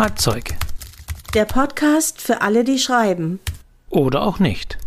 [0.00, 0.54] Schreibzeug.
[1.34, 3.38] Der Podcast für alle, die schreiben.
[3.90, 4.78] Oder auch nicht.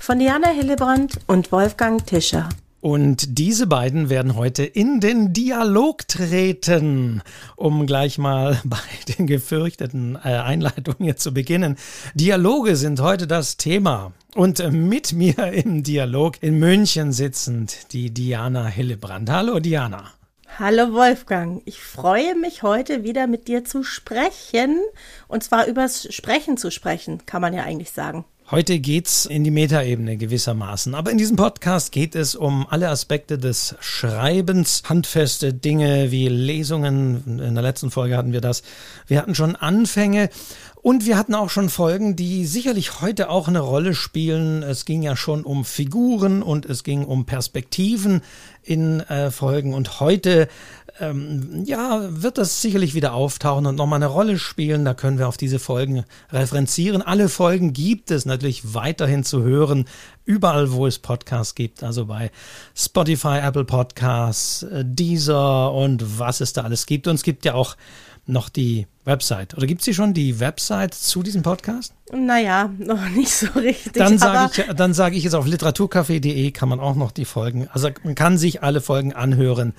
[0.00, 2.48] Von Diana Hillebrand und Wolfgang Tischer.
[2.80, 7.20] Und diese beiden werden heute in den Dialog treten,
[7.56, 8.78] um gleich mal bei
[9.08, 11.74] den gefürchteten äh, Einleitungen jetzt zu beginnen.
[12.14, 14.12] Dialoge sind heute das Thema.
[14.36, 19.30] Und mit mir im Dialog in München sitzend die Diana Hillebrand.
[19.30, 20.12] Hallo Diana.
[20.58, 24.80] Hallo Wolfgang, ich freue mich heute wieder mit dir zu sprechen.
[25.28, 28.24] Und zwar übers Sprechen zu sprechen, kann man ja eigentlich sagen.
[28.50, 30.96] Heute geht's in die Metaebene gewissermaßen.
[30.96, 37.38] Aber in diesem Podcast geht es um alle Aspekte des Schreibens, handfeste Dinge wie Lesungen.
[37.40, 38.64] In der letzten Folge hatten wir das.
[39.06, 40.30] Wir hatten schon Anfänge
[40.82, 44.64] und wir hatten auch schon Folgen, die sicherlich heute auch eine Rolle spielen.
[44.64, 48.22] Es ging ja schon um Figuren und es ging um Perspektiven
[48.62, 49.74] in äh, Folgen.
[49.74, 50.48] Und heute
[51.00, 54.84] ähm, ja, wird das sicherlich wieder auftauchen und nochmal eine Rolle spielen.
[54.84, 57.02] Da können wir auf diese Folgen referenzieren.
[57.02, 59.86] Alle Folgen gibt es natürlich weiterhin zu hören,
[60.24, 61.82] überall, wo es Podcasts gibt.
[61.82, 62.30] Also bei
[62.74, 67.08] Spotify, Apple Podcasts, äh, Deezer und was es da alles gibt.
[67.08, 67.76] Und es gibt ja auch
[68.30, 69.56] noch die Website.
[69.56, 71.94] Oder gibt es hier schon die Website zu diesem Podcast?
[72.12, 73.92] Naja, noch nicht so richtig.
[73.94, 77.68] Dann sage ich, dann sage ich jetzt auf literaturcafé.de kann man auch noch die Folgen,
[77.72, 79.74] also man kann sich alle Folgen anhören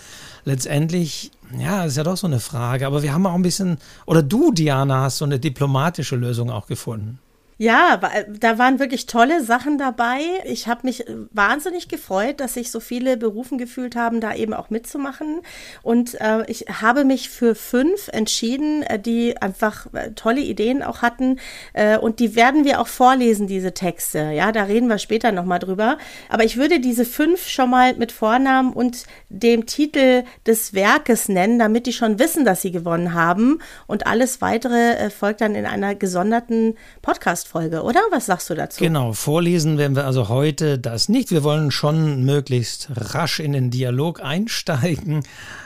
[0.46, 2.88] letztendlich, ja, ist ja doch so eine Frage.
[2.88, 6.66] Aber wir haben auch ein bisschen, oder du, Diana, hast so eine diplomatische Lösung auch
[6.66, 7.20] gefunden.
[7.58, 10.22] Ja, da waren wirklich tolle Sachen dabei.
[10.46, 14.70] Ich habe mich wahnsinnig gefreut, dass sich so viele berufen gefühlt haben, da eben auch
[14.70, 15.42] mitzumachen.
[15.82, 21.02] Und äh, ich habe mich für fünf entschieden, äh, die einfach äh, tolle Ideen auch
[21.02, 21.40] hatten.
[21.74, 24.32] Äh, und die werden wir auch vorlesen, diese Texte.
[24.34, 25.98] Ja, da reden wir später nochmal drüber.
[26.30, 31.60] Aber ich würde diese fünf schon mal mit Vornamen und dem Titel des Werkes nennen,
[31.60, 33.60] damit die schon wissen, dass sie gewonnen haben.
[33.88, 37.48] Und alles weitere äh, folgt dann in einer gesonderten Podcast.
[37.54, 38.02] Podcast-Folge, oder?
[38.12, 38.84] Was sagst du dazu?
[38.84, 41.32] Genau, vorlesen werden wir also heute das nicht.
[41.32, 45.24] Wir wollen schon möglichst rasch in den Dialog einsteigen,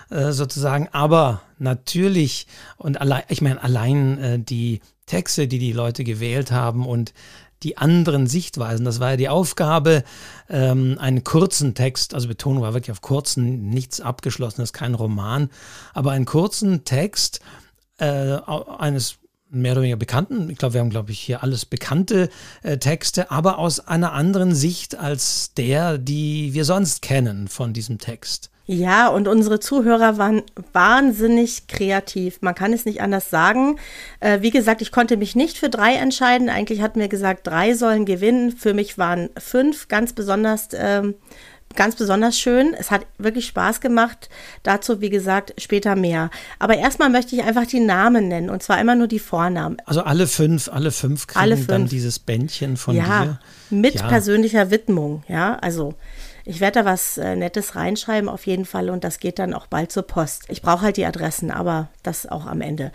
[0.10, 0.90] äh, sozusagen.
[0.92, 6.86] Aber natürlich, und allein, ich meine, allein äh, die Texte, die die Leute gewählt haben
[6.86, 7.14] und
[7.64, 8.86] die anderen Sichtweisen.
[8.86, 10.04] Das war ja die Aufgabe,
[10.48, 15.50] ähm, einen kurzen Text, also Betonung war wirklich auf kurzen, nichts abgeschlossenes, kein Roman,
[15.94, 17.40] aber einen kurzen Text
[17.98, 18.38] äh,
[18.78, 19.18] eines
[19.50, 22.30] mehr oder weniger bekannten, ich glaube, wir haben, glaube ich, hier alles bekannte
[22.64, 27.98] äh, Texte, aber aus einer anderen Sicht als der, die wir sonst kennen von diesem
[27.98, 28.50] Text.
[28.70, 30.44] Ja, und unsere Zuhörer waren
[30.74, 32.40] wahnsinnig kreativ.
[32.42, 33.80] Man kann es nicht anders sagen.
[34.20, 36.50] Äh, wie gesagt, ich konnte mich nicht für drei entscheiden.
[36.50, 38.52] Eigentlich hatten wir gesagt, drei sollen gewinnen.
[38.52, 41.16] Für mich waren fünf ganz besonders ähm,
[41.78, 42.76] ganz besonders schön.
[42.78, 44.28] Es hat wirklich Spaß gemacht.
[44.64, 46.30] Dazu, wie gesagt, später mehr.
[46.60, 49.78] Aber erstmal möchte ich einfach die Namen nennen und zwar immer nur die Vornamen.
[49.86, 51.68] Also alle fünf, alle fünf kriegen alle fünf.
[51.68, 53.40] dann dieses Bändchen von ja, dir.
[53.70, 54.08] Mit ja.
[54.10, 55.58] persönlicher Widmung, ja.
[55.60, 55.94] Also
[56.50, 59.68] ich werde da was äh, Nettes reinschreiben auf jeden Fall und das geht dann auch
[59.68, 60.46] bald zur Post.
[60.48, 62.92] Ich brauche halt die Adressen, aber das auch am Ende.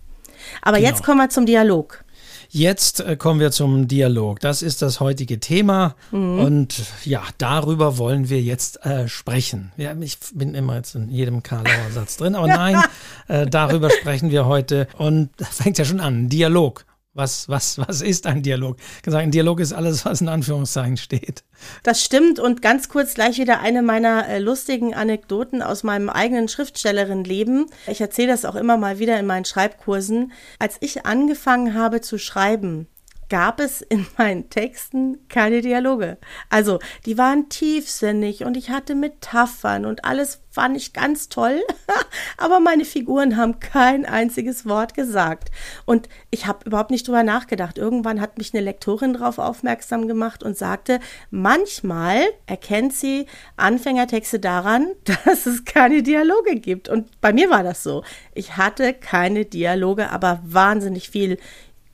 [0.61, 0.91] Aber genau.
[0.91, 2.05] jetzt kommen wir zum Dialog.
[2.51, 4.41] Jetzt äh, kommen wir zum Dialog.
[4.41, 5.95] Das ist das heutige Thema.
[6.11, 6.39] Mhm.
[6.39, 9.73] Und ja, darüber wollen wir jetzt äh, sprechen.
[9.79, 12.79] Ja, ich bin immer jetzt in jedem Karlauer Satz drin, aber nein,
[13.29, 14.87] äh, darüber sprechen wir heute.
[14.99, 16.29] Und fängt ja schon an.
[16.29, 16.85] Dialog.
[17.17, 18.77] Was, was, was ist ein Dialog?
[18.97, 21.45] Ich kann sagen, ein Dialog ist alles, was in Anführungszeichen steht.
[21.83, 26.47] Das stimmt und ganz kurz gleich wieder eine meiner äh, lustigen Anekdoten aus meinem eigenen
[26.49, 27.71] Schriftstellerinnenleben.
[27.87, 30.33] Ich erzähle das auch immer mal wieder in meinen Schreibkursen.
[30.59, 32.87] Als ich angefangen habe zu schreiben,
[33.29, 36.19] gab es in meinen Texten keine Dialoge.
[36.51, 41.63] Also, die waren tiefsinnig und ich hatte Metaphern und alles fand ich ganz toll,
[42.39, 45.51] aber meine Figuren haben kein einziges Wort gesagt.
[45.85, 47.77] Und ich habe überhaupt nicht drüber nachgedacht.
[47.77, 50.99] Irgendwann hat mich eine Lektorin darauf aufmerksam gemacht und sagte,
[51.31, 53.27] manchmal erkennt sie
[53.59, 54.89] Anfängertexte daran,
[55.25, 56.89] dass es keine Dialoge gibt.
[56.89, 58.03] Und bei mir war das so.
[58.33, 61.37] Ich hatte keine Dialoge, aber wahnsinnig viel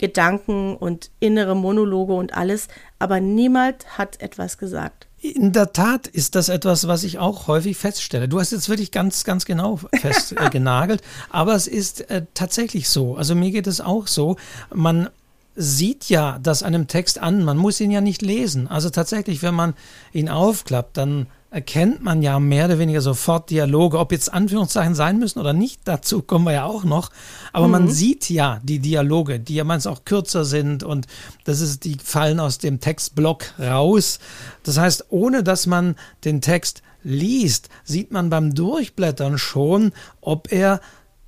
[0.02, 2.66] Gedanken und innere Monologe und alles,
[2.98, 5.06] aber niemand hat etwas gesagt.
[5.20, 8.28] In der Tat ist das etwas, was ich auch häufig feststelle.
[8.28, 13.14] Du hast jetzt wirklich ganz, ganz genau festgenagelt, äh, aber es ist äh, tatsächlich so.
[13.14, 14.34] Also mir geht es auch so.
[14.74, 15.08] Man
[15.54, 18.66] sieht ja das einem Text an, man muss ihn ja nicht lesen.
[18.66, 19.74] Also tatsächlich, wenn man
[20.12, 25.18] ihn aufklappt, dann erkennt man ja mehr oder weniger sofort Dialoge, ob jetzt Anführungszeichen sein
[25.18, 27.10] müssen oder nicht, dazu kommen wir ja auch noch.
[27.52, 27.72] Aber mhm.
[27.72, 31.06] man sieht ja die Dialoge, die ja meist auch kürzer sind und
[31.44, 34.18] das ist, die fallen aus dem Textblock raus.
[34.62, 40.80] Das heißt, ohne dass man den Text liest, sieht man beim Durchblättern schon, ob er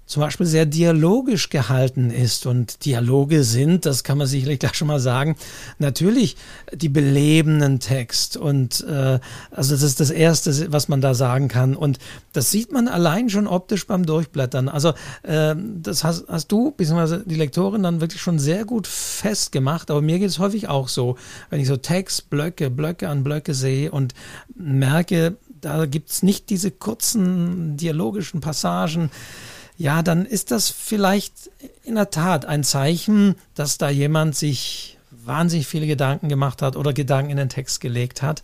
[0.07, 2.47] zum Beispiel sehr dialogisch gehalten ist.
[2.47, 5.37] Und Dialoge sind, das kann man sicherlich gleich schon mal sagen,
[5.79, 6.37] natürlich
[6.73, 8.37] die belebenden Text.
[8.37, 9.19] Und äh,
[9.51, 11.75] also das ist das Erste, was man da sagen kann.
[11.75, 11.99] Und
[12.33, 14.69] das sieht man allein schon optisch beim Durchblättern.
[14.69, 14.91] Also
[15.23, 19.91] äh, das hast, hast du, beziehungsweise die Lektorin, dann wirklich schon sehr gut festgemacht.
[19.91, 21.17] Aber mir geht es häufig auch so,
[21.51, 24.15] wenn ich so Textblöcke, Blöcke an Blöcke sehe und
[24.55, 29.11] merke, da gibt es nicht diese kurzen dialogischen Passagen,
[29.77, 31.51] ja, dann ist das vielleicht
[31.83, 36.93] in der Tat ein Zeichen, dass da jemand sich wahnsinnig viele Gedanken gemacht hat oder
[36.93, 38.43] Gedanken in den Text gelegt hat.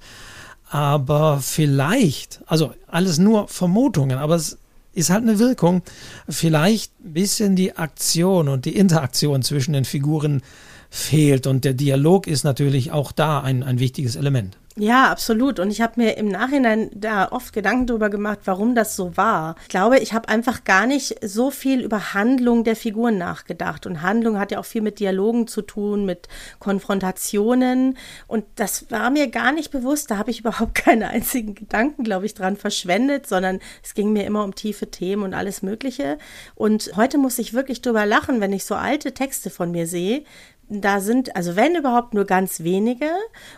[0.71, 4.59] Aber vielleicht, also alles nur Vermutungen, aber es
[4.93, 5.83] ist halt eine Wirkung,
[6.29, 10.43] vielleicht ein bisschen die Aktion und die Interaktion zwischen den Figuren
[10.91, 11.47] fehlt.
[11.47, 14.59] Und der Dialog ist natürlich auch da ein, ein wichtiges Element.
[14.77, 15.59] Ja, absolut.
[15.59, 19.57] Und ich habe mir im Nachhinein da oft Gedanken darüber gemacht, warum das so war.
[19.63, 23.85] Ich glaube, ich habe einfach gar nicht so viel über Handlung der Figuren nachgedacht.
[23.85, 26.29] Und Handlung hat ja auch viel mit Dialogen zu tun, mit
[26.61, 27.99] Konfrontationen.
[28.29, 30.11] Und das war mir gar nicht bewusst.
[30.11, 34.25] Da habe ich überhaupt keine einzigen Gedanken, glaube ich, dran verschwendet, sondern es ging mir
[34.25, 36.17] immer um tiefe Themen und alles Mögliche.
[36.55, 40.23] Und heute muss ich wirklich drüber lachen, wenn ich so alte Texte von mir sehe,
[40.71, 43.07] da sind, also wenn überhaupt nur ganz wenige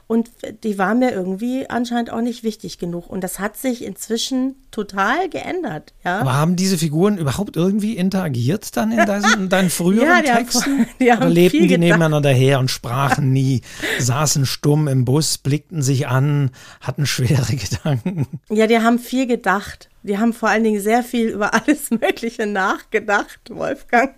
[0.06, 0.30] und
[0.64, 5.28] die waren mir irgendwie anscheinend auch nicht wichtig genug und das hat sich inzwischen total
[5.28, 5.92] geändert.
[6.04, 6.20] Ja?
[6.20, 10.28] Aber haben diese Figuren überhaupt irgendwie interagiert dann in deinen, in deinen früheren ja, die
[10.28, 10.78] Texten?
[10.78, 13.60] Haben, die haben Oder lebten die nebeneinander her und sprachen nie,
[13.98, 18.26] saßen stumm im Bus, blickten sich an, hatten schwere Gedanken?
[18.48, 19.90] Ja, die haben viel gedacht.
[20.02, 24.14] Die haben vor allen Dingen sehr viel über alles Mögliche nachgedacht, Wolfgang.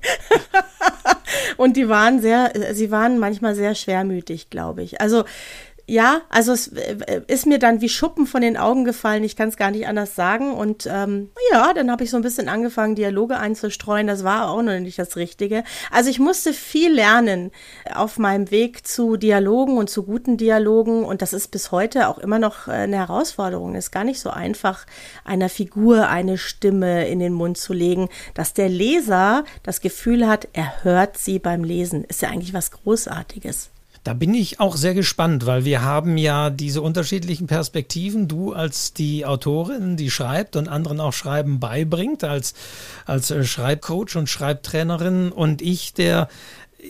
[1.57, 5.01] und die waren sehr, sie waren manchmal sehr schwermütig, glaube ich.
[5.01, 5.25] Also
[5.87, 9.23] ja, also es äh, ist mir dann wie Schuppen von den Augen gefallen.
[9.23, 10.53] Ich kann es gar nicht anders sagen.
[10.53, 14.07] Und ähm, ja, dann habe ich so ein bisschen angefangen, Dialoge einzustreuen.
[14.07, 15.63] Das war auch noch nicht das Richtige.
[15.91, 17.51] Also ich musste viel lernen
[17.95, 21.05] auf meinem Weg zu Dialogen und zu guten Dialogen.
[21.05, 23.75] Und das ist bis heute auch immer noch äh, eine Herausforderung.
[23.75, 24.87] Es ist gar nicht so einfach,
[25.25, 30.49] einer Figur eine Stimme in den Mund zu legen, dass der Leser das Gefühl hat,
[30.55, 32.05] er hört sie beim Lesen.
[32.05, 33.74] Ist ja eigentlich was Großartiges.
[34.05, 38.29] Da bin ich auch sehr gespannt, weil wir haben ja diese unterschiedlichen Perspektiven.
[38.29, 42.53] Du als die Autorin, die schreibt und anderen auch Schreiben beibringt, als,
[43.07, 46.29] als äh, Schreibcoach und Schreibtrainerin und ich, der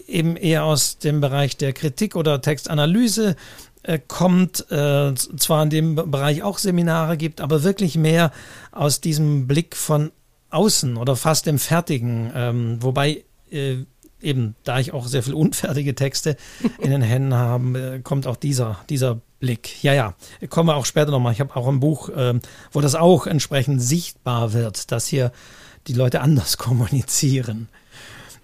[0.09, 3.37] eben eher aus dem Bereich der Kritik oder Textanalyse
[3.85, 8.33] äh, kommt, äh, zwar in dem Bereich auch Seminare gibt, aber wirklich mehr
[8.73, 10.11] aus diesem Blick von
[10.50, 13.85] außen oder fast dem Fertigen, ähm, wobei äh,
[14.25, 16.37] eben, da ich auch sehr viel unfertige Texte
[16.78, 19.83] in den Händen habe, äh, kommt auch dieser, dieser Blick.
[19.83, 20.14] Ja, ja,
[20.49, 21.33] kommen wir auch später nochmal.
[21.33, 22.40] Ich habe auch ein Buch, ähm,
[22.73, 25.33] wo das auch entsprechend sichtbar wird, dass hier
[25.87, 27.69] die Leute anders kommunizieren.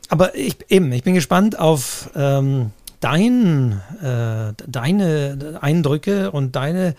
[0.08, 6.94] Aber ich, eben, ich bin gespannt auf ähm, dein, äh, deine Eindrücke und deine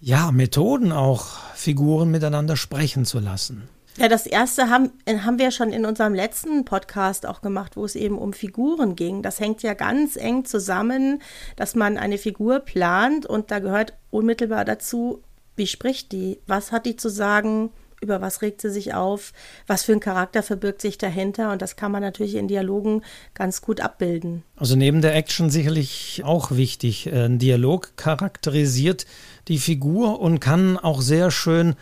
[0.00, 3.68] ja, Methoden auch, Figuren miteinander sprechen zu lassen.
[3.98, 7.94] Ja, das erste haben, haben wir schon in unserem letzten Podcast auch gemacht, wo es
[7.94, 9.22] eben um Figuren ging.
[9.22, 11.20] Das hängt ja ganz eng zusammen,
[11.56, 15.22] dass man eine Figur plant und da gehört unmittelbar dazu,
[15.56, 16.38] wie spricht die?
[16.46, 17.70] Was hat die zu sagen?
[18.02, 19.32] über was regt sie sich auf,
[19.66, 23.62] was für ein Charakter verbirgt sich dahinter und das kann man natürlich in Dialogen ganz
[23.62, 24.42] gut abbilden.
[24.56, 27.10] Also neben der Action sicherlich auch wichtig.
[27.12, 29.06] Ein Dialog charakterisiert
[29.46, 31.76] die Figur und kann auch sehr schön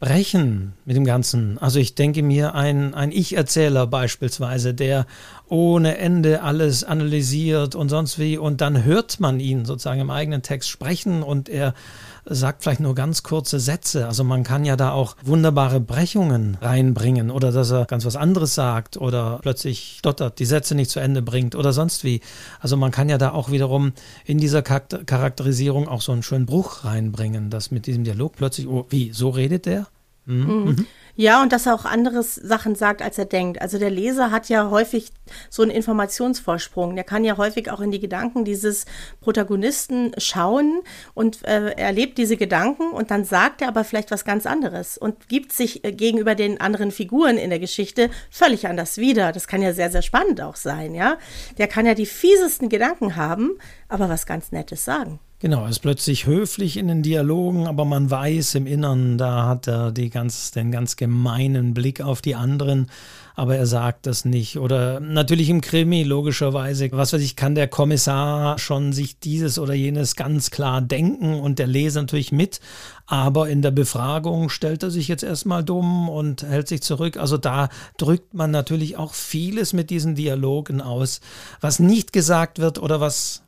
[0.00, 1.58] brechen mit dem Ganzen.
[1.58, 5.06] Also ich denke mir, ein, ein Ich-Erzähler beispielsweise, der
[5.46, 10.40] ohne Ende alles analysiert und sonst wie und dann hört man ihn sozusagen im eigenen
[10.40, 11.74] Text sprechen und er
[12.32, 14.06] sagt vielleicht nur ganz kurze Sätze.
[14.06, 18.54] Also man kann ja da auch wunderbare Brechungen reinbringen oder dass er ganz was anderes
[18.54, 22.20] sagt oder plötzlich stottert, die Sätze nicht zu Ende bringt oder sonst wie.
[22.60, 23.92] Also man kann ja da auch wiederum
[24.24, 28.86] in dieser Charakterisierung auch so einen schönen Bruch reinbringen, dass mit diesem Dialog plötzlich, oh,
[28.88, 29.88] wie, so redet der?
[30.26, 30.46] Mhm.
[30.46, 30.86] Mhm.
[31.20, 33.60] Ja, und dass er auch andere Sachen sagt, als er denkt.
[33.60, 35.10] Also der Leser hat ja häufig
[35.50, 36.94] so einen Informationsvorsprung.
[36.94, 38.86] Der kann ja häufig auch in die Gedanken dieses
[39.20, 40.80] Protagonisten schauen
[41.12, 45.28] und äh, erlebt diese Gedanken und dann sagt er aber vielleicht was ganz anderes und
[45.28, 49.32] gibt sich äh, gegenüber den anderen Figuren in der Geschichte völlig anders wieder.
[49.32, 51.18] Das kann ja sehr, sehr spannend auch sein, ja.
[51.58, 53.58] Der kann ja die fiesesten Gedanken haben,
[53.88, 55.20] aber was ganz Nettes sagen.
[55.42, 59.68] Genau, er ist plötzlich höflich in den Dialogen, aber man weiß im Innern, da hat
[59.68, 62.90] er die ganz, den ganz gemeinen Blick auf die anderen,
[63.36, 64.58] aber er sagt das nicht.
[64.58, 69.72] Oder natürlich im Krimi, logischerweise, was weiß ich, kann der Kommissar schon sich dieses oder
[69.72, 72.60] jenes ganz klar denken und der Leser natürlich mit,
[73.06, 77.16] aber in der Befragung stellt er sich jetzt erstmal dumm und hält sich zurück.
[77.16, 81.22] Also da drückt man natürlich auch vieles mit diesen Dialogen aus,
[81.62, 83.40] was nicht gesagt wird oder was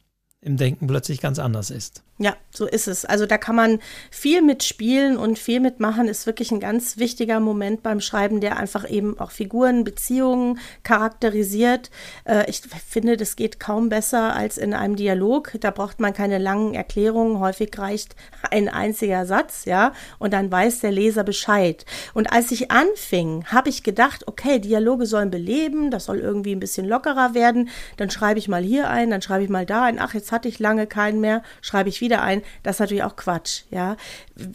[0.43, 2.03] im Denken plötzlich ganz anders ist.
[2.23, 3.05] Ja, so ist es.
[3.05, 3.81] Also da kann man
[4.13, 8.89] viel mitspielen und viel mitmachen, ist wirklich ein ganz wichtiger Moment beim Schreiben, der einfach
[8.89, 11.91] eben auch Figuren, Beziehungen charakterisiert.
[12.25, 15.57] Äh, ich finde, das geht kaum besser als in einem Dialog.
[15.59, 17.41] Da braucht man keine langen Erklärungen.
[17.41, 18.15] Häufig reicht
[18.53, 21.85] ein einziger Satz, ja, und dann weiß der Leser Bescheid.
[22.15, 26.61] Und als ich anfing, habe ich gedacht, okay, Dialoge sollen beleben, das soll irgendwie ein
[26.61, 27.69] bisschen lockerer werden.
[27.97, 29.99] Dann schreibe ich mal hier ein, dann schreibe ich mal da ein.
[29.99, 32.43] Ach, jetzt hatte ich lange keinen mehr, schreibe ich wieder wieder ein.
[32.63, 33.97] Das ist natürlich auch Quatsch, ja.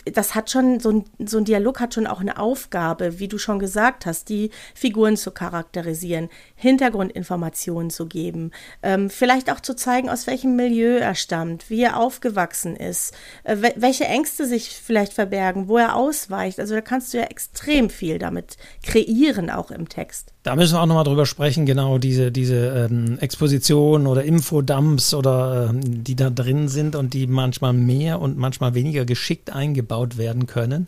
[0.06, 3.38] Das hat schon, so ein, so ein Dialog hat schon auch eine Aufgabe, wie du
[3.38, 8.52] schon gesagt hast, die Figuren zu charakterisieren, Hintergrundinformationen zu geben,
[8.84, 13.58] ähm, vielleicht auch zu zeigen, aus welchem Milieu er stammt, wie er aufgewachsen ist, äh,
[13.76, 16.60] welche Ängste sich vielleicht verbergen, wo er ausweicht.
[16.60, 20.34] Also da kannst du ja extrem viel damit kreieren, auch im Text.
[20.48, 25.72] Da müssen wir auch nochmal drüber sprechen, genau diese, diese ähm, Exposition oder Infodumps oder
[25.72, 30.46] ähm, die da drin sind und die manchmal mehr und manchmal weniger geschickt eingebaut werden
[30.46, 30.88] können.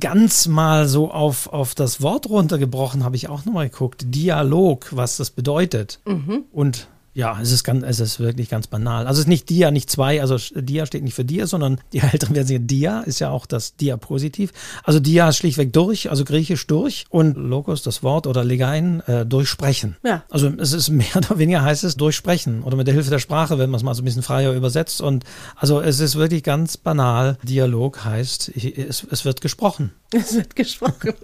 [0.00, 4.04] Ganz mal so auf, auf das Wort runtergebrochen habe ich auch nochmal geguckt.
[4.14, 6.00] Dialog, was das bedeutet.
[6.04, 6.44] Mhm.
[6.52, 9.06] Und ja, es ist ganz, es ist wirklich ganz banal.
[9.06, 11.98] Also es ist nicht Dia, nicht zwei, also Dia steht nicht für Dia, sondern die
[12.12, 14.52] älteren werden sagen, Dia ist ja auch das Dia-Positiv.
[14.84, 19.26] Also Dia ist schlichtweg durch, also griechisch durch und Logos, das Wort oder Legein, äh,
[19.26, 19.96] durchsprechen.
[20.04, 20.22] Ja.
[20.30, 23.58] Also es ist mehr oder weniger heißt es durchsprechen oder mit der Hilfe der Sprache,
[23.58, 25.00] wenn man es mal so ein bisschen freier übersetzt.
[25.00, 25.24] Und
[25.56, 27.38] also es ist wirklich ganz banal.
[27.42, 29.92] Dialog heißt, es, es wird gesprochen.
[30.12, 31.14] Es wird gesprochen.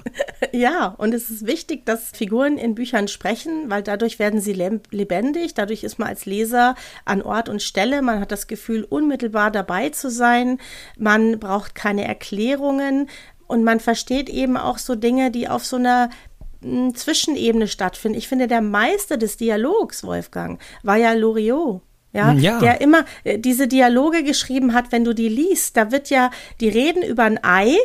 [0.52, 5.54] ja, und es ist wichtig, dass Figuren in Büchern sprechen, weil dadurch werden sie lebendig,
[5.54, 9.90] dadurch ist man als Leser an Ort und Stelle, man hat das Gefühl, unmittelbar dabei
[9.90, 10.58] zu sein,
[10.98, 13.08] man braucht keine Erklärungen
[13.46, 16.10] und man versteht eben auch so Dinge, die auf so einer
[16.62, 18.18] hm, Zwischenebene stattfinden.
[18.18, 21.82] Ich finde, der Meister des Dialogs, Wolfgang, war ja Loriot.
[22.12, 26.08] Ja, ja, der immer äh, diese Dialoge geschrieben hat, wenn du die liest, da wird
[26.08, 26.30] ja,
[26.60, 27.76] die reden über ein Ei,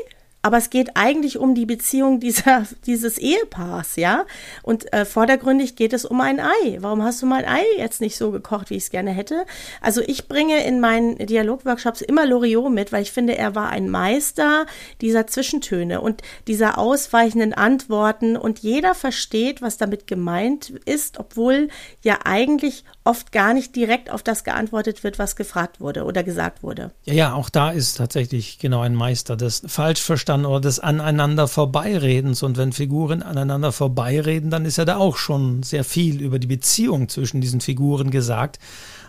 [0.43, 4.25] aber es geht eigentlich um die Beziehung dieser, dieses Ehepaars, ja.
[4.63, 6.77] Und äh, vordergründig geht es um ein Ei.
[6.79, 9.45] Warum hast du mein Ei jetzt nicht so gekocht, wie ich es gerne hätte?
[9.81, 13.89] Also ich bringe in meinen Dialogworkshops immer Loriot mit, weil ich finde, er war ein
[13.89, 14.65] Meister
[15.01, 21.69] dieser Zwischentöne und dieser ausweichenden Antworten und jeder versteht, was damit gemeint ist, obwohl
[22.03, 26.63] ja eigentlich oft gar nicht direkt auf das geantwortet wird, was gefragt wurde oder gesagt
[26.63, 26.91] wurde.
[27.05, 30.79] Ja, ja, auch da ist tatsächlich genau ein Meister des falsch verstanden dann oder des
[30.79, 32.41] aneinander Vorbeiredens.
[32.41, 36.47] Und wenn Figuren aneinander vorbeireden, dann ist ja da auch schon sehr viel über die
[36.47, 38.57] Beziehung zwischen diesen Figuren gesagt.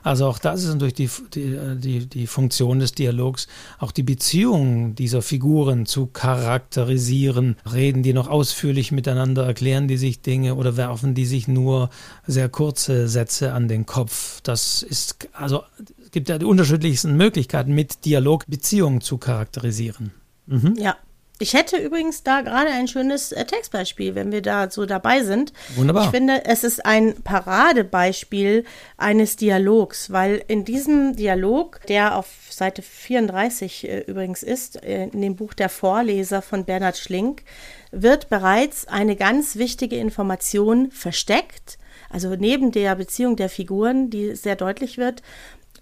[0.02, 3.46] Also auch das ist natürlich die, die, die, die Funktion des Dialogs,
[3.78, 7.56] auch die Beziehungen dieser Figuren zu charakterisieren.
[7.72, 11.88] Reden die noch ausführlich miteinander, erklären die sich Dinge oder werfen die sich nur
[12.26, 14.40] sehr kurze Sätze an den Kopf.
[14.42, 15.62] Das ist, also
[16.04, 20.10] es gibt ja die unterschiedlichsten Möglichkeiten, mit Dialog Beziehungen zu charakterisieren.
[20.46, 20.74] Mhm.
[20.78, 20.96] Ja,
[21.42, 25.52] ich hätte übrigens da gerade ein schönes äh, Textbeispiel, wenn wir da so dabei sind.
[25.74, 26.04] Wunderbar.
[26.04, 28.64] Ich finde, es ist ein Paradebeispiel
[28.96, 35.20] eines Dialogs, weil in diesem Dialog, der auf Seite 34 äh, übrigens ist, äh, in
[35.20, 37.42] dem Buch Der Vorleser von Bernhard Schlink,
[37.90, 41.76] wird bereits eine ganz wichtige Information versteckt.
[42.08, 45.22] Also neben der Beziehung der Figuren, die sehr deutlich wird,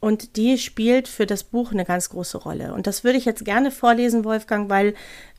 [0.01, 2.73] und die spielt für das Buch eine ganz große Rolle.
[2.73, 4.95] Und das würde ich jetzt gerne vorlesen, Wolfgang, weil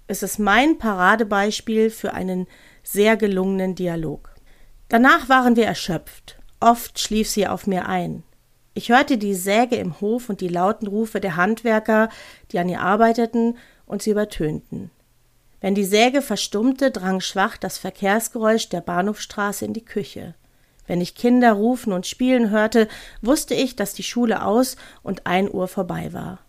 [0.08, 2.48] es ist mein Paradebeispiel für einen
[2.84, 4.34] sehr gelungenen Dialog.
[4.90, 6.38] Danach waren wir erschöpft.
[6.60, 8.24] Oft schlief sie auf mir ein.
[8.74, 12.10] Ich hörte die Säge im Hof und die lauten Rufe der Handwerker,
[12.52, 14.92] die an ihr arbeiteten, und sie übertönten.
[15.60, 20.36] Wenn die Säge verstummte, drang schwach das Verkehrsgeräusch der Bahnhofstraße in die Küche.
[20.88, 22.88] Wenn ich Kinder rufen und spielen hörte,
[23.22, 26.40] wusste ich, dass die Schule aus und ein Uhr vorbei war.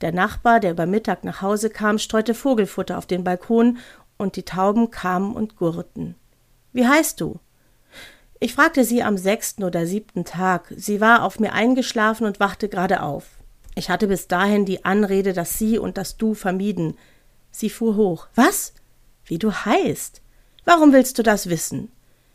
[0.00, 3.78] Der Nachbar, der über Mittag nach Hause kam, streute Vogelfutter auf den Balkon,
[4.18, 6.14] und die Tauben kamen und gurrten.
[6.72, 7.38] Wie heißt du?
[8.38, 10.72] Ich fragte sie am sechsten oder siebten Tag.
[10.76, 13.24] Sie war auf mir eingeschlafen und wachte gerade auf.
[13.74, 16.96] Ich hatte bis dahin die Anrede, dass sie und das Du vermieden.
[17.50, 18.28] Sie fuhr hoch.
[18.34, 18.74] Was?
[19.24, 20.22] Wie du heißt?
[20.64, 21.90] Warum willst du das wissen?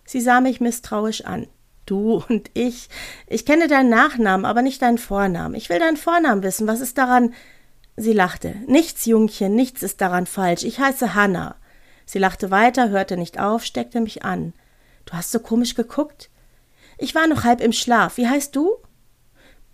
[0.06, 1.48] Sie sah mich misstrauisch an.
[1.86, 2.90] Du und ich.
[3.28, 5.56] Ich kenne deinen Nachnamen, aber nicht deinen Vornamen.
[5.56, 6.68] Ich will deinen Vornamen wissen.
[6.68, 7.34] Was ist daran?
[7.98, 8.56] Sie lachte.
[8.68, 10.64] Nichts, Jungchen, nichts ist daran falsch.
[10.64, 11.56] Ich heiße Hanna.
[12.06, 14.54] Sie lachte weiter, hörte nicht auf, steckte mich an.
[15.06, 16.30] Du hast so komisch geguckt.
[16.98, 18.18] Ich war noch halb im Schlaf.
[18.18, 18.78] Wie heißt du?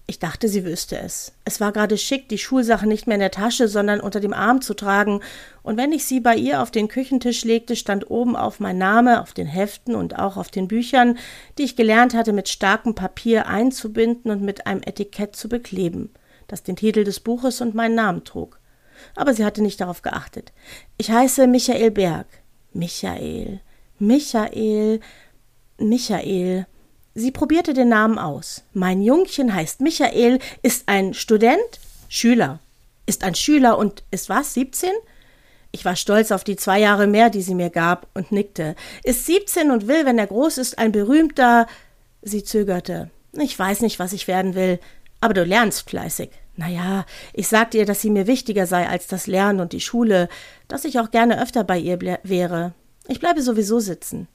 [0.10, 1.34] Ich dachte, sie wüsste es.
[1.44, 4.62] Es war gerade schick, die Schulsachen nicht mehr in der Tasche, sondern unter dem Arm
[4.62, 5.20] zu tragen,
[5.64, 9.22] und wenn ich sie bei ihr auf den Küchentisch legte, stand oben auf mein Name,
[9.22, 11.18] auf den Heften und auch auf den Büchern,
[11.58, 16.10] die ich gelernt hatte, mit starkem Papier einzubinden und mit einem Etikett zu bekleben,
[16.48, 18.62] das den Titel des Buches und meinen Namen trug.
[19.14, 20.54] Aber sie hatte nicht darauf geachtet.
[20.98, 22.28] Ich heiße Michael Berg.
[22.72, 23.60] Michael.
[24.00, 25.02] Michael.
[25.78, 26.65] Michael.
[27.19, 28.62] Sie probierte den Namen aus.
[28.73, 31.58] Mein Jungchen heißt Michael, ist ein Student,
[32.10, 32.60] Schüler.
[33.08, 34.91] Ist ein Schüler und ist was, 17?
[35.71, 38.75] Ich war stolz auf die zwei Jahre mehr, die sie mir gab, und nickte.
[39.03, 41.65] Ist 17 und will, wenn er groß ist, ein berühmter.
[42.21, 43.10] Sie zögerte.
[43.34, 44.80] Ich weiß nicht, was ich werden will,
[45.19, 46.30] aber du lernst fleißig.
[46.56, 47.03] Na ja,
[47.34, 50.30] ich sagte ihr, dass sie mir wichtiger sei als das Lernen und die Schule,
[50.67, 52.75] dass ich auch gerne öfter bei ihr wäre.
[53.08, 54.27] Ich bleibe sowieso sitzen.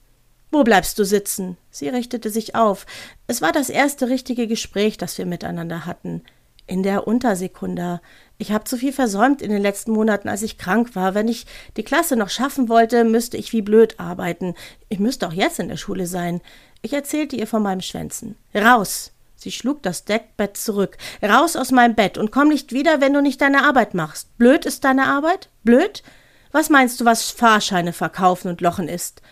[0.53, 1.57] Wo bleibst du sitzen?
[1.71, 2.85] Sie richtete sich auf.
[3.25, 6.21] Es war das erste richtige Gespräch, das wir miteinander hatten.
[6.67, 8.01] In der Untersekunda.
[8.37, 11.15] Ich habe zu viel versäumt in den letzten Monaten, als ich krank war.
[11.15, 14.53] Wenn ich die Klasse noch schaffen wollte, müsste ich wie blöd arbeiten.
[14.89, 16.39] Ich müsste auch jetzt in der Schule sein.
[16.83, 18.35] Ich erzählte ihr von meinem Schwänzen.
[18.53, 19.11] Raus!
[19.35, 20.97] Sie schlug das Deckbett zurück.
[21.23, 24.37] Raus aus meinem Bett und komm nicht wieder, wenn du nicht deine Arbeit machst.
[24.37, 25.49] Blöd ist deine Arbeit?
[25.63, 26.03] Blöd?
[26.51, 29.23] Was meinst du, was Fahrscheine verkaufen und lochen ist?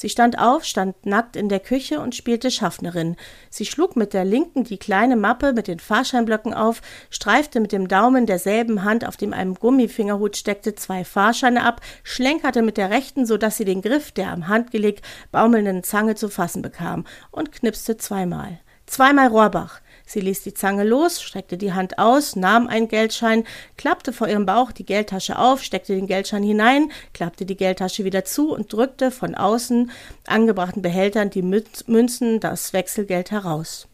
[0.00, 3.16] Sie stand auf, stand nackt in der Küche und spielte Schaffnerin.
[3.50, 7.86] Sie schlug mit der linken die kleine Mappe mit den Fahrscheinblöcken auf, streifte mit dem
[7.86, 13.26] Daumen derselben Hand, auf dem ein Gummifingerhut steckte, zwei Fahrscheine ab, schlenkerte mit der rechten,
[13.26, 15.00] so dass sie den Griff der am Handgelenk
[15.32, 18.58] baumelnden Zange zu fassen bekam, und knipste zweimal.
[18.86, 19.82] Zweimal Rohrbach.
[20.10, 23.44] Sie ließ die Zange los, streckte die Hand aus, nahm einen Geldschein,
[23.76, 28.24] klappte vor ihrem Bauch die Geldtasche auf, steckte den Geldschein hinein, klappte die Geldtasche wieder
[28.24, 29.92] zu und drückte von außen
[30.26, 33.86] angebrachten Behältern die Münzen, das Wechselgeld heraus.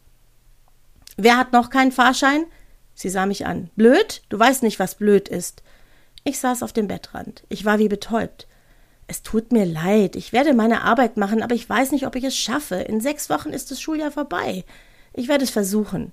[1.17, 2.45] Wer hat noch keinen Fahrschein?
[2.95, 3.69] Sie sah mich an.
[3.75, 4.23] Blöd?
[4.29, 5.61] Du weißt nicht, was blöd ist.
[6.23, 7.43] Ich saß auf dem Bettrand.
[7.47, 8.47] Ich war wie betäubt.
[9.05, 10.15] Es tut mir leid.
[10.15, 12.77] Ich werde meine Arbeit machen, aber ich weiß nicht, ob ich es schaffe.
[12.77, 14.65] In sechs Wochen ist das Schuljahr vorbei.
[15.17, 16.11] Ich werde es versuchen.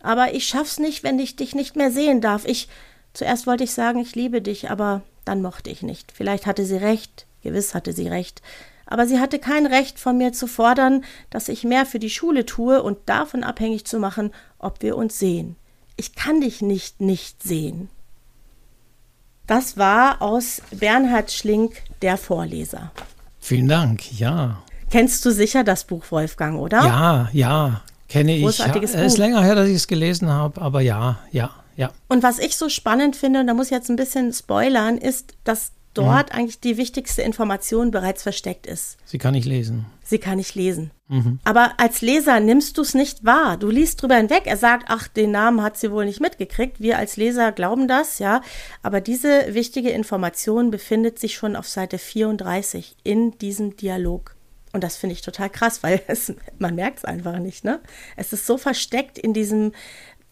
[0.00, 2.44] Aber ich schaff's nicht, wenn ich dich nicht mehr sehen darf.
[2.46, 2.68] Ich.
[3.12, 6.12] Zuerst wollte ich sagen, ich liebe dich, aber dann mochte ich nicht.
[6.12, 8.42] Vielleicht hatte sie recht, gewiss hatte sie recht.
[8.86, 12.46] Aber sie hatte kein Recht von mir zu fordern, dass ich mehr für die Schule
[12.46, 15.56] tue und davon abhängig zu machen, ob wir uns sehen.
[15.96, 17.88] Ich kann dich nicht nicht sehen.
[19.46, 22.92] Das war aus Bernhard Schlink, der Vorleser.
[23.40, 24.62] Vielen Dank, ja.
[24.90, 26.84] Kennst du sicher das Buch Wolfgang, oder?
[26.84, 28.58] Ja, ja, Kenne ich.
[28.58, 28.74] Ja.
[28.76, 31.90] Es ist länger her, dass ich es gelesen habe, aber ja, ja, ja.
[32.08, 35.34] Und was ich so spannend finde, und da muss ich jetzt ein bisschen spoilern, ist,
[35.44, 36.38] dass dort mhm.
[36.38, 38.98] eigentlich die wichtigste Information bereits versteckt ist.
[39.04, 39.86] Sie kann nicht lesen.
[40.04, 40.92] Sie kann nicht lesen.
[41.08, 41.40] Mhm.
[41.44, 43.56] Aber als Leser nimmst du es nicht wahr.
[43.56, 44.42] Du liest drüber hinweg.
[44.44, 46.80] Er sagt, ach, den Namen hat sie wohl nicht mitgekriegt.
[46.80, 48.40] Wir als Leser glauben das, ja.
[48.82, 54.35] Aber diese wichtige Information befindet sich schon auf Seite 34 in diesem Dialog.
[54.72, 57.64] Und das finde ich total krass, weil es, man merkt es einfach nicht.
[57.64, 57.80] Ne?
[58.16, 59.72] Es ist so versteckt in diesem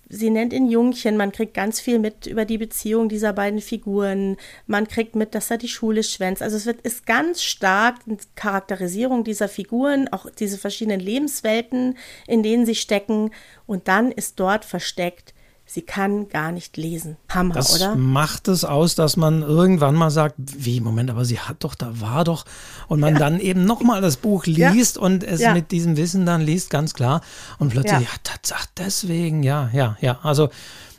[0.08, 4.36] sie nennt ihn Jungchen, man kriegt ganz viel mit über die Beziehung dieser beiden Figuren,
[4.66, 6.42] man kriegt mit, dass er die Schule schwänzt.
[6.42, 12.42] Also es wird, ist ganz stark eine Charakterisierung dieser Figuren, auch diese verschiedenen Lebenswelten, in
[12.42, 13.30] denen sie stecken
[13.66, 15.33] und dann ist dort versteckt
[15.66, 17.16] Sie kann gar nicht lesen.
[17.28, 17.96] Hammer, das oder?
[17.96, 22.00] Macht es aus, dass man irgendwann mal sagt, wie, Moment, aber sie hat doch, da
[22.00, 22.44] war doch.
[22.86, 23.18] Und man ja.
[23.18, 25.02] dann eben nochmal das Buch liest ja.
[25.02, 25.54] und es ja.
[25.54, 27.22] mit diesem Wissen dann liest, ganz klar.
[27.58, 30.18] Und plötzlich, ja, Tatsache, deswegen, ja, ja, ja.
[30.22, 30.50] Also,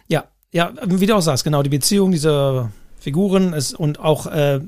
[0.08, 2.72] ja, ja, wie du auch sagst, genau, die Beziehung dieser
[3.06, 4.62] Figuren ist, und auch äh,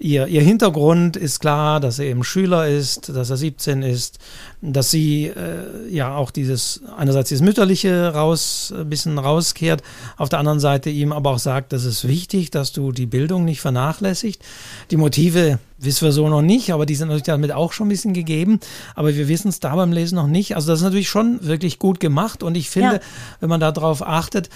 [0.00, 4.18] ihr, ihr Hintergrund ist klar, dass er eben Schüler ist, dass er 17 ist,
[4.62, 9.84] dass sie äh, ja auch dieses, einerseits dieses Mütterliche raus, ein bisschen rauskehrt,
[10.16, 13.44] auf der anderen Seite ihm aber auch sagt, das ist wichtig, dass du die Bildung
[13.44, 14.42] nicht vernachlässigt.
[14.90, 17.90] Die Motive wissen wir so noch nicht, aber die sind natürlich damit auch schon ein
[17.90, 18.58] bisschen gegeben.
[18.96, 20.56] Aber wir wissen es da beim Lesen noch nicht.
[20.56, 23.00] Also das ist natürlich schon wirklich gut gemacht und ich finde, ja.
[23.38, 24.50] wenn man darauf achtet,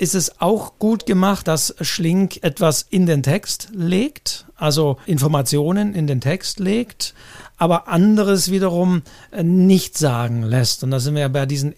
[0.00, 6.06] ist es auch gut gemacht, dass Schlink etwas in den Text legt, also Informationen in
[6.06, 7.14] den Text legt,
[7.58, 10.82] aber anderes wiederum äh, nicht sagen lässt.
[10.82, 11.74] Und da sind wir ja bei diesen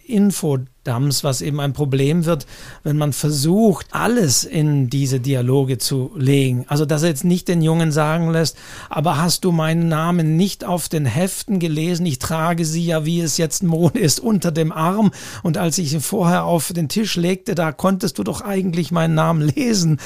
[0.85, 2.47] Infodumps, was eben ein Problem wird,
[2.83, 6.65] wenn man versucht, alles in diese Dialoge zu legen.
[6.69, 8.57] Also, dass er jetzt nicht den Jungen sagen lässt,
[8.89, 12.07] aber hast du meinen Namen nicht auf den Heften gelesen?
[12.07, 15.13] Ich trage sie ja, wie es jetzt Mond ist, unter dem Arm.
[15.43, 19.15] Und als ich ihn vorher auf den Tisch legte, da konntest du doch eigentlich meinen
[19.15, 19.99] Namen lesen.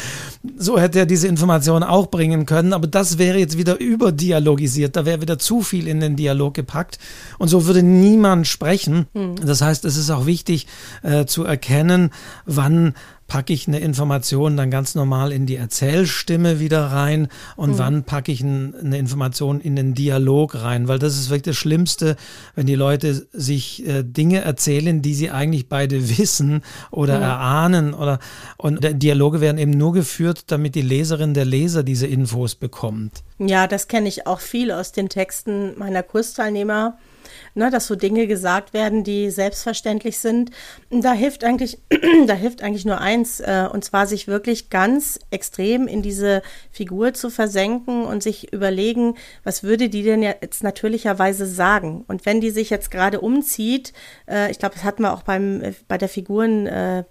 [0.56, 2.72] So hätte er diese Information auch bringen können.
[2.72, 4.96] Aber das wäre jetzt wieder überdialogisiert.
[4.96, 6.98] Da wäre wieder zu viel in den Dialog gepackt
[7.38, 9.06] und so würde niemand sprechen.
[9.14, 9.36] Mhm.
[9.44, 10.65] Das heißt, es ist auch wichtig
[11.02, 12.11] äh, zu erkennen,
[12.44, 12.94] wann
[13.26, 17.79] packe ich eine Information dann ganz normal in die Erzählstimme wieder rein und mhm.
[17.79, 22.16] wann packe ich eine Information in den Dialog rein, weil das ist wirklich das Schlimmste,
[22.55, 27.22] wenn die Leute sich äh, Dinge erzählen, die sie eigentlich beide wissen oder mhm.
[27.22, 28.18] erahnen oder
[28.59, 33.24] und Dialoge werden eben nur geführt, damit die Leserin der Leser diese Infos bekommt.
[33.38, 36.96] Ja, das kenne ich auch viel aus den Texten meiner Kursteilnehmer
[37.57, 40.51] ne, dass so Dinge gesagt werden, die selbstverständlich sind.
[40.90, 41.79] Da hilft eigentlich,
[42.27, 47.14] da hilft eigentlich nur eins, äh, und zwar sich wirklich ganz extrem in diese Figur
[47.14, 52.05] zu versenken und sich überlegen, was würde die denn jetzt natürlicherweise sagen?
[52.07, 53.92] Und wenn die sich jetzt gerade umzieht,
[54.29, 57.05] äh, ich glaube, das hatten wir auch beim, äh, bei der Figuren, äh,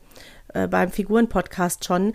[0.54, 2.14] äh beim Figuren-Podcast schon,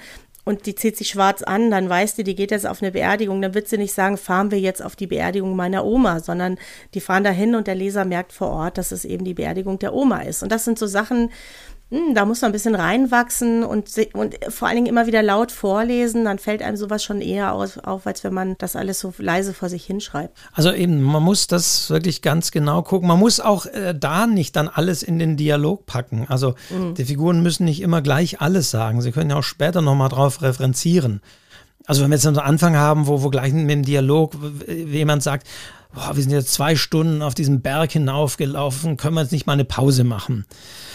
[0.50, 3.40] und die zieht sich schwarz an, dann weiß die, die geht jetzt auf eine Beerdigung,
[3.40, 6.58] dann wird sie nicht sagen, fahren wir jetzt auf die Beerdigung meiner Oma, sondern
[6.92, 9.94] die fahren dahin und der Leser merkt vor Ort, dass es eben die Beerdigung der
[9.94, 10.42] Oma ist.
[10.42, 11.30] Und das sind so Sachen,
[11.90, 15.50] hm, da muss man ein bisschen reinwachsen und, und vor allen Dingen immer wieder laut
[15.50, 19.12] vorlesen, dann fällt einem sowas schon eher auf, auf, als wenn man das alles so
[19.18, 20.38] leise vor sich hinschreibt.
[20.52, 23.08] Also eben, man muss das wirklich ganz genau gucken.
[23.08, 26.26] Man muss auch äh, da nicht dann alles in den Dialog packen.
[26.28, 26.94] Also mhm.
[26.94, 29.02] die Figuren müssen nicht immer gleich alles sagen.
[29.02, 31.20] Sie können ja auch später nochmal drauf referenzieren.
[31.86, 34.36] Also wenn wir jetzt einen Anfang haben, wo, wo gleich mit dem Dialog
[34.68, 35.48] jemand sagt,
[35.92, 39.54] boah, wir sind jetzt zwei Stunden auf diesem Berg hinaufgelaufen, können wir jetzt nicht mal
[39.54, 40.46] eine Pause machen?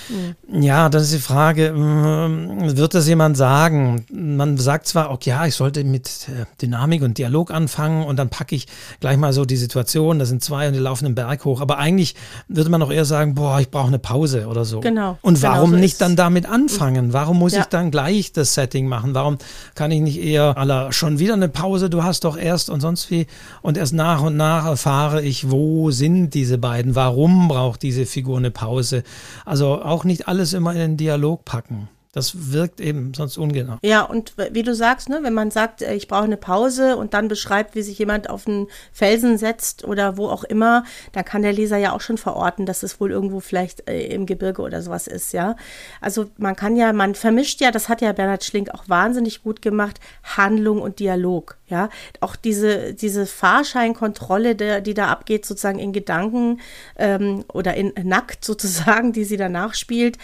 [0.09, 0.61] Mhm.
[0.61, 4.05] Ja, das ist die Frage, ähm, wird das jemand sagen?
[4.11, 8.29] Man sagt zwar, okay, ja, ich sollte mit äh, Dynamik und Dialog anfangen und dann
[8.29, 8.67] packe ich
[8.99, 11.77] gleich mal so die Situation, da sind zwei und die laufen den Berg hoch, aber
[11.77, 12.15] eigentlich
[12.47, 14.79] würde man auch eher sagen, boah, ich brauche eine Pause oder so.
[14.79, 15.17] Genau.
[15.21, 17.13] Und genau warum genau so nicht dann damit anfangen?
[17.13, 17.61] Warum muss ja.
[17.61, 19.13] ich dann gleich das Setting machen?
[19.13, 19.37] Warum
[19.73, 23.09] kann ich nicht eher, aller schon wieder eine Pause, du hast doch erst und sonst
[23.09, 23.27] wie
[23.61, 28.37] und erst nach und nach erfahre ich, wo sind diese beiden, warum braucht diese Figur
[28.37, 29.01] eine Pause?
[29.43, 31.89] Also auch nicht alles immer in den Dialog packen.
[32.15, 33.77] Das wirkt eben sonst ungenau.
[33.83, 37.13] Ja, und wie du sagst, ne, wenn man sagt, äh, ich brauche eine Pause und
[37.13, 41.41] dann beschreibt, wie sich jemand auf einen Felsen setzt oder wo auch immer, dann kann
[41.41, 44.81] der Leser ja auch schon verorten, dass es wohl irgendwo vielleicht äh, im Gebirge oder
[44.81, 45.57] sowas ist, ja.
[45.99, 49.61] Also man kann ja, man vermischt ja, das hat ja Bernhard Schlink auch wahnsinnig gut
[49.61, 51.89] gemacht, Handlung und Dialog, ja.
[52.21, 56.61] Auch diese, diese Fahrscheinkontrolle, der, die da abgeht, sozusagen in Gedanken
[56.95, 60.17] ähm, oder in nackt sozusagen, die sie danach spielt,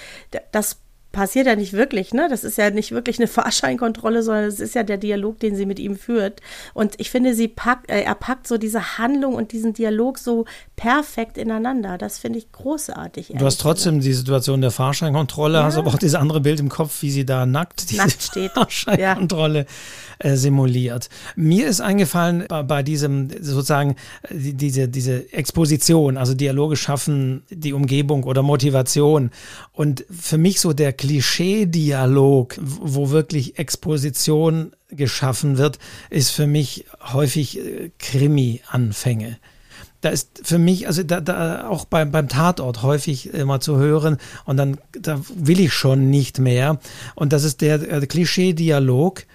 [0.54, 0.78] das
[1.12, 2.28] passiert ja nicht wirklich, ne?
[2.30, 5.66] Das ist ja nicht wirklich eine Fahrscheinkontrolle, sondern es ist ja der Dialog, den sie
[5.66, 6.42] mit ihm führt.
[6.74, 10.46] Und ich finde, sie packt, äh, er packt so diese Handlung und diesen Dialog so
[10.76, 11.98] perfekt ineinander.
[11.98, 13.34] Das finde ich großartig.
[13.38, 14.08] Du hast trotzdem gesagt.
[14.08, 15.64] die Situation der Fahrscheinkontrolle, ja.
[15.66, 18.52] hast aber auch dieses andere Bild im Kopf, wie sie da nackt diese nackt steht.
[18.56, 19.66] Fahrscheinkontrolle
[20.24, 20.30] ja.
[20.30, 21.10] äh, simuliert.
[21.36, 23.96] Mir ist eingefallen bei, bei diesem sozusagen
[24.30, 29.32] die, diese, diese Exposition, also Dialoge schaffen die Umgebung oder Motivation.
[29.74, 35.80] Und für mich so der Klischee-Dialog, wo wirklich Exposition geschaffen wird,
[36.12, 39.40] ist für mich häufig äh, Krimi-Anfänge.
[40.02, 44.18] Da ist für mich, also da, da auch beim, beim Tatort häufig immer zu hören
[44.46, 46.80] und dann da will ich schon nicht mehr.
[47.16, 49.26] Und das ist der, der Klischee-Dialog.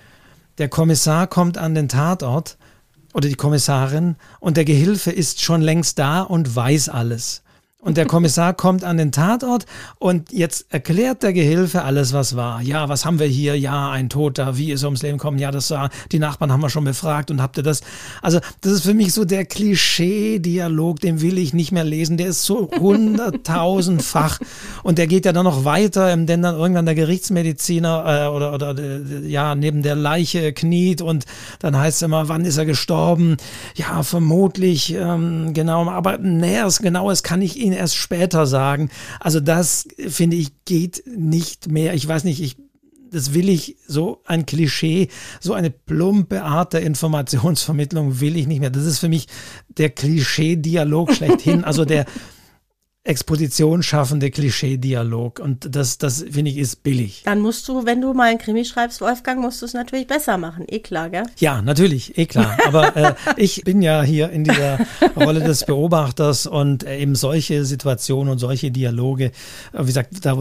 [0.58, 2.58] Der Kommissar kommt an den Tatort
[3.12, 7.42] oder die Kommissarin und der Gehilfe ist schon längst da und weiß alles.
[7.86, 9.64] Und der Kommissar kommt an den Tatort
[10.00, 12.60] und jetzt erklärt der Gehilfe alles, was war.
[12.60, 13.56] Ja, was haben wir hier?
[13.56, 14.58] Ja, ein Toter.
[14.58, 15.38] Wie ist er ums Leben gekommen?
[15.38, 17.82] Ja, das war, die Nachbarn haben wir schon befragt und habt ihr das?
[18.22, 22.16] Also, das ist für mich so der Klischee-Dialog, den will ich nicht mehr lesen.
[22.16, 24.40] Der ist so hunderttausendfach.
[24.82, 28.76] und der geht ja dann noch weiter, denn dann irgendwann der Gerichtsmediziner äh, oder, oder
[28.76, 31.24] äh, ja, neben der Leiche kniet und
[31.60, 33.36] dann heißt es immer, wann ist er gestorben?
[33.76, 38.90] Ja, vermutlich, ähm, genau, aber näheres, genaues kann ich Ihnen erst später sagen.
[39.20, 41.94] Also das, finde ich, geht nicht mehr.
[41.94, 42.56] Ich weiß nicht, ich
[43.10, 45.08] das will ich, so ein Klischee,
[45.40, 48.70] so eine plumpe Art der Informationsvermittlung will ich nicht mehr.
[48.70, 49.28] Das ist für mich
[49.68, 51.64] der Klischee-Dialog schlechthin.
[51.64, 52.04] Also der,
[53.06, 55.38] Exposition schaffende Klischee-Dialog.
[55.38, 57.22] Und das, das finde ich, ist billig.
[57.24, 60.38] Dann musst du, wenn du mal ein Krimi schreibst, Wolfgang, musst du es natürlich besser
[60.38, 60.64] machen.
[60.68, 61.24] Eh klar, gell?
[61.38, 62.58] Ja, natürlich, eh klar.
[62.66, 64.78] Aber äh, ich bin ja hier in dieser
[65.14, 70.34] Rolle des Beobachters und äh, eben solche Situationen und solche Dialoge, äh, wie gesagt, da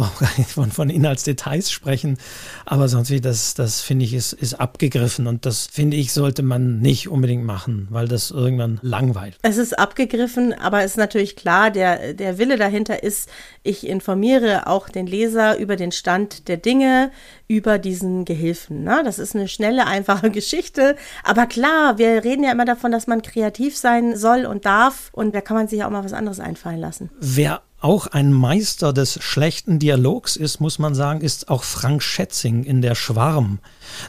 [0.47, 2.17] von, von Inhaltsdetails sprechen.
[2.65, 5.28] Aber sonst wie, das, das finde ich, ist, ist abgegriffen.
[5.28, 9.38] Und das finde ich, sollte man nicht unbedingt machen, weil das irgendwann langweilt.
[9.43, 13.29] Es ist abgegriffen, aber es ist natürlich klar, der, der Wille Ziele dahinter ist,
[13.63, 17.11] ich informiere auch den Leser über den Stand der Dinge,
[17.47, 18.83] über diesen Gehilfen.
[18.83, 19.01] Ne?
[19.03, 20.95] Das ist eine schnelle, einfache Geschichte.
[21.23, 25.09] Aber klar, wir reden ja immer davon, dass man kreativ sein soll und darf.
[25.11, 27.09] Und da kann man sich auch mal was anderes einfallen lassen.
[27.19, 32.63] Wer auch ein Meister des schlechten Dialogs ist, muss man sagen, ist auch Frank Schätzing
[32.63, 33.59] in der Schwarm.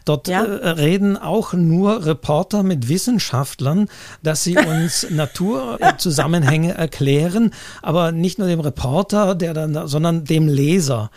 [0.05, 0.45] Dort ja.
[0.45, 3.89] äh, reden auch nur Reporter mit Wissenschaftlern,
[4.23, 11.11] dass sie uns Naturzusammenhänge erklären, aber nicht nur dem Reporter, der dann, sondern dem Leser.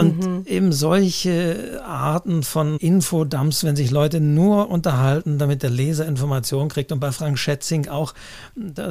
[0.00, 0.42] Und mhm.
[0.46, 6.92] eben solche Arten von Infodumps, wenn sich Leute nur unterhalten, damit der Leser Informationen kriegt
[6.92, 8.14] und bei Frank Schätzing auch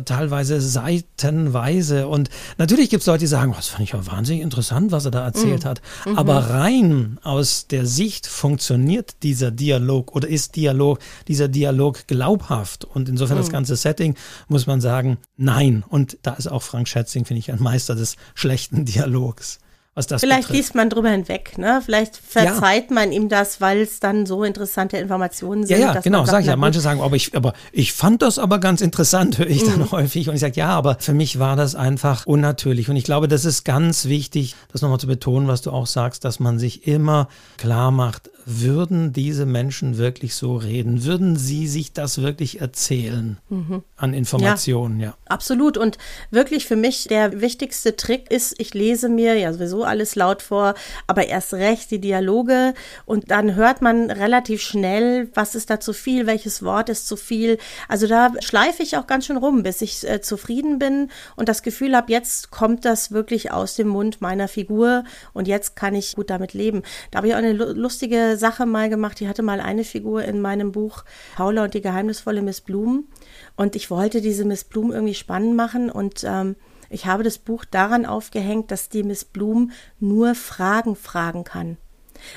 [0.05, 2.07] teilweise seitenweise.
[2.07, 5.05] Und natürlich gibt es Leute, die sagen, oh, das fand ich ja wahnsinnig interessant, was
[5.05, 5.69] er da erzählt mhm.
[5.69, 5.81] hat.
[6.05, 6.17] Mhm.
[6.17, 12.85] Aber rein aus der Sicht funktioniert dieser Dialog oder ist Dialog, dieser Dialog glaubhaft.
[12.85, 13.53] Und insofern das mhm.
[13.53, 14.15] ganze Setting
[14.47, 15.83] muss man sagen, nein.
[15.87, 19.59] Und da ist auch Frank Schätzing, finde ich, ein Meister des schlechten Dialogs
[19.97, 20.57] was das Vielleicht betrifft.
[20.57, 21.81] liest man drüber hinweg, ne?
[21.83, 22.93] Vielleicht verzeiht ja.
[22.93, 25.79] man ihm das, weil es dann so interessante Informationen sind.
[25.79, 26.55] Ja, ja, genau, sag ich ja.
[26.55, 29.91] Manche sagen, aber ich, aber ich fand das aber ganz interessant, höre ich dann mhm.
[29.91, 30.29] häufig.
[30.29, 32.91] Und ich sage, ja, aber für mich war das einfach unnatürlich.
[32.91, 36.23] Und ich glaube, das ist ganz wichtig, das nochmal zu betonen, was du auch sagst,
[36.23, 41.03] dass man sich immer klar macht, würden diese Menschen wirklich so reden?
[41.03, 43.83] Würden sie sich das wirklich erzählen mhm.
[43.97, 45.01] an Informationen?
[45.01, 45.77] Ja, ja, absolut.
[45.77, 45.97] Und
[46.31, 50.75] wirklich für mich der wichtigste Trick ist, ich lese mir ja sowieso alles laut vor,
[51.07, 52.73] aber erst recht die Dialoge
[53.05, 57.17] und dann hört man relativ schnell, was ist da zu viel, welches Wort ist zu
[57.17, 57.57] viel.
[57.89, 61.63] Also da schleife ich auch ganz schön rum, bis ich äh, zufrieden bin und das
[61.63, 66.15] Gefühl habe, jetzt kommt das wirklich aus dem Mund meiner Figur und jetzt kann ich
[66.15, 66.83] gut damit leben.
[67.11, 69.19] Da habe ich auch eine lustige Sache mal gemacht.
[69.19, 71.03] Die hatte mal eine Figur in meinem Buch
[71.35, 73.07] Paula und die geheimnisvolle Miss Blum.
[73.55, 76.55] Und ich wollte diese Miss Blum irgendwie spannend machen und ähm,
[76.89, 81.77] ich habe das Buch daran aufgehängt, dass die Miss Blum nur Fragen fragen kann.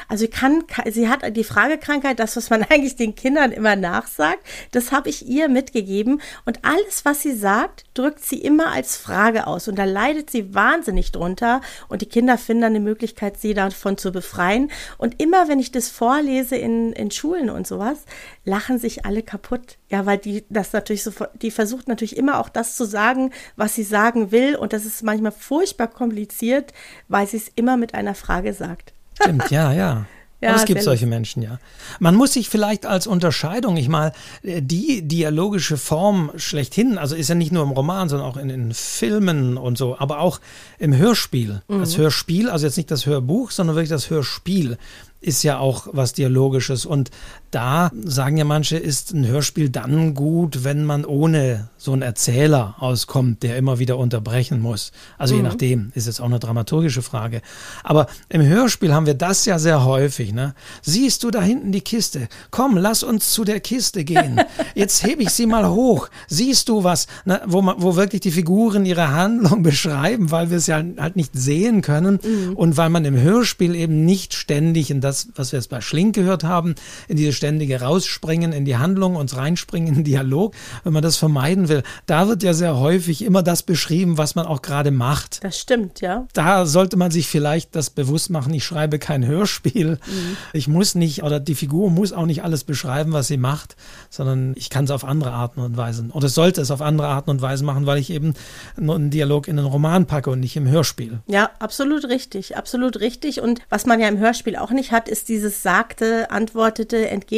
[0.09, 4.41] Also kann, sie hat die Fragekrankheit, das, was man eigentlich den Kindern immer nachsagt,
[4.73, 6.21] das habe ich ihr mitgegeben.
[6.45, 9.69] Und alles, was sie sagt, drückt sie immer als Frage aus.
[9.69, 11.61] Und da leidet sie wahnsinnig drunter.
[11.89, 14.71] Und die Kinder finden dann eine Möglichkeit, sie davon zu befreien.
[14.99, 18.05] Und immer, wenn ich das vorlese in, in Schulen und sowas,
[18.45, 19.79] lachen sich alle kaputt.
[19.89, 23.75] Ja, weil die das natürlich so, die versucht natürlich immer auch das zu sagen, was
[23.75, 24.57] sie sagen will.
[24.57, 26.73] Und das ist manchmal furchtbar kompliziert,
[27.09, 28.93] weil sie es immer mit einer Frage sagt.
[29.21, 30.07] Stimmt, ja, ja.
[30.43, 31.59] Ja, Aber es gibt solche Menschen, ja.
[31.99, 37.29] Man muss sich vielleicht als Unterscheidung, ich mal, äh, die dialogische Form schlechthin, also ist
[37.29, 40.41] ja nicht nur im Roman, sondern auch in den Filmen und so, aber auch
[40.79, 41.61] im Hörspiel.
[41.69, 41.81] Mhm.
[41.81, 44.79] Das Hörspiel, also jetzt nicht das Hörbuch, sondern wirklich das Hörspiel
[45.21, 46.87] ist ja auch was Dialogisches.
[46.87, 47.11] Und
[47.51, 52.77] da sagen ja manche, ist ein Hörspiel dann gut, wenn man ohne so einen Erzähler
[52.79, 54.93] auskommt, der immer wieder unterbrechen muss.
[55.19, 55.41] Also mhm.
[55.41, 57.43] je nachdem, ist jetzt auch eine dramaturgische Frage.
[57.83, 60.33] Aber im Hörspiel haben wir das ja sehr häufig.
[60.33, 60.55] Ne?
[60.83, 62.29] Siehst du da hinten die Kiste?
[62.51, 64.41] Komm, lass uns zu der Kiste gehen.
[64.75, 66.09] Jetzt hebe ich sie mal hoch.
[66.29, 67.41] Siehst du was, ne?
[67.47, 71.33] wo, man, wo wirklich die Figuren ihre Handlung beschreiben, weil wir es ja halt nicht
[71.35, 72.57] sehen können mhm.
[72.57, 76.15] und weil man im Hörspiel eben nicht ständig in das was wir jetzt bei Schlink
[76.15, 76.75] gehört haben,
[77.09, 81.17] in diese ständige Rausspringen in die Handlung, uns reinspringen in den Dialog, wenn man das
[81.17, 81.83] vermeiden will.
[82.07, 85.43] Da wird ja sehr häufig immer das beschrieben, was man auch gerade macht.
[85.43, 86.29] Das stimmt, ja.
[86.33, 89.99] Da sollte man sich vielleicht das bewusst machen, ich schreibe kein Hörspiel.
[90.07, 90.37] Mhm.
[90.53, 93.75] Ich muss nicht, oder die Figur muss auch nicht alles beschreiben, was sie macht,
[94.09, 97.31] sondern ich kann es auf andere Arten und Weisen, oder sollte es auf andere Arten
[97.31, 98.35] und Weisen machen, weil ich eben
[98.79, 101.19] nur einen Dialog in einen Roman packe und nicht im Hörspiel.
[101.27, 103.41] Ja, absolut richtig, absolut richtig.
[103.41, 107.30] Und was man ja im Hörspiel auch nicht hat, hat, ist dieses sagte, antwortete, entgegnete,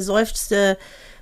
[0.00, 0.78] seufzte,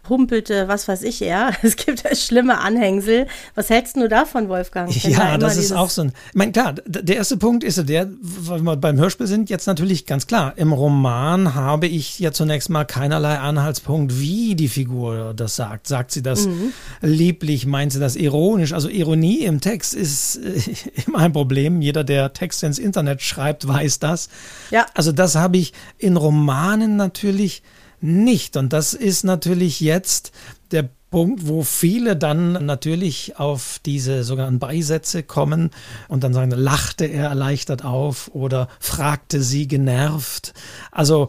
[0.09, 1.51] humpelte, was weiß ich, ja.
[1.63, 3.27] Es gibt ja schlimme Anhängsel.
[3.55, 4.95] Was hältst du davon, Wolfgang?
[5.05, 6.13] Ja, da das ist auch so ein.
[6.29, 10.07] Ich meine, klar, der erste Punkt ist der, weil wir beim Hörspiel sind, jetzt natürlich
[10.07, 10.55] ganz klar.
[10.57, 15.87] Im Roman habe ich ja zunächst mal keinerlei Anhaltspunkt, wie die Figur das sagt.
[15.87, 16.73] Sagt sie das mhm.
[17.01, 17.67] lieblich?
[17.67, 18.73] Meint sie das ironisch?
[18.73, 20.75] Also Ironie im Text ist äh,
[21.07, 21.81] immer ein Problem.
[21.81, 24.29] Jeder, der Texte ins Internet schreibt, weiß das.
[24.71, 24.87] Ja.
[24.95, 27.63] Also das habe ich in Romanen natürlich
[28.05, 28.57] nicht.
[28.57, 30.31] Und das ist natürlich jetzt
[30.71, 35.71] der Punkt, wo viele dann natürlich auf diese sogenannten Beisätze kommen
[36.09, 40.55] und dann sagen, lachte er erleichtert auf oder fragte sie genervt.
[40.91, 41.29] Also,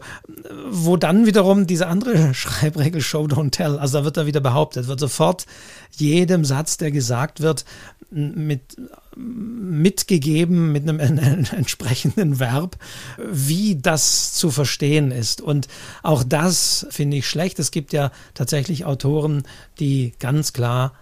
[0.68, 4.88] wo dann wiederum diese andere Schreibregel Show Don't Tell, also da wird da wieder behauptet,
[4.88, 5.46] wird sofort
[5.92, 7.64] jedem Satz, der gesagt wird,
[8.10, 8.76] mit
[9.16, 11.00] mitgegeben mit einem,
[11.56, 12.76] entsprechenden Verb,
[13.30, 15.40] wie das zu verstehen ist.
[15.40, 15.68] Und
[16.02, 17.58] auch das finde ich schlecht.
[17.58, 19.44] Es gibt ja tatsächlich Autoren,
[19.80, 20.92] die ganz klar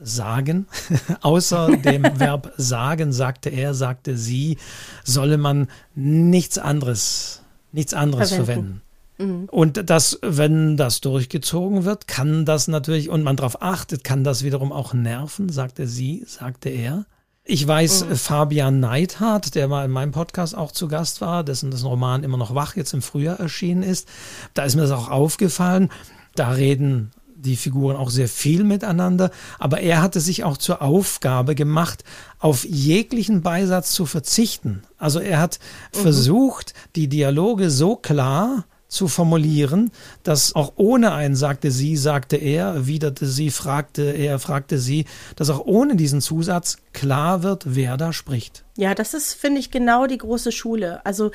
[0.00, 0.66] sagen,
[1.22, 4.58] außer dem Verb sagen, sagte er, sagte sie,
[5.04, 8.46] solle man nichts anderes, nichts anderes verwenden.
[8.54, 8.84] verwenden.
[9.18, 9.48] Mhm.
[9.50, 14.42] Und das, wenn das durchgezogen wird, kann das natürlich, und man darauf achtet, kann das
[14.42, 17.06] wiederum auch nerven, sagte sie, sagte er.
[17.46, 18.16] Ich weiß, mhm.
[18.16, 22.38] Fabian Neidhardt, der mal in meinem Podcast auch zu Gast war, dessen, dessen Roman immer
[22.38, 24.08] noch wach jetzt im Frühjahr erschienen ist,
[24.54, 25.90] da ist mir das auch aufgefallen.
[26.34, 27.10] Da reden
[27.44, 32.04] die Figuren auch sehr viel miteinander, aber er hatte sich auch zur Aufgabe gemacht,
[32.38, 34.82] auf jeglichen Beisatz zu verzichten.
[34.98, 35.58] Also er hat
[35.94, 35.98] mhm.
[36.00, 39.90] versucht, die Dialoge so klar zu formulieren,
[40.22, 45.04] dass auch ohne ein sagte sie, sagte er, erwiderte sie, fragte er, fragte sie,
[45.36, 48.64] dass auch ohne diesen Zusatz klar wird, wer da spricht.
[48.76, 51.04] Ja, das ist, finde ich, genau die große Schule.
[51.04, 51.30] Also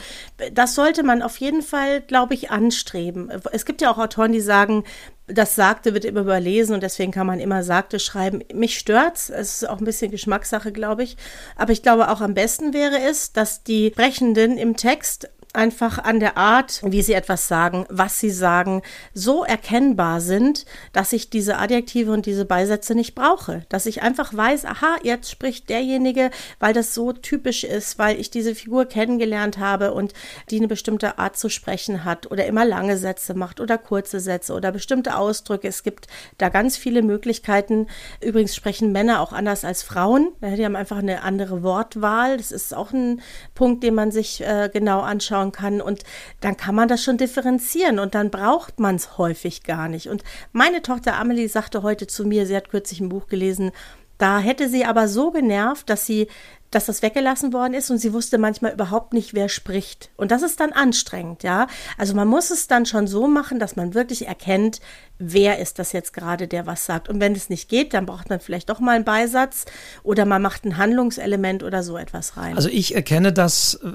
[0.53, 3.31] das sollte man auf jeden Fall, glaube ich, anstreben.
[3.51, 4.83] Es gibt ja auch Autoren, die sagen,
[5.27, 8.41] das Sagte wird immer überlesen und deswegen kann man immer Sagte schreiben.
[8.53, 9.29] Mich stört's.
[9.29, 11.17] Es ist auch ein bisschen Geschmackssache, glaube ich.
[11.55, 16.19] Aber ich glaube, auch am besten wäre es, dass die Sprechenden im Text einfach an
[16.19, 18.83] der Art, wie sie etwas sagen, was sie sagen,
[19.13, 23.65] so erkennbar sind, dass ich diese Adjektive und diese Beisätze nicht brauche.
[23.69, 28.29] Dass ich einfach weiß, aha, jetzt spricht derjenige, weil das so typisch ist, weil ich
[28.29, 30.13] diese Figur kennengelernt habe und
[30.51, 34.53] die eine bestimmte Art zu sprechen hat oder immer lange Sätze macht oder kurze Sätze
[34.53, 35.67] oder bestimmte Ausdrücke.
[35.67, 36.05] Es gibt
[36.37, 37.87] da ganz viele Möglichkeiten.
[38.21, 40.31] Übrigens sprechen Männer auch anders als Frauen.
[40.41, 42.37] Die haben einfach eine andere Wortwahl.
[42.37, 43.21] Das ist auch ein
[43.55, 45.81] Punkt, den man sich äh, genau anschaut anschauen kann.
[45.81, 46.03] Und
[46.41, 50.07] dann kann man das schon differenzieren und dann braucht man es häufig gar nicht.
[50.07, 53.71] Und meine Tochter Amelie sagte heute zu mir, sie hat kürzlich ein Buch gelesen,
[54.17, 56.27] da hätte sie aber so genervt, dass sie
[56.71, 60.09] dass das weggelassen worden ist und sie wusste manchmal überhaupt nicht, wer spricht.
[60.17, 61.67] Und das ist dann anstrengend, ja.
[61.97, 64.79] Also man muss es dann schon so machen, dass man wirklich erkennt,
[65.19, 67.09] wer ist das jetzt gerade, der was sagt.
[67.09, 69.65] Und wenn es nicht geht, dann braucht man vielleicht doch mal einen Beisatz
[70.03, 72.55] oder man macht ein Handlungselement oder so etwas rein.
[72.55, 73.87] Also ich erkenne das, äh,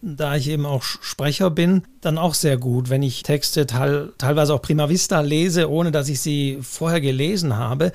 [0.00, 4.54] da ich eben auch Sprecher bin, dann auch sehr gut, wenn ich Texte teil, teilweise
[4.54, 7.92] auch prima vista lese, ohne dass ich sie vorher gelesen habe.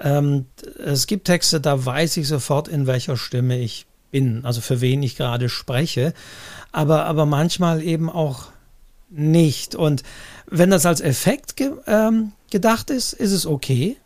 [0.00, 0.46] Ähm,
[0.82, 3.63] es gibt Texte, da weiß ich sofort, in welcher Stimme ich
[4.14, 6.14] bin, also für wen ich gerade spreche.
[6.70, 8.52] Aber, aber manchmal eben auch
[9.10, 9.74] nicht.
[9.74, 10.04] Und
[10.46, 13.96] wenn das als Effekt ge ähm, gedacht ist, ist es okay.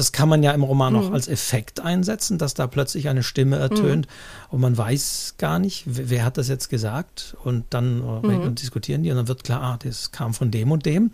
[0.00, 0.98] Das kann man ja im Roman mhm.
[0.98, 4.54] auch als Effekt einsetzen, dass da plötzlich eine Stimme ertönt mhm.
[4.54, 8.54] und man weiß gar nicht, wer, wer, hat das jetzt gesagt und dann mhm.
[8.54, 11.10] diskutieren die und dann wird klar, ah, das kam von dem und dem.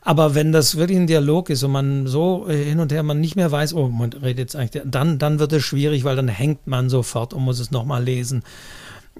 [0.00, 3.20] Aber wenn das wirklich ein Dialog ist und man so äh, hin und her, man
[3.20, 6.28] nicht mehr weiß, oh, man redet jetzt eigentlich, dann, dann wird es schwierig, weil dann
[6.28, 8.44] hängt man sofort und muss es nochmal lesen.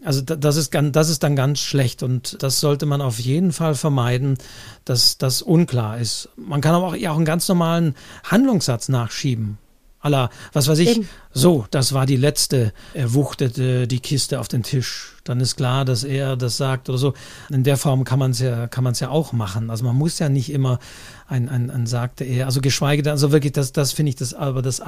[0.05, 3.75] Also das ist, das ist dann ganz schlecht und das sollte man auf jeden Fall
[3.75, 4.39] vermeiden,
[4.85, 6.29] dass das unklar ist.
[6.37, 9.59] Man kann aber auch, ja, auch einen ganz normalen Handlungssatz nachschieben
[10.03, 11.01] aller, was weiß ich,
[11.33, 15.15] so, das war die letzte, er wuchtete die Kiste auf den Tisch.
[15.25, 17.15] Dann ist klar, dass er das sagt oder so.
[17.49, 19.71] In der Form kann man es ja, kann man es ja auch machen.
[19.71, 20.81] Also man muss ja nicht immer
[21.29, 24.35] ein, ein, ein sagte er, also geschweige denn, also wirklich, das, das finde ich das
[24.35, 24.81] aber das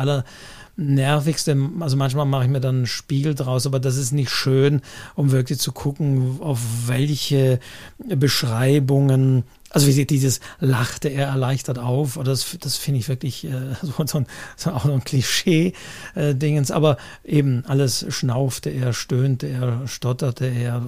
[0.76, 1.56] allernervigste.
[1.80, 4.80] Also manchmal mache ich mir dann ein Spiel draus, aber das ist nicht schön,
[5.14, 7.60] um wirklich zu gucken, auf welche
[7.98, 13.74] Beschreibungen also wie dieses lachte er erleichtert auf, oder das, das finde ich wirklich äh,
[13.82, 19.88] so, so, ein, so auch ein Klischee-Dingens, äh, aber eben alles schnaufte er, stöhnte er,
[19.88, 20.80] stotterte er,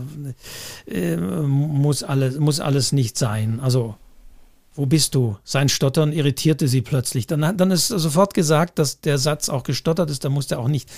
[0.87, 3.59] äh, muss, alles, muss alles nicht sein.
[3.59, 3.97] Also
[4.77, 5.37] wo bist du?
[5.45, 7.27] Sein Stottern irritierte sie plötzlich.
[7.27, 10.89] Dann, dann ist sofort gesagt, dass der Satz auch gestottert ist, da musste auch nicht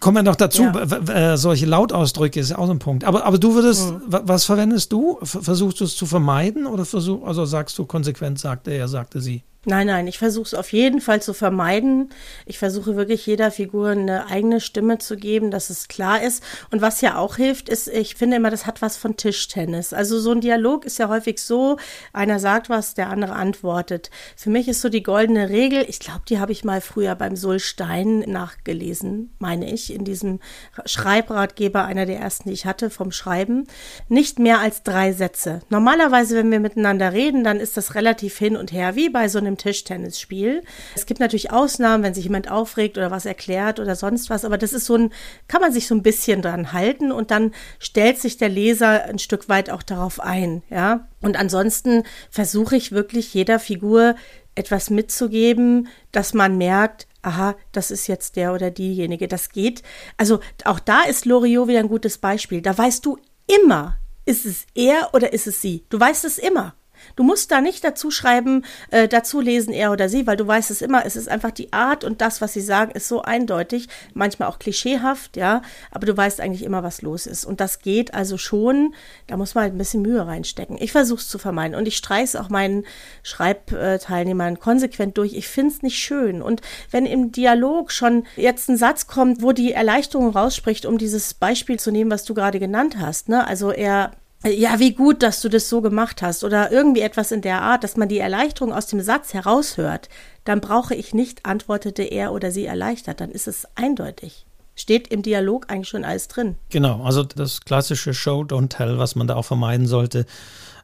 [0.00, 1.36] Kommen wir noch dazu, ja.
[1.36, 3.04] solche Lautausdrücke ist auch so ein Punkt.
[3.04, 4.00] Aber, aber du würdest, mhm.
[4.08, 5.18] was verwendest du?
[5.22, 9.42] Versuchst du es zu vermeiden oder versuch, also sagst du konsequent, sagte er, sagte sie?
[9.64, 12.08] Nein, nein, ich versuche es auf jeden Fall zu vermeiden.
[12.46, 16.42] Ich versuche wirklich jeder Figur eine eigene Stimme zu geben, dass es klar ist.
[16.72, 19.92] Und was ja auch hilft, ist, ich finde immer, das hat was von Tischtennis.
[19.92, 21.76] Also so ein Dialog ist ja häufig so,
[22.12, 24.10] einer sagt was, der andere antwortet.
[24.34, 27.36] Für mich ist so die goldene Regel, ich glaube, die habe ich mal früher beim
[27.36, 30.40] Sulstein nachgelesen, meine ich, in diesem
[30.86, 33.68] Schreibratgeber, einer der ersten, die ich hatte vom Schreiben.
[34.08, 35.60] Nicht mehr als drei Sätze.
[35.68, 39.38] Normalerweise, wenn wir miteinander reden, dann ist das relativ hin und her, wie bei so
[39.38, 40.62] einem einem Tischtennisspiel.
[40.94, 44.58] Es gibt natürlich Ausnahmen, wenn sich jemand aufregt oder was erklärt oder sonst was, aber
[44.58, 45.12] das ist so ein,
[45.48, 49.18] kann man sich so ein bisschen dran halten und dann stellt sich der Leser ein
[49.18, 51.08] Stück weit auch darauf ein, ja.
[51.20, 54.16] Und ansonsten versuche ich wirklich jeder Figur
[54.54, 59.28] etwas mitzugeben, dass man merkt, aha, das ist jetzt der oder diejenige.
[59.28, 59.82] Das geht.
[60.16, 62.60] Also auch da ist Loriot wieder ein gutes Beispiel.
[62.60, 65.84] Da weißt du immer, ist es er oder ist es sie?
[65.88, 66.74] Du weißt es immer.
[67.16, 70.70] Du musst da nicht dazu schreiben, äh, dazu lesen er oder sie, weil du weißt
[70.70, 73.88] es immer, es ist einfach die Art und das, was sie sagen, ist so eindeutig,
[74.14, 77.44] manchmal auch klischeehaft, ja, aber du weißt eigentlich immer, was los ist.
[77.44, 78.94] Und das geht also schon,
[79.26, 80.76] da muss man halt ein bisschen Mühe reinstecken.
[80.80, 82.84] Ich versuche es zu vermeiden und ich streiche auch meinen
[83.22, 85.34] Schreibteilnehmern konsequent durch.
[85.34, 86.42] Ich finde es nicht schön.
[86.42, 91.34] Und wenn im Dialog schon jetzt ein Satz kommt, wo die Erleichterung rausspricht, um dieses
[91.34, 94.12] Beispiel zu nehmen, was du gerade genannt hast, ne, also er
[94.44, 97.84] ja, wie gut, dass du das so gemacht hast oder irgendwie etwas in der Art,
[97.84, 100.08] dass man die Erleichterung aus dem Satz heraushört,
[100.44, 104.46] dann brauche ich nicht, antwortete er oder sie erleichtert, dann ist es eindeutig.
[104.74, 106.56] Steht im Dialog eigentlich schon alles drin.
[106.70, 110.24] Genau, also das klassische Show, don't tell, was man da auch vermeiden sollte.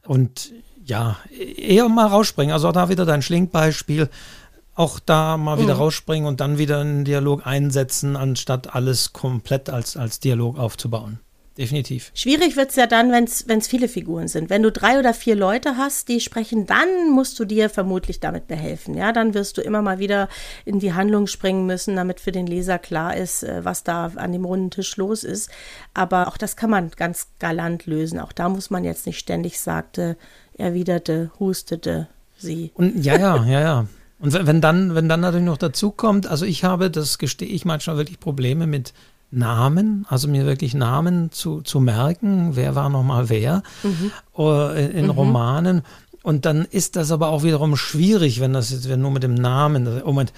[0.06, 0.52] Und
[0.84, 1.16] ja,
[1.56, 2.52] eher mal rausspringen.
[2.52, 4.08] Also da wieder dein Schlinkbeispiel.
[4.74, 5.80] Auch da mal wieder mhm.
[5.80, 11.18] rausspringen und dann wieder einen Dialog einsetzen, anstatt alles komplett als, als Dialog aufzubauen
[11.58, 12.12] definitiv.
[12.14, 14.48] Schwierig wird es ja dann, wenn es viele Figuren sind.
[14.48, 18.46] Wenn du drei oder vier Leute hast, die sprechen, dann musst du dir vermutlich damit
[18.46, 18.94] behelfen.
[18.94, 20.28] Ja, dann wirst du immer mal wieder
[20.64, 24.32] in die Handlung springen müssen, damit für den Leser klar ist, äh, was da an
[24.32, 25.50] dem runden Tisch los ist.
[25.94, 28.20] Aber auch das kann man ganz galant lösen.
[28.20, 30.16] Auch da muss man jetzt nicht ständig sagte,
[30.56, 32.70] erwiderte, hustete sie.
[32.74, 33.86] Und ja, ja, ja, ja.
[34.20, 37.64] Und wenn dann, wenn dann natürlich noch dazu kommt, also ich habe, das gestehe ich
[37.64, 38.92] manchmal wirklich Probleme mit
[39.30, 44.10] Namen, also mir wirklich Namen zu, zu merken, wer war nochmal wer mhm.
[44.38, 45.10] Äh, in mhm.
[45.10, 45.82] Romanen.
[46.22, 49.34] Und dann ist das aber auch wiederum schwierig, wenn das jetzt wenn nur mit dem
[49.34, 50.32] Namen, oh Moment,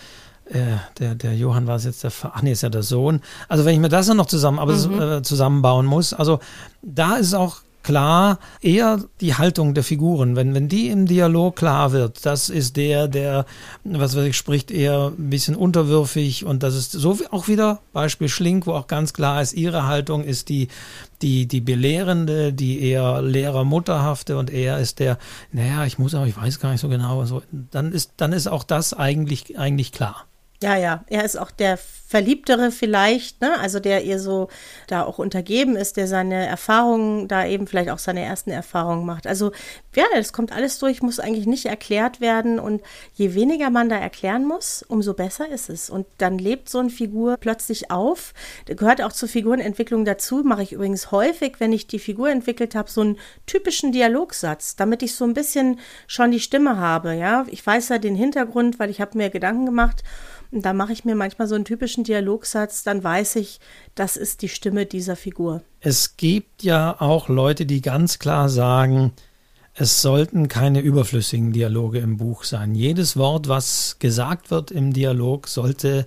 [0.47, 3.20] äh, der, der Johann war es jetzt der, ach nee, ist ja der Sohn.
[3.49, 5.01] Also wenn ich mir das dann noch zusammen, aber mhm.
[5.01, 6.41] äh, zusammenbauen muss, also
[6.82, 10.36] da ist auch klar eher die Haltung der Figuren.
[10.36, 13.46] Wenn, wenn die im Dialog klar wird, das ist der, der,
[13.84, 17.80] was weiß ich, spricht eher ein bisschen unterwürfig und das ist so wie auch wieder
[17.92, 20.68] Beispiel Schlink, wo auch ganz klar ist, ihre Haltung ist die,
[21.22, 25.18] die, die belehrende, die eher lehrermutterhafte und er ist der,
[25.52, 28.46] naja, ich muss aber, ich weiß gar nicht so genau, so, dann ist, dann ist
[28.46, 30.26] auch das eigentlich, eigentlich klar.
[30.62, 33.58] Ja, ja, er ist auch der Verliebtere vielleicht, ne?
[33.61, 34.48] also der ihr so
[34.88, 39.26] da auch untergeben ist, der seine Erfahrungen, da eben vielleicht auch seine ersten Erfahrungen macht.
[39.26, 39.52] Also
[39.94, 42.82] ja, das kommt alles durch, muss eigentlich nicht erklärt werden und
[43.14, 45.88] je weniger man da erklären muss, umso besser ist es.
[45.88, 48.34] Und dann lebt so eine Figur plötzlich auf.
[48.66, 52.74] Das gehört auch zur Figurenentwicklung dazu, mache ich übrigens häufig, wenn ich die Figur entwickelt
[52.74, 57.46] habe, so einen typischen Dialogsatz, damit ich so ein bisschen schon die Stimme habe, ja.
[57.48, 60.02] Ich weiß ja den Hintergrund, weil ich habe mir Gedanken gemacht
[60.51, 63.61] und da mache ich mir manchmal so einen typischen Dialogsatz, dann weiß ich,
[63.94, 65.62] das ist die Stimme dieser Figur.
[65.80, 69.12] Es gibt ja auch Leute, die ganz klar sagen,
[69.74, 72.74] es sollten keine überflüssigen Dialoge im Buch sein.
[72.74, 76.07] Jedes Wort, was gesagt wird im Dialog, sollte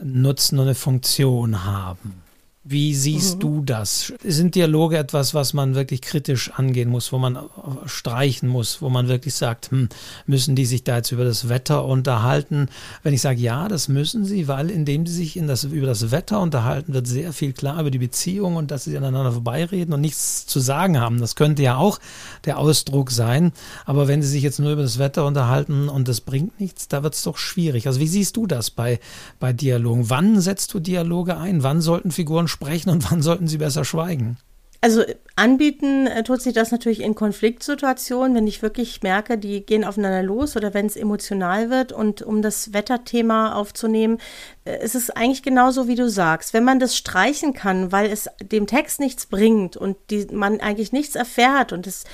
[0.00, 2.22] Nutzen und eine Funktion haben.
[2.70, 3.40] Wie siehst mhm.
[3.40, 4.12] du das?
[4.22, 7.36] Sind Dialoge etwas, was man wirklich kritisch angehen muss, wo man
[7.86, 9.88] streichen muss, wo man wirklich sagt, hm,
[10.26, 12.68] müssen die sich da jetzt über das Wetter unterhalten?
[13.02, 16.12] Wenn ich sage, ja, das müssen sie, weil indem sie sich in das, über das
[16.12, 20.00] Wetter unterhalten, wird sehr viel klar über die Beziehung und dass sie aneinander vorbeireden und
[20.00, 21.18] nichts zu sagen haben.
[21.18, 21.98] Das könnte ja auch
[22.44, 23.50] der Ausdruck sein.
[23.84, 27.02] Aber wenn sie sich jetzt nur über das Wetter unterhalten und das bringt nichts, da
[27.02, 27.88] wird es doch schwierig.
[27.88, 29.00] Also wie siehst du das bei,
[29.40, 30.08] bei Dialogen?
[30.08, 31.64] Wann setzt du Dialoge ein?
[31.64, 32.59] Wann sollten Figuren sprechen
[32.90, 34.36] und wann sollten sie besser schweigen?
[34.82, 35.04] Also
[35.36, 40.22] anbieten äh, tut sich das natürlich in Konfliktsituationen, wenn ich wirklich merke, die gehen aufeinander
[40.22, 41.92] los oder wenn es emotional wird.
[41.92, 44.18] Und um das Wetterthema aufzunehmen,
[44.64, 46.52] äh, ist es eigentlich genauso, wie du sagst.
[46.52, 50.92] Wenn man das streichen kann, weil es dem Text nichts bringt und die, man eigentlich
[50.92, 52.04] nichts erfährt und es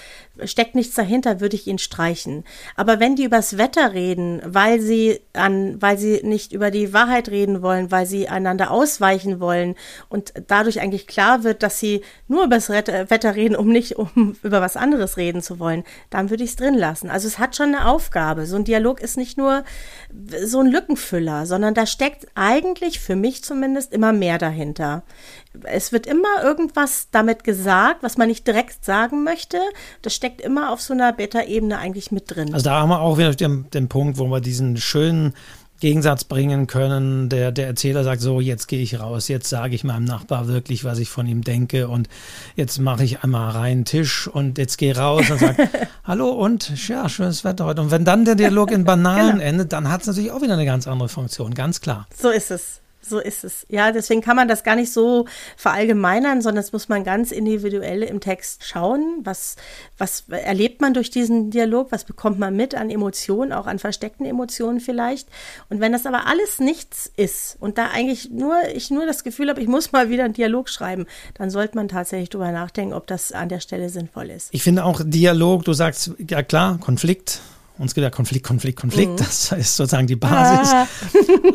[0.45, 2.45] steckt nichts dahinter, würde ich ihn streichen.
[2.77, 7.31] Aber wenn die übers Wetter reden, weil sie an, weil sie nicht über die Wahrheit
[7.31, 9.75] reden wollen, weil sie einander ausweichen wollen
[10.09, 14.61] und dadurch eigentlich klar wird, dass sie nur übers Wetter reden, um nicht um über
[14.61, 17.11] was anderes reden zu wollen, dann würde ich es drin lassen.
[17.11, 18.47] Also es hat schon eine Aufgabe.
[18.47, 19.65] So ein Dialog ist nicht nur
[20.45, 25.03] so ein Lückenfüller, sondern da steckt eigentlich für mich zumindest immer mehr dahinter
[25.65, 29.59] es wird immer irgendwas damit gesagt, was man nicht direkt sagen möchte.
[30.03, 32.53] Das steckt immer auf so einer Beta-Ebene eigentlich mit drin.
[32.53, 35.35] Also da haben wir auch wieder den, den Punkt, wo wir diesen schönen
[35.81, 37.29] Gegensatz bringen können.
[37.29, 40.85] Der, der Erzähler sagt so, jetzt gehe ich raus, jetzt sage ich meinem Nachbar wirklich,
[40.85, 42.09] was ich von ihm denke und
[42.55, 45.69] jetzt mache ich einmal rein Tisch und jetzt gehe raus und sage,
[46.05, 47.83] hallo und ja, schönes Wetter heute.
[47.83, 49.45] Und wenn dann der Dialog in Banalen genau.
[49.45, 52.07] endet, dann hat es natürlich auch wieder eine ganz andere Funktion, ganz klar.
[52.17, 52.81] So ist es.
[53.09, 53.67] So ist es.
[53.69, 55.27] Ja, deswegen kann man das gar nicht so
[55.57, 59.21] verallgemeinern, sondern das muss man ganz individuell im Text schauen.
[59.23, 59.57] Was,
[59.97, 61.93] was erlebt man durch diesen Dialog?
[61.93, 65.29] Was bekommt man mit an Emotionen, auch an versteckten Emotionen vielleicht?
[65.69, 69.49] Und wenn das aber alles nichts ist und da eigentlich nur, ich nur das Gefühl
[69.49, 73.07] habe, ich muss mal wieder einen Dialog schreiben, dann sollte man tatsächlich drüber nachdenken, ob
[73.07, 74.49] das an der Stelle sinnvoll ist.
[74.53, 77.41] Ich finde auch Dialog, du sagst, ja klar, Konflikt,
[77.79, 79.13] uns geht ja Konflikt, Konflikt, Konflikt.
[79.13, 79.17] Mhm.
[79.17, 80.73] Das ist sozusagen die Basis.
[80.73, 80.87] Ah.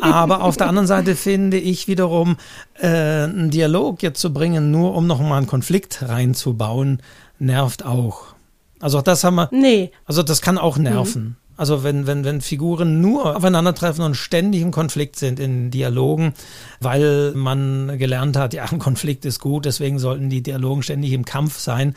[0.00, 2.36] Aber auf der anderen Seite finde ich wiederum,
[2.78, 7.02] äh, einen Dialog jetzt zu bringen, nur um nochmal einen Konflikt reinzubauen,
[7.38, 8.34] nervt auch.
[8.80, 9.48] Also auch das haben wir.
[9.52, 9.92] Nee.
[10.04, 11.22] Also das kann auch nerven.
[11.22, 11.36] Mhm.
[11.56, 16.32] Also wenn, wenn, wenn Figuren nur aufeinandertreffen und ständig im Konflikt sind in Dialogen,
[16.80, 21.24] weil man gelernt hat, ja, ein Konflikt ist gut, deswegen sollten die Dialogen ständig im
[21.24, 21.94] Kampf sein.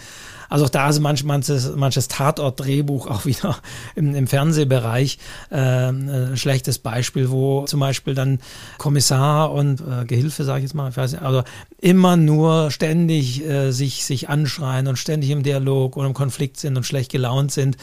[0.50, 3.58] Also auch da ist manch, manches, manches Tatort-Drehbuch auch wieder
[3.96, 5.18] im, im Fernsehbereich
[5.50, 8.40] äh, ein schlechtes Beispiel, wo zum Beispiel dann
[8.78, 11.44] Kommissar und äh, Gehilfe, sage ich jetzt mal, ich weiß nicht, also
[11.80, 16.78] immer nur ständig äh, sich, sich anschreien und ständig im Dialog und im Konflikt sind
[16.78, 17.78] und schlecht gelaunt sind.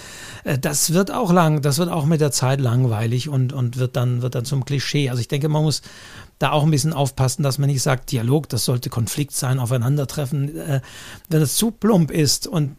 [0.44, 3.96] Äh, das wird auch lang, das wird auch mit der Zeit langweilig und, und wird
[3.96, 5.10] dann, wird dann zum Klischee.
[5.10, 5.82] Also ich denke, man muss
[6.42, 10.56] da auch ein bisschen aufpassen, dass man nicht sagt, Dialog, das sollte Konflikt sein, Aufeinandertreffen.
[10.56, 10.80] Äh,
[11.28, 12.76] wenn es zu plump ist und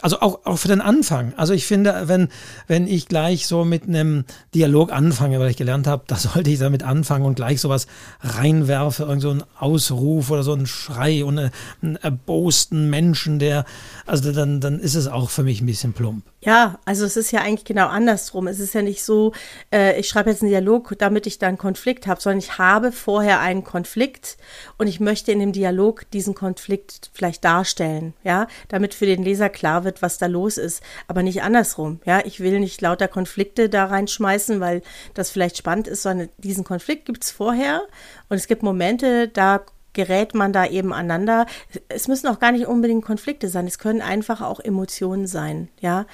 [0.00, 1.32] also auch, auch für den Anfang.
[1.36, 2.28] Also ich finde, wenn,
[2.66, 6.58] wenn ich gleich so mit einem Dialog anfange, weil ich gelernt habe, da sollte ich
[6.58, 7.86] damit anfangen und gleich sowas
[8.20, 11.50] reinwerfe, irgend so ein Ausruf oder so ein Schrei und
[11.82, 13.64] einen erbosten Menschen, der,
[14.06, 16.22] also dann, dann ist es auch für mich ein bisschen plump.
[16.40, 18.46] Ja, also es ist ja eigentlich genau andersrum.
[18.46, 19.32] Es ist ja nicht so,
[19.72, 23.40] äh, ich schreibe jetzt einen Dialog, damit ich dann Konflikt habe, sondern ich habe vorher
[23.40, 24.36] einen Konflikt
[24.76, 29.48] und ich möchte in dem Dialog diesen Konflikt vielleicht darstellen, ja, damit für den Leser
[29.48, 32.24] klar wird, was da los ist, aber nicht andersrum, ja.
[32.24, 34.82] Ich will nicht lauter Konflikte da reinschmeißen, weil
[35.14, 37.82] das vielleicht spannend ist, sondern diesen Konflikt gibt es vorher
[38.28, 39.62] und es gibt Momente, da
[39.92, 41.46] gerät man da eben aneinander.
[41.88, 46.06] Es müssen auch gar nicht unbedingt Konflikte sein, es können einfach auch Emotionen sein, ja.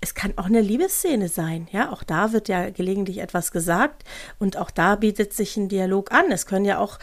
[0.00, 1.90] Es kann auch eine Liebesszene sein, ja.
[1.90, 4.04] Auch da wird ja gelegentlich etwas gesagt
[4.38, 6.30] und auch da bietet sich ein Dialog an.
[6.30, 6.98] Es können ja auch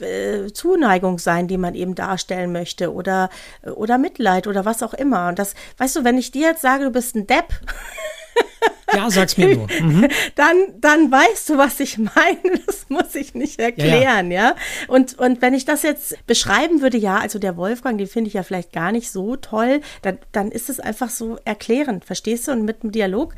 [0.00, 3.30] äh, Zuneigung sein, die man eben darstellen möchte oder,
[3.62, 5.28] oder Mitleid oder was auch immer.
[5.28, 7.48] Und das, weißt du, wenn ich dir jetzt sage, du bist ein Depp,
[8.92, 9.68] Ja, sag's mir nur.
[9.80, 10.08] Mhm.
[10.34, 12.60] Dann, dann weißt du, was ich meine.
[12.66, 14.48] Das muss ich nicht erklären, ja, ja.
[14.48, 14.56] ja.
[14.88, 18.34] Und, und wenn ich das jetzt beschreiben würde, ja, also der Wolfgang, den finde ich
[18.34, 22.52] ja vielleicht gar nicht so toll, dann, dann ist es einfach so erklärend, verstehst du?
[22.52, 23.34] Und mit dem Dialog,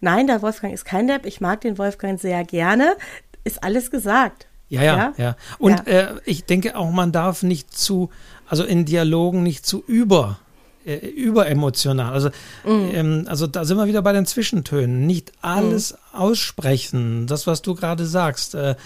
[0.00, 2.96] nein, der Wolfgang ist kein Depp, ich mag den Wolfgang sehr gerne,
[3.44, 4.46] ist alles gesagt.
[4.68, 5.14] Ja, ja, ja.
[5.16, 5.36] ja.
[5.58, 5.86] Und.
[5.86, 8.10] Äh, ich denke auch, man darf nicht zu,
[8.48, 10.38] also in Dialogen nicht zu über
[10.84, 12.12] äh, überemotional.
[12.12, 12.28] Also,
[12.64, 12.90] mm.
[12.92, 15.06] ähm, also da sind wir wieder bei den Zwischentönen.
[15.06, 16.16] Nicht alles mm.
[16.16, 18.54] aussprechen, das, was du gerade sagst.
[18.54, 18.76] Äh,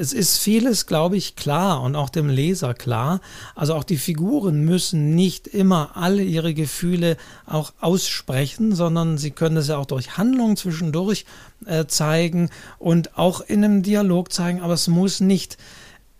[0.00, 3.20] es ist vieles, glaube ich, klar und auch dem Leser klar.
[3.56, 9.56] Also auch die Figuren müssen nicht immer alle ihre Gefühle auch aussprechen, sondern sie können
[9.56, 11.24] es ja auch durch Handlungen zwischendurch
[11.66, 15.58] äh, zeigen und auch in einem Dialog zeigen, aber es muss nicht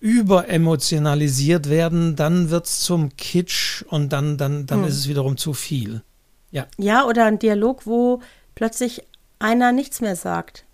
[0.00, 4.88] überemotionalisiert werden, dann wird es zum Kitsch und dann, dann, dann hm.
[4.88, 6.02] ist es wiederum zu viel.
[6.50, 6.66] Ja.
[6.78, 8.20] Ja, oder ein Dialog, wo
[8.54, 9.02] plötzlich
[9.38, 10.64] einer nichts mehr sagt.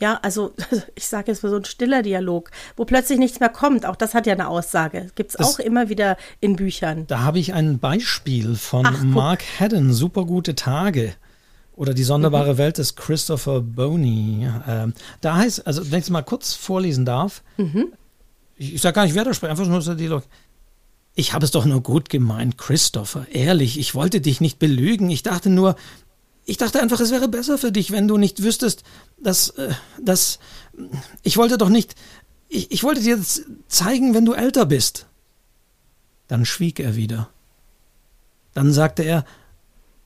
[0.00, 0.52] Ja, also
[0.94, 3.86] ich sage jetzt mal so ein stiller Dialog, wo plötzlich nichts mehr kommt.
[3.86, 5.08] Auch das hat ja eine Aussage.
[5.14, 7.06] Gibt es auch immer wieder in Büchern.
[7.06, 11.14] Da habe ich ein Beispiel von Ach, Mark Haddon, Super gute Tage.
[11.74, 12.58] Oder die sonderbare mhm.
[12.58, 14.46] Welt des Christopher Boney.
[14.68, 14.92] Ähm,
[15.22, 17.92] da heißt, also wenn ich es mal kurz vorlesen darf, mhm
[18.62, 20.26] ich, ich sage gar nicht Widersprechen, einfach nur so die Leute.
[21.14, 23.26] Ich habe es doch nur gut gemeint, Christopher.
[23.30, 25.10] Ehrlich, ich wollte dich nicht belügen.
[25.10, 25.76] Ich dachte nur,
[26.44, 28.82] ich dachte einfach, es wäre besser für dich, wenn du nicht wüsstest,
[29.18, 30.38] dass, äh, dass,
[31.22, 31.94] ich wollte doch nicht,
[32.48, 33.20] ich, ich wollte dir
[33.68, 35.06] zeigen, wenn du älter bist.
[36.28, 37.28] Dann schwieg er wieder.
[38.54, 39.24] Dann sagte er,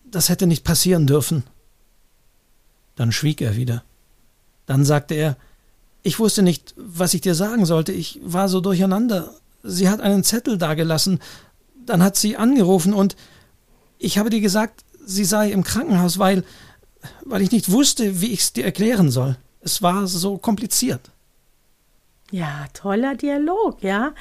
[0.04, 1.44] das hätte nicht passieren dürfen.
[2.96, 3.84] Dann schwieg er wieder.
[4.66, 5.36] Dann sagte er,
[6.07, 7.90] ich wusste nicht, was ich dir sagen sollte.
[7.90, 9.34] Ich war so durcheinander.
[9.64, 11.18] Sie hat einen Zettel dagelassen.
[11.84, 13.16] Dann hat sie angerufen und
[13.98, 16.44] ich habe dir gesagt, sie sei im Krankenhaus, weil,
[17.24, 19.36] weil ich nicht wusste, wie ich es dir erklären soll.
[19.61, 21.11] Es war so kompliziert.
[22.30, 24.14] Ja, toller Dialog, ja,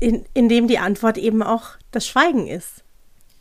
[0.00, 2.84] in, in dem die Antwort eben auch das Schweigen ist.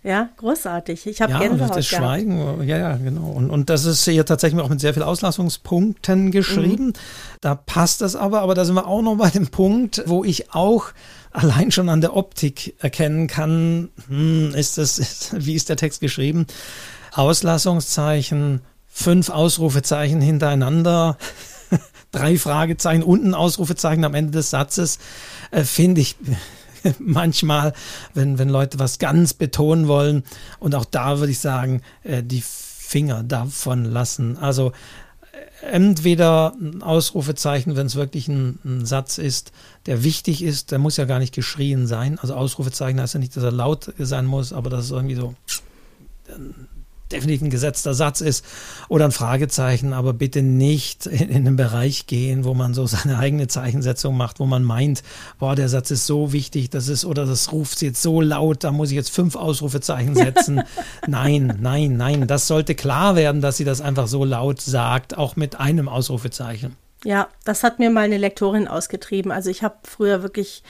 [0.04, 1.06] Ja, großartig.
[1.06, 3.30] Ich habe ja, Gänsehaut das Schweigen, ja, ja, genau.
[3.30, 6.88] Und, und das ist hier tatsächlich auch mit sehr vielen Auslassungspunkten geschrieben.
[6.88, 6.94] Mhm.
[7.40, 10.54] Da passt das aber, aber da sind wir auch noch bei dem Punkt, wo ich
[10.54, 10.88] auch
[11.32, 16.02] allein schon an der Optik erkennen kann, hm, ist das, ist, wie ist der Text
[16.02, 16.48] geschrieben?
[17.14, 21.18] Auslassungszeichen, fünf Ausrufezeichen hintereinander,
[22.12, 24.98] drei Fragezeichen und ein Ausrufezeichen am Ende des Satzes,
[25.52, 26.16] äh, finde ich
[27.00, 27.74] manchmal,
[28.14, 30.24] wenn, wenn Leute was ganz betonen wollen.
[30.60, 34.38] Und auch da würde ich sagen, äh, die Finger davon lassen.
[34.38, 34.72] Also
[35.32, 39.52] äh, entweder ein Ausrufezeichen, wenn es wirklich ein, ein, Satz ist,
[39.86, 42.20] der wichtig ist, der muss ja gar nicht geschrien sein.
[42.20, 45.36] Also Ausrufezeichen heißt ja nicht, dass er laut sein muss, aber das ist irgendwie so
[47.12, 48.46] definitiv ein gesetzter Satz ist
[48.90, 53.18] oder ein Fragezeichen, aber bitte nicht in, in einen Bereich gehen, wo man so seine
[53.18, 55.04] eigene Zeichensetzung macht, wo man meint,
[55.40, 58.72] boah, der Satz ist so wichtig, das ist, oder das ruft jetzt so laut, da
[58.72, 60.64] muss ich jetzt fünf Ausrufezeichen setzen.
[61.08, 65.36] nein, nein, nein, das sollte klar werden, dass sie das einfach so laut sagt, auch
[65.36, 66.76] mit einem Ausrufezeichen.
[67.04, 69.32] Ja, das hat mir mal eine Lektorin ausgetrieben.
[69.32, 70.62] Also ich habe früher wirklich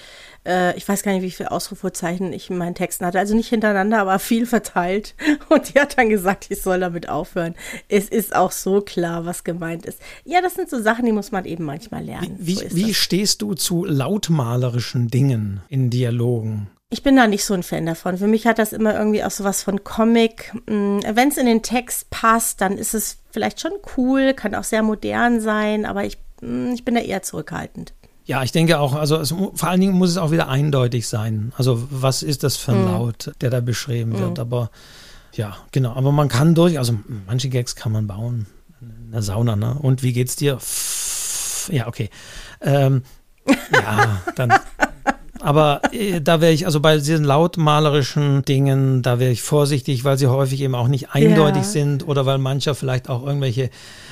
[0.45, 3.19] äh, ich weiß gar nicht, wie viele Ausrufezeichen ich in meinen Texten hatte.
[3.19, 5.15] Also nicht hintereinander, aber viel verteilt.
[5.49, 7.55] Und die hat dann gesagt, ich soll damit aufhören.
[7.87, 9.99] Es ist auch so klar, was gemeint ist.
[10.25, 12.35] Ja, das sind so Sachen, die muss man eben manchmal lernen.
[12.39, 16.69] Wie, so wie stehst du zu lautmalerischen Dingen in Dialogen?
[16.93, 18.17] Ich bin da nicht so ein Fan davon.
[18.17, 20.51] Für mich hat das immer irgendwie auch so was von Comic.
[20.67, 24.65] Mm, Wenn es in den Text passt, dann ist es vielleicht schon cool, kann auch
[24.65, 27.93] sehr modern sein, aber ich, mm, ich bin da eher zurückhaltend.
[28.31, 31.51] Ja, ich denke auch, also es, vor allen Dingen muss es auch wieder eindeutig sein.
[31.57, 32.87] Also was ist das für ein mhm.
[32.87, 34.37] Laut, der da beschrieben wird.
[34.37, 34.39] Mhm.
[34.39, 34.71] Aber
[35.33, 35.91] ja, genau.
[35.95, 36.93] Aber man kann durch, also
[37.27, 38.45] manche Gags kann man bauen.
[38.79, 39.75] In der Sauna, ne?
[39.77, 40.59] Und wie geht's dir?
[41.75, 42.09] Ja, okay.
[42.61, 43.03] Ähm,
[43.73, 44.53] ja, dann.
[45.41, 50.17] Aber äh, da wäre ich, also bei diesen lautmalerischen Dingen, da wäre ich vorsichtig, weil
[50.17, 51.69] sie häufig eben auch nicht eindeutig ja.
[51.69, 53.71] sind oder weil mancher vielleicht auch irgendwelche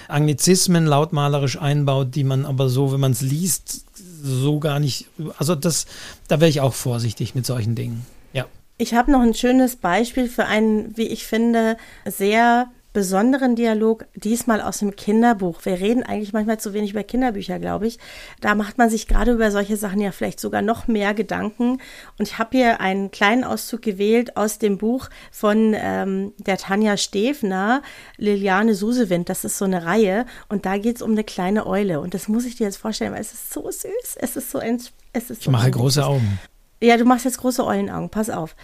[0.10, 3.86] Anglizismen lautmalerisch einbaut, die man aber so, wenn man es liest,
[4.22, 5.08] so gar nicht.
[5.38, 5.86] Also das,
[6.28, 8.06] da wäre ich auch vorsichtig mit solchen Dingen.
[8.34, 8.46] Ja.
[8.78, 14.62] Ich habe noch ein schönes Beispiel für einen, wie ich finde, sehr besonderen Dialog, diesmal
[14.62, 15.64] aus dem Kinderbuch.
[15.64, 18.00] Wir reden eigentlich manchmal zu wenig über Kinderbücher, glaube ich.
[18.42, 21.80] Da macht man sich gerade über solche Sachen ja vielleicht sogar noch mehr Gedanken.
[22.18, 26.98] Und ich habe hier einen kleinen Auszug gewählt aus dem Buch von ähm, der Tanja
[26.98, 27.84] Stefner,
[28.18, 29.30] Liliane Susewind.
[29.30, 30.26] Das ist so eine Reihe.
[30.48, 32.00] Und da geht es um eine kleine Eule.
[32.00, 34.16] Und das muss ich dir jetzt vorstellen, weil es ist so süß.
[34.16, 36.40] Es ist so, es ist so Ich mache große Augen.
[36.82, 38.10] Ja, du machst jetzt große Eulenaugen.
[38.10, 38.56] Pass auf.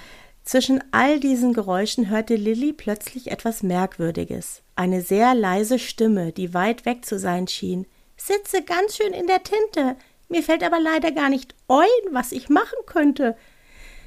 [0.46, 4.62] Zwischen all diesen Geräuschen hörte Lilly plötzlich etwas Merkwürdiges.
[4.76, 7.88] Eine sehr leise Stimme, die weit weg zu sein schien.
[8.16, 9.98] Sitze ganz schön in der Tinte.
[10.30, 13.36] Mir fällt aber leider gar nicht ein, was ich machen könnte.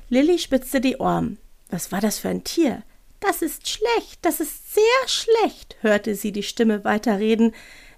[0.09, 1.39] Lilly spitzte die Ohren.
[1.71, 2.83] Was war das für ein Tier?
[3.21, 7.53] Das ist schlecht, das ist sehr schlecht, hörte sie die Stimme weiterreden.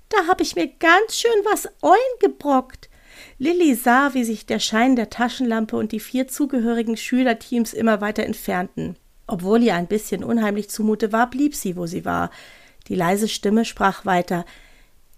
[0.09, 2.90] Da hab ich mir ganz schön was eingebrockt.
[3.43, 8.23] Lilly sah, wie sich der Schein der Taschenlampe und die vier zugehörigen Schülerteams immer weiter
[8.25, 8.97] entfernten.
[9.27, 12.31] Obwohl ihr ein bisschen unheimlich zumute war, blieb sie, wo sie war.
[12.89, 14.45] Die leise Stimme sprach weiter.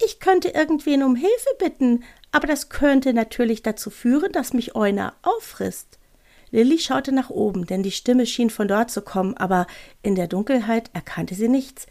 [0.01, 5.15] Ich könnte irgendwen um Hilfe bitten, aber das könnte natürlich dazu führen, dass mich Euner
[5.23, 5.99] auffrisst.
[6.53, 9.67] Lilly schaute nach oben, denn die Stimme schien von dort zu kommen, aber
[10.01, 11.89] in der Dunkelheit erkannte sie nichts.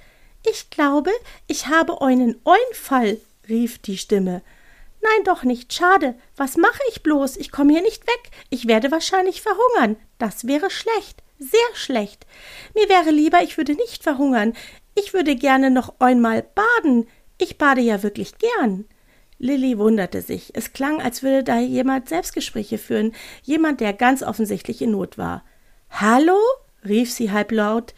[0.49, 1.11] Ich glaube,
[1.47, 3.17] ich habe einen Einfall,
[3.49, 4.41] rief die Stimme.
[5.01, 5.73] Nein, doch nicht.
[5.73, 6.15] Schade.
[6.35, 7.37] Was mache ich bloß?
[7.37, 8.31] Ich komme hier nicht weg.
[8.49, 9.97] Ich werde wahrscheinlich verhungern.
[10.17, 11.23] Das wäre schlecht.
[11.39, 12.27] Sehr schlecht.
[12.75, 14.53] Mir wäre lieber, ich würde nicht verhungern.
[14.93, 17.07] Ich würde gerne noch einmal baden.
[17.39, 18.85] Ich bade ja wirklich gern.
[19.39, 20.51] Lilly wunderte sich.
[20.53, 25.43] Es klang, als würde da jemand Selbstgespräche führen, jemand, der ganz offensichtlich in Not war.
[25.89, 26.37] Hallo?
[26.85, 27.95] rief sie halblaut.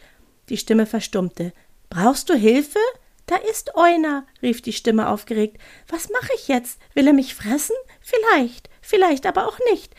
[0.48, 1.52] Die Stimme verstummte.
[1.90, 2.78] Brauchst du Hilfe?
[3.26, 5.58] Da ist Euner, rief die Stimme aufgeregt.
[5.88, 6.78] Was mache ich jetzt?
[6.94, 7.76] Will er mich fressen?
[8.00, 9.94] Vielleicht, vielleicht aber auch nicht.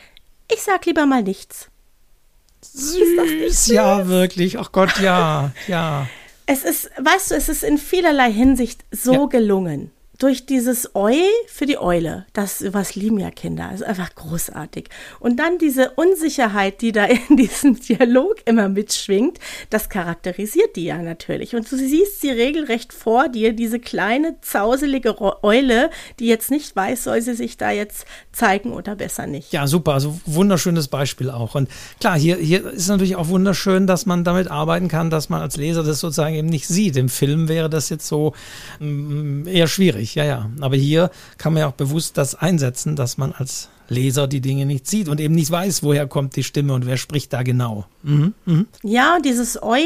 [0.52, 1.68] Ich sag lieber mal nichts.
[2.62, 4.58] Süß, ja, wirklich.
[4.58, 6.08] Ach Gott, ja, ja.
[6.46, 9.26] Es ist, weißt du, es ist in vielerlei Hinsicht so ja.
[9.26, 11.14] gelungen durch dieses Eu
[11.46, 14.88] für die Eule, das was lieben ja Kinder, ist einfach großartig.
[15.20, 19.38] Und dann diese Unsicherheit, die da in diesem Dialog immer mitschwingt,
[19.70, 21.54] das charakterisiert die ja natürlich.
[21.54, 27.04] Und du siehst sie regelrecht vor dir, diese kleine, zauselige Eule, die jetzt nicht weiß,
[27.04, 29.52] soll sie sich da jetzt zeigen oder besser nicht.
[29.52, 31.54] Ja, super, also wunderschönes Beispiel auch.
[31.54, 31.68] Und
[32.00, 35.56] klar, hier, hier ist natürlich auch wunderschön, dass man damit arbeiten kann, dass man als
[35.56, 36.96] Leser das sozusagen eben nicht sieht.
[36.96, 38.32] Im Film wäre das jetzt so
[38.80, 40.50] mm, eher schwierig natürlich, ja, ja.
[40.60, 44.66] Aber hier kann man ja auch bewusst das einsetzen, dass man als Leser die Dinge
[44.66, 47.86] nicht sieht und eben nicht weiß, woher kommt die Stimme und wer spricht da genau.
[48.02, 48.66] Mhm, mhm.
[48.82, 49.78] Ja, und dieses Eu,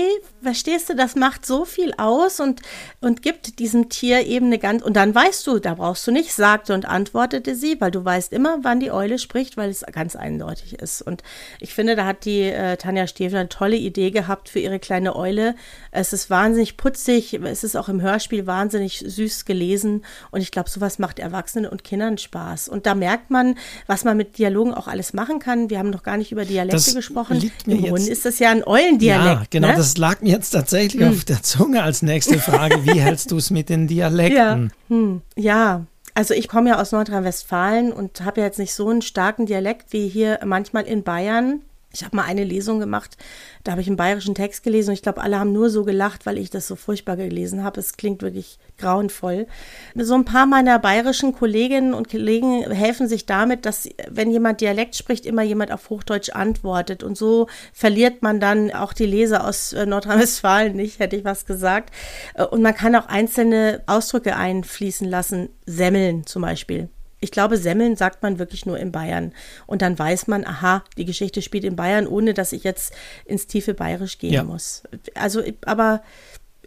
[0.43, 2.63] verstehst du, das macht so viel aus und,
[3.01, 6.33] und gibt diesem Tier eben eine ganz, und dann weißt du, da brauchst du nicht,
[6.33, 10.17] sagte und antwortete sie, weil du weißt immer, wann die Eule spricht, weil es ganz
[10.17, 11.03] eindeutig ist.
[11.03, 11.23] Und
[11.61, 15.17] ich finde, da hat die äh, Tanja Stefler eine tolle Idee gehabt für ihre kleine
[15.17, 15.55] Eule.
[15.91, 20.71] Es ist wahnsinnig putzig, es ist auch im Hörspiel wahnsinnig süß gelesen und ich glaube,
[20.71, 22.69] sowas macht Erwachsenen und Kindern Spaß.
[22.69, 23.57] Und da merkt man,
[23.91, 25.69] was man mit Dialogen auch alles machen kann.
[25.69, 27.51] Wir haben noch gar nicht über Dialekte das gesprochen.
[27.67, 29.41] Im Grunde ist das ja ein Eulendialekt.
[29.41, 29.75] Ja, genau, ne?
[29.75, 31.11] das lag mir jetzt tatsächlich hm.
[31.13, 32.87] auf der Zunge als nächste Frage.
[32.87, 34.37] Wie hältst du es mit den Dialekten?
[34.37, 35.23] Ja, hm.
[35.35, 35.87] ja.
[36.15, 39.93] Also ich komme ja aus Nordrhein-Westfalen und habe ja jetzt nicht so einen starken Dialekt
[39.93, 41.63] wie hier manchmal in Bayern.
[41.93, 43.17] Ich habe mal eine Lesung gemacht,
[43.65, 46.25] da habe ich einen bayerischen Text gelesen und ich glaube, alle haben nur so gelacht,
[46.25, 47.81] weil ich das so furchtbar gelesen habe.
[47.81, 49.49] Es klingt wirklich grauenvoll.
[49.97, 54.95] So ein paar meiner bayerischen Kolleginnen und Kollegen helfen sich damit, dass wenn jemand Dialekt
[54.95, 59.73] spricht, immer jemand auf Hochdeutsch antwortet und so verliert man dann auch die Leser aus
[59.73, 61.93] äh, Nordrhein-Westfalen nicht, hätte ich was gesagt.
[62.35, 66.89] Äh, und man kann auch einzelne Ausdrücke einfließen lassen, Semmeln zum Beispiel
[67.21, 69.33] ich glaube, Semmeln sagt man wirklich nur in Bayern.
[69.67, 72.93] Und dann weiß man, aha, die Geschichte spielt in Bayern, ohne dass ich jetzt
[73.25, 74.43] ins tiefe Bayerisch gehen ja.
[74.43, 74.83] muss.
[75.15, 76.03] Also, aber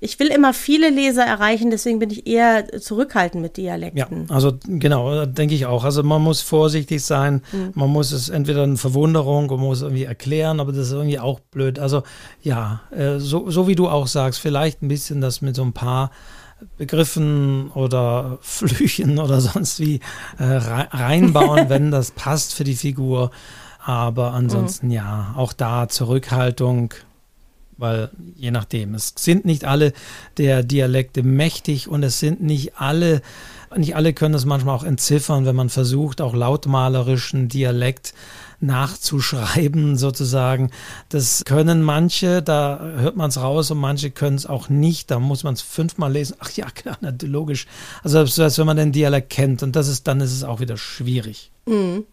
[0.04, 4.26] ich will immer viele Leser erreichen, deswegen bin ich eher zurückhaltend mit Dialekten.
[4.28, 5.86] Ja, also genau, denke ich auch.
[5.86, 7.72] Also man muss vorsichtig sein, mhm.
[7.76, 11.20] man muss es entweder eine Verwunderung, man muss es irgendwie erklären, aber das ist irgendwie
[11.20, 11.80] auch blöd.
[11.80, 12.04] Also
[12.42, 15.74] ja, äh, so, so wie du auch sagst, vielleicht ein bisschen das mit so ein
[15.74, 16.12] paar
[16.78, 20.00] Begriffen oder Flüchen oder sonst wie
[20.38, 23.32] äh, reinbauen, wenn das passt für die Figur.
[23.80, 24.94] Aber ansonsten mhm.
[24.94, 26.94] ja, auch da Zurückhaltung,
[27.78, 29.94] weil je nachdem, es sind nicht alle
[30.38, 33.22] der Dialekte mächtig und es sind nicht alle,
[33.76, 38.14] nicht alle können es manchmal auch entziffern, wenn man versucht, auch lautmalerischen Dialekt
[38.64, 40.72] nachzuschreiben sozusagen.
[41.10, 45.12] Das können manche, da hört man es raus und manche können es auch nicht.
[45.12, 46.38] Da muss man es fünfmal lesen.
[46.40, 47.68] Ach ja, klar, logisch.
[48.04, 50.78] Also selbst wenn man den Dialekt kennt und das ist, dann ist es auch wieder
[50.78, 51.52] schwierig.
[51.66, 52.06] Mhm.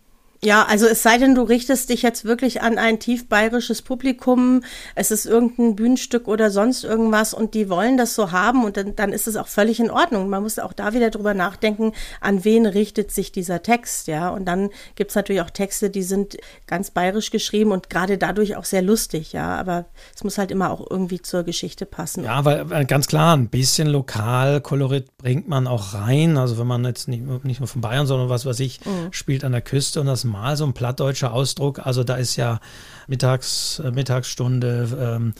[0.43, 4.63] Ja, also es sei denn, du richtest dich jetzt wirklich an ein tief bayerisches Publikum,
[4.95, 8.97] es ist irgendein Bühnenstück oder sonst irgendwas und die wollen das so haben und dann,
[8.97, 10.31] dann ist es auch völlig in Ordnung.
[10.31, 14.31] Man muss auch da wieder drüber nachdenken, an wen richtet sich dieser Text, ja.
[14.31, 18.65] Und dann gibt's natürlich auch Texte, die sind ganz bayerisch geschrieben und gerade dadurch auch
[18.65, 19.57] sehr lustig, ja.
[19.57, 19.85] Aber
[20.15, 22.25] es muss halt immer auch irgendwie zur Geschichte passen.
[22.25, 26.39] Ja, weil ganz klar, ein bisschen Lokalkolorit bringt man auch rein.
[26.39, 29.13] Also wenn man jetzt nicht, nicht nur von Bayern, sondern was weiß ich, mhm.
[29.13, 31.85] spielt an der Küste und das Mal so ein plattdeutscher Ausdruck.
[31.85, 32.61] Also da ist ja
[33.07, 35.35] Mittags, äh, Mittagsstunde, ähm,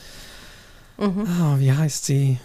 [0.99, 1.27] mhm.
[1.43, 2.39] oh, wie heißt sie?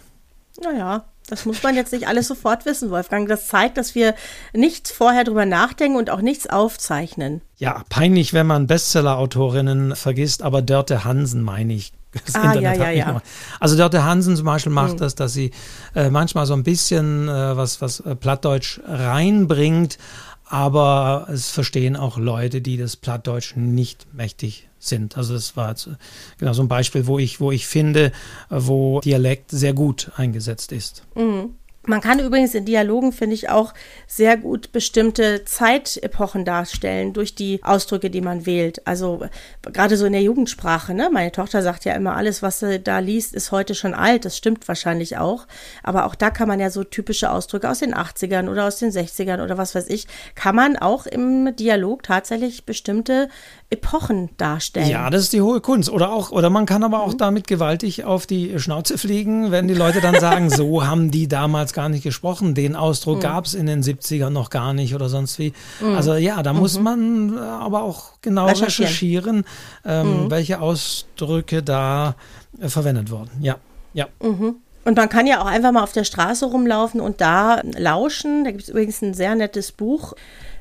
[0.61, 3.27] Naja, das muss man jetzt nicht alles sofort wissen, Wolfgang.
[3.27, 4.13] Das zeigt, dass wir
[4.53, 7.41] nichts vorher drüber nachdenken und auch nichts aufzeichnen.
[7.57, 11.93] Ja, peinlich, wenn man Bestseller-Autorinnen vergisst, aber Dörte Hansen meine ich.
[12.25, 13.21] Das ah, Internet ja, ja, ja.
[13.59, 14.97] Also Dörte Hansen zum Beispiel macht mhm.
[14.99, 15.51] das, dass sie
[15.95, 19.97] äh, manchmal so ein bisschen äh, was, was äh, Plattdeutsch reinbringt,
[20.45, 25.17] aber es verstehen auch Leute, die das Plattdeutsch nicht mächtig sind.
[25.17, 25.89] Also das war jetzt
[26.37, 28.11] genau so ein Beispiel, wo ich, wo ich finde,
[28.49, 31.03] wo Dialekt sehr gut eingesetzt ist.
[31.15, 31.55] Mhm.
[31.87, 33.73] Man kann übrigens in Dialogen, finde ich, auch
[34.07, 38.85] sehr gut bestimmte Zeitepochen darstellen durch die Ausdrücke, die man wählt.
[38.87, 39.25] Also
[39.61, 40.93] gerade so in der Jugendsprache.
[40.93, 41.09] Ne?
[41.11, 44.25] Meine Tochter sagt ja immer, alles, was sie da liest, ist heute schon alt.
[44.25, 45.47] Das stimmt wahrscheinlich auch.
[45.83, 48.91] Aber auch da kann man ja so typische Ausdrücke aus den 80ern oder aus den
[48.91, 53.29] 60ern oder was weiß ich, kann man auch im Dialog tatsächlich bestimmte
[53.69, 54.89] Epochen darstellen.
[54.89, 55.89] Ja, das ist die hohe Kunst.
[55.89, 57.17] Oder auch, oder man kann aber auch mhm.
[57.17, 61.73] damit gewaltig auf die Schnauze fliegen, wenn die Leute dann sagen, so haben die damals
[61.75, 62.55] gar nicht gesprochen.
[62.55, 63.21] Den Ausdruck mhm.
[63.21, 65.53] gab es in den 70ern noch gar nicht oder sonst wie.
[65.79, 65.95] Mhm.
[65.95, 66.83] Also ja, da muss mhm.
[66.83, 69.45] man äh, aber auch genau recherchieren, recherchieren
[69.85, 70.31] ähm, mhm.
[70.31, 72.15] welche Ausdrücke da
[72.59, 73.29] äh, verwendet wurden.
[73.41, 73.57] Ja,
[73.93, 74.07] ja.
[74.23, 74.55] Mhm.
[74.85, 78.43] Und man kann ja auch einfach mal auf der Straße rumlaufen und da lauschen.
[78.43, 80.13] Da gibt es übrigens ein sehr nettes Buch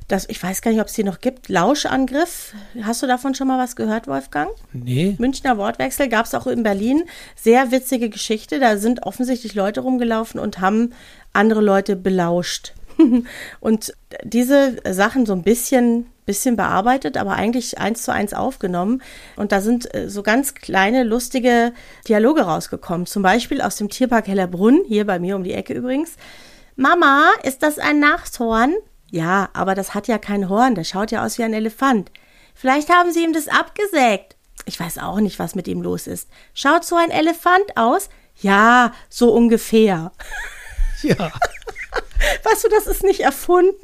[0.09, 2.55] das, ich weiß gar nicht, ob es die noch gibt, Lauschangriff.
[2.83, 4.51] Hast du davon schon mal was gehört, Wolfgang?
[4.73, 5.17] Nee.
[5.19, 7.05] Münchner Wortwechsel gab es auch in Berlin.
[7.37, 8.61] Sehr witzige Geschichte.
[8.61, 10.93] Da sind offensichtlich Leute rumgelaufen und haben
[11.33, 12.75] andere Leute belauscht.
[13.61, 19.03] und diese Sachen so ein bisschen, bisschen bearbeitet, aber eigentlich eins zu eins aufgenommen.
[19.37, 21.73] Und da sind äh, so ganz kleine, lustige
[22.07, 23.07] Dialoge rausgekommen.
[23.07, 26.17] Zum Beispiel aus dem Tierpark Hellerbrunn, hier bei mir um die Ecke übrigens.
[26.77, 28.75] Mama, ist das ein Nachshorn?
[29.15, 32.11] Ja, aber das hat ja kein Horn, der schaut ja aus wie ein Elefant.
[32.53, 34.35] Vielleicht haben sie ihm das abgesägt.
[34.65, 36.29] Ich weiß auch nicht, was mit ihm los ist.
[36.53, 38.09] Schaut so ein Elefant aus?
[38.41, 40.11] Ja, so ungefähr.
[41.03, 41.31] Ja.
[42.43, 43.75] Weißt du, das ist nicht erfunden.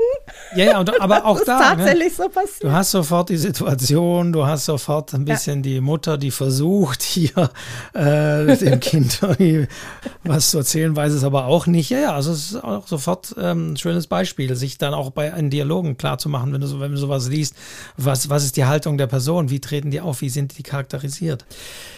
[0.54, 1.54] Ja, ja, und, aber auch das da.
[1.54, 1.76] Ist ne?
[1.84, 2.24] tatsächlich ne?
[2.24, 2.64] so passiert.
[2.64, 5.62] Du hast sofort die Situation, du hast sofort ein bisschen ja.
[5.62, 7.50] die Mutter, die versucht, hier
[7.94, 9.20] äh, dem Kind
[10.24, 11.90] was zu erzählen, weiß es aber auch nicht.
[11.90, 15.32] Ja, ja, also es ist auch sofort ähm, ein schönes Beispiel, sich dann auch bei
[15.32, 17.54] einen Dialogen klarzumachen, wenn du, so, wenn du sowas liest,
[17.96, 21.44] was, was ist die Haltung der Person, wie treten die auf, wie sind die charakterisiert.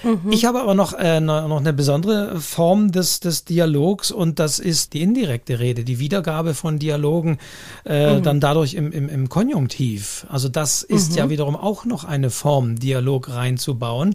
[0.02, 0.32] Mhm.
[0.32, 4.92] Ich habe aber noch, äh, noch eine besondere Form des, des Dialogs und das ist
[4.92, 7.38] die indirekte Rede, die Wiedergabe von Dialogen
[7.84, 8.22] äh, mhm.
[8.22, 10.26] dann dadurch im, im, im Konjunktiv.
[10.28, 11.18] Also das ist mhm.
[11.18, 14.14] ja wiederum auch noch eine Form, Dialog reinzubauen,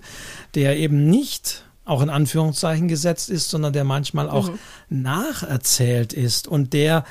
[0.55, 4.60] der eben nicht auch in Anführungszeichen gesetzt ist, sondern der manchmal auch mhm.
[4.89, 7.03] nacherzählt ist und der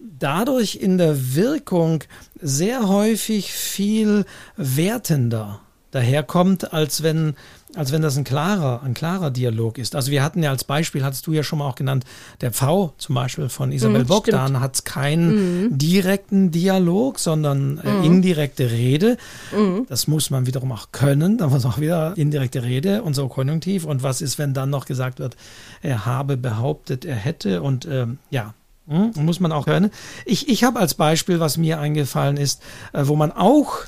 [0.00, 2.02] dadurch in der Wirkung
[2.40, 4.24] sehr häufig viel
[4.56, 5.60] wertender
[5.92, 7.34] daherkommt, als wenn
[7.74, 9.94] als wenn das ein klarer, ein klarer Dialog ist.
[9.94, 12.04] Also wir hatten ja als Beispiel, hattest du ja schon mal auch genannt,
[12.40, 15.78] der Pfau zum Beispiel von Isabel mhm, Bogdan hat keinen mhm.
[15.78, 18.04] direkten Dialog, sondern äh, mhm.
[18.04, 19.16] indirekte Rede.
[19.56, 19.86] Mhm.
[19.88, 21.38] Das muss man wiederum auch können.
[21.38, 23.84] Da muss auch wieder indirekte Rede und so Konjunktiv.
[23.84, 25.36] Und was ist, wenn dann noch gesagt wird,
[25.80, 28.54] er habe behauptet, er hätte und ähm, ja,
[28.88, 29.90] hm, muss man auch können.
[30.24, 32.62] Ich, ich habe als Beispiel, was mir eingefallen ist,
[32.92, 33.84] äh, wo man auch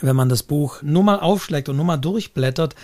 [0.00, 2.74] wenn man das Buch nur mal aufschlägt und nur mal durchblättert,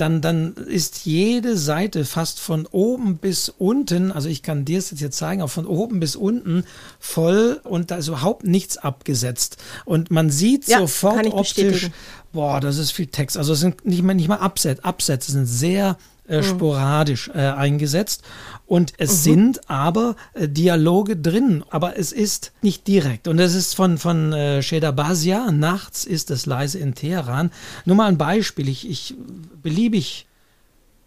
[0.00, 4.98] dann, dann ist jede Seite fast von oben bis unten, also ich kann dir es
[4.98, 6.64] jetzt zeigen, auch von oben bis unten
[6.98, 9.58] voll und da ist überhaupt nichts abgesetzt.
[9.84, 11.90] Und man sieht ja, sofort optisch,
[12.32, 13.36] boah, das ist viel Text.
[13.36, 15.98] Also es sind nicht mal, nicht mal Absätze, Absätze sind sehr
[16.30, 16.44] äh, mhm.
[16.44, 18.22] sporadisch äh, eingesetzt.
[18.66, 19.16] Und es mhm.
[19.16, 23.28] sind aber äh, Dialoge drin, aber es ist nicht direkt.
[23.28, 27.50] Und es ist von, von äh, Sheda Basia, nachts ist es leise in Teheran.
[27.84, 29.16] Nur mal ein Beispiel, ich, ich
[29.62, 30.26] beliebig,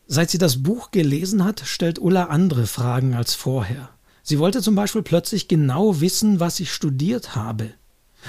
[0.07, 3.89] seit sie das Buch gelesen hat, stellt Ulla andere Fragen als vorher.
[4.21, 7.71] Sie wollte zum Beispiel plötzlich genau wissen, was ich studiert habe.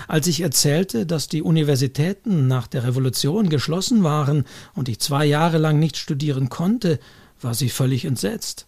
[0.08, 5.58] Als ich erzählte, dass die Universitäten nach der Revolution geschlossen waren und ich zwei Jahre
[5.58, 6.98] lang nicht studieren konnte,
[7.40, 8.66] war sie völlig entsetzt.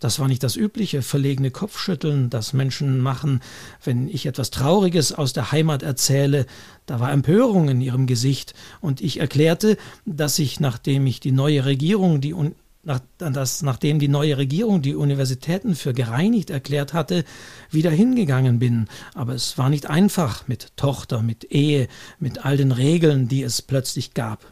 [0.00, 3.40] Das war nicht das übliche verlegene Kopfschütteln, das Menschen machen,
[3.82, 6.46] wenn ich etwas Trauriges aus der Heimat erzähle.
[6.86, 9.76] Da war Empörung in ihrem Gesicht, und ich erklärte,
[10.06, 12.32] dass ich, nachdem ich die neue Regierung die
[12.88, 17.24] nach, dass, nachdem die neue Regierung die Universitäten für gereinigt erklärt hatte,
[17.70, 18.88] wieder hingegangen bin.
[19.14, 21.86] Aber es war nicht einfach mit Tochter, mit Ehe,
[22.18, 24.44] mit all den Regeln, die es plötzlich gab.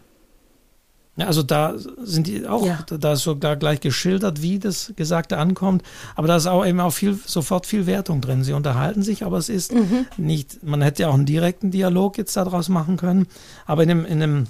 [1.16, 2.78] Ja, also da sind die auch, ja.
[2.82, 5.82] da ist sogar gleich geschildert, wie das Gesagte ankommt.
[6.14, 8.44] Aber da ist auch eben auch viel, sofort viel Wertung drin.
[8.44, 10.06] Sie unterhalten sich, aber es ist mhm.
[10.18, 13.28] nicht, man hätte ja auch einen direkten Dialog jetzt daraus machen können.
[13.64, 14.46] Aber in einem, in einem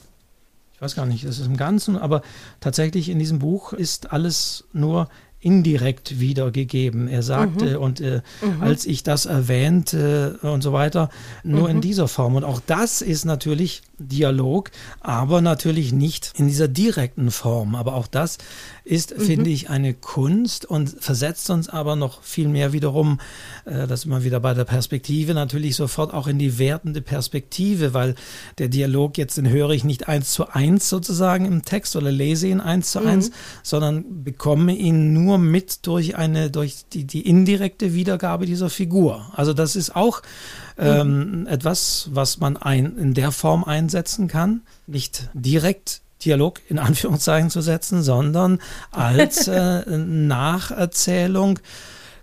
[0.77, 2.20] ich weiß gar nicht, das ist im Ganzen, aber
[2.61, 5.09] tatsächlich in diesem Buch ist alles nur
[5.41, 7.09] indirekt wiedergegeben.
[7.09, 7.83] Er sagte, mhm.
[7.83, 8.62] und äh, mhm.
[8.62, 11.09] als ich das erwähnte äh, und so weiter,
[11.45, 11.77] nur mhm.
[11.77, 12.35] in dieser Form.
[12.35, 14.70] Und auch das ist natürlich Dialog,
[15.01, 17.74] aber natürlich nicht in dieser direkten Form.
[17.74, 18.38] Aber auch das
[18.84, 19.22] ist, mhm.
[19.22, 23.20] finde ich, eine Kunst und versetzt uns aber noch viel mehr wiederum,
[23.64, 28.14] äh, das immer wieder bei der Perspektive, natürlich sofort auch in die wertende Perspektive, weil
[28.59, 32.49] der Dialog jetzt, den höre ich nicht eins zu eins sozusagen im Text oder lese
[32.49, 33.07] ihn eins zu mhm.
[33.07, 33.30] eins,
[33.62, 39.32] sondern bekomme ihn nur mit durch eine, durch die, die indirekte Wiedergabe dieser Figur.
[39.34, 40.22] Also das ist auch
[40.79, 41.47] ähm, mhm.
[41.47, 44.62] etwas, was man ein, in der Form einsetzen kann.
[44.87, 48.61] Nicht direkt Dialog in Anführungszeichen zu setzen, sondern
[48.91, 51.59] als äh, Nacherzählung.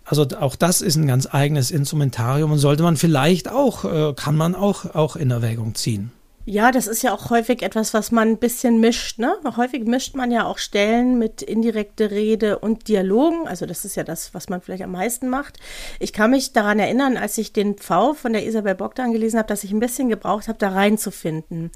[0.06, 4.36] Also auch das ist ein ganz eigenes Instrumentarium und sollte man vielleicht auch, äh, kann
[4.36, 6.12] man auch, auch in Erwägung ziehen.
[6.46, 9.18] Ja, das ist ja auch häufig etwas, was man ein bisschen mischt.
[9.18, 9.34] Ne?
[9.56, 13.48] Häufig mischt man ja auch Stellen mit indirekte Rede und Dialogen.
[13.48, 15.60] Also das ist ja das, was man vielleicht am meisten macht.
[16.00, 19.48] Ich kann mich daran erinnern, als ich den Pfau von der Isabel Bogdan gelesen habe,
[19.48, 21.72] dass ich ein bisschen gebraucht habe, da reinzufinden.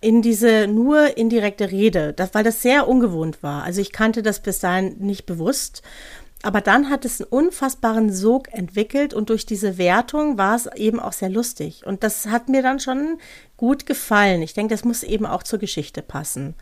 [0.00, 3.64] In diese nur indirekte Rede, das, weil das sehr ungewohnt war.
[3.64, 5.82] Also ich kannte das bis dahin nicht bewusst.
[6.42, 10.98] Aber dann hat es einen unfassbaren Sog entwickelt und durch diese Wertung war es eben
[10.98, 11.86] auch sehr lustig.
[11.86, 13.18] Und das hat mir dann schon
[13.62, 14.42] gut gefallen.
[14.42, 16.56] Ich denke, das muss eben auch zur Geschichte passen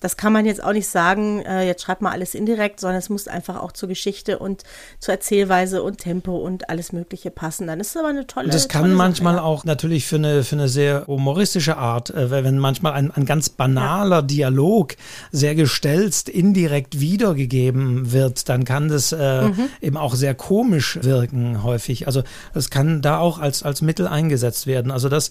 [0.00, 3.08] das kann man jetzt auch nicht sagen, äh, jetzt schreibt mal alles indirekt, sondern es
[3.08, 4.62] muss einfach auch zur Geschichte und
[5.00, 7.66] zur Erzählweise und Tempo und alles Mögliche passen.
[7.66, 8.50] Dann ist es aber eine tolle.
[8.50, 9.44] Das kann manchmal Sache.
[9.44, 13.48] auch natürlich für eine, für eine sehr humoristische Art, äh, wenn manchmal ein, ein ganz
[13.48, 14.22] banaler ja.
[14.22, 14.96] Dialog
[15.32, 19.68] sehr gestelzt indirekt wiedergegeben wird, dann kann das äh, mhm.
[19.80, 22.06] eben auch sehr komisch wirken häufig.
[22.06, 24.90] Also das kann da auch als, als Mittel eingesetzt werden.
[24.90, 25.30] Also das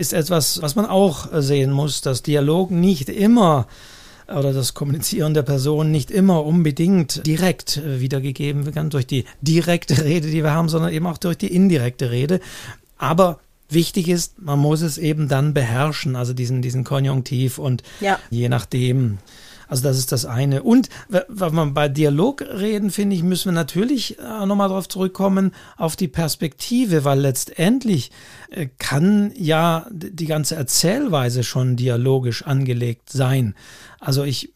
[0.00, 3.66] ist etwas, was man auch sehen muss, dass Dialog nicht immer
[4.28, 10.04] oder das Kommunizieren der Person nicht immer unbedingt direkt äh, wiedergegeben werden durch die direkte
[10.04, 12.40] Rede, die wir haben, sondern eben auch durch die indirekte Rede.
[12.96, 18.18] Aber wichtig ist, man muss es eben dann beherrschen, also diesen, diesen Konjunktiv und ja.
[18.30, 19.18] je nachdem.
[19.70, 20.64] Also das ist das eine.
[20.64, 25.52] Und wenn wir bei Dialog reden, finde ich, müssen wir natürlich äh, nochmal darauf zurückkommen,
[25.76, 28.10] auf die Perspektive, weil letztendlich
[28.50, 33.54] äh, kann ja die ganze Erzählweise schon dialogisch angelegt sein.
[34.00, 34.52] Also ich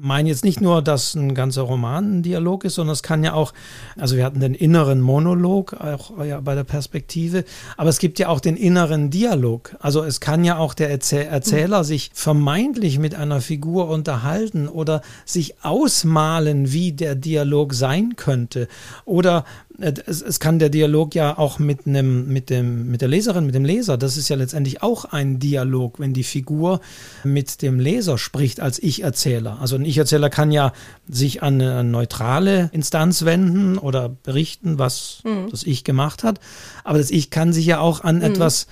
[0.00, 3.34] meine jetzt nicht nur, dass ein ganzer Roman ein Dialog ist, sondern es kann ja
[3.34, 3.52] auch,
[3.98, 7.44] also wir hatten den inneren Monolog, auch ja, bei der Perspektive,
[7.76, 9.76] aber es gibt ja auch den inneren Dialog.
[9.80, 15.02] Also es kann ja auch der Erzäh Erzähler sich vermeintlich mit einer Figur unterhalten oder
[15.24, 18.68] sich ausmalen, wie der Dialog sein könnte.
[19.04, 19.44] Oder
[19.80, 23.54] es, es, kann der Dialog ja auch mit einem, mit dem, mit der Leserin, mit
[23.54, 26.80] dem Leser, das ist ja letztendlich auch ein Dialog, wenn die Figur
[27.24, 29.58] mit dem Leser spricht als Ich-Erzähler.
[29.60, 30.72] Also ein Ich-Erzähler kann ja
[31.08, 35.48] sich an eine neutrale Instanz wenden oder berichten, was mhm.
[35.50, 36.40] das Ich gemacht hat.
[36.84, 38.22] Aber das Ich kann sich ja auch an mhm.
[38.22, 38.66] etwas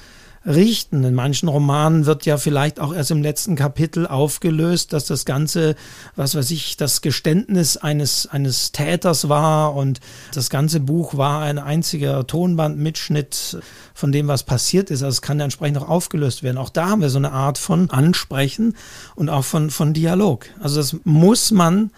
[0.49, 1.05] richten.
[1.05, 5.77] In manchen Romanen wird ja vielleicht auch erst im letzten Kapitel aufgelöst, dass das Ganze,
[6.17, 10.01] was weiß ich, das Geständnis eines, eines Täters war und
[10.33, 13.59] das ganze Buch war ein einziger Tonbandmitschnitt
[13.93, 15.03] von dem, was passiert ist.
[15.03, 16.57] Also es kann entsprechend auch aufgelöst werden.
[16.57, 18.75] Auch da haben wir so eine Art von Ansprechen
[19.15, 20.47] und auch von, von Dialog.
[20.61, 21.91] Also das muss man,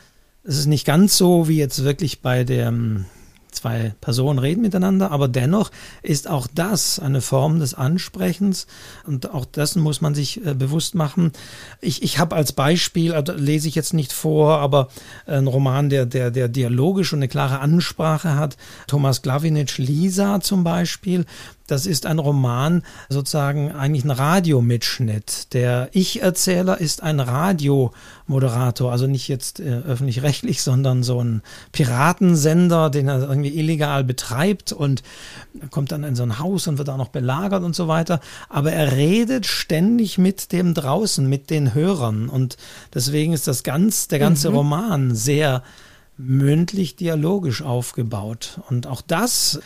[0.42, 3.06] es ist nicht ganz so wie jetzt wirklich bei dem
[3.52, 5.70] zwei Personen reden miteinander, aber dennoch
[6.02, 8.66] ist auch das eine Form des Ansprechens
[9.06, 11.32] und auch dessen muss man sich äh, bewusst machen.
[11.80, 14.88] Ich, ich habe als Beispiel, also lese ich jetzt nicht vor, aber
[15.26, 20.64] ein Roman, der, der, der dialogisch und eine klare Ansprache hat, Thomas Glavinic Lisa zum
[20.64, 21.24] Beispiel,
[21.70, 25.54] das ist ein Roman, sozusagen eigentlich ein Radiomitschnitt.
[25.54, 33.08] Der Ich-Erzähler ist ein Radiomoderator, also nicht jetzt äh, öffentlich-rechtlich, sondern so ein Piratensender, den
[33.08, 35.02] er irgendwie illegal betreibt und
[35.70, 38.20] kommt dann in so ein Haus und wird auch noch belagert und so weiter.
[38.48, 42.56] Aber er redet ständig mit dem draußen, mit den Hörern und
[42.94, 44.56] deswegen ist das ganz, der ganze mhm.
[44.56, 45.62] Roman sehr
[46.16, 48.60] mündlich dialogisch aufgebaut.
[48.68, 49.60] Und auch das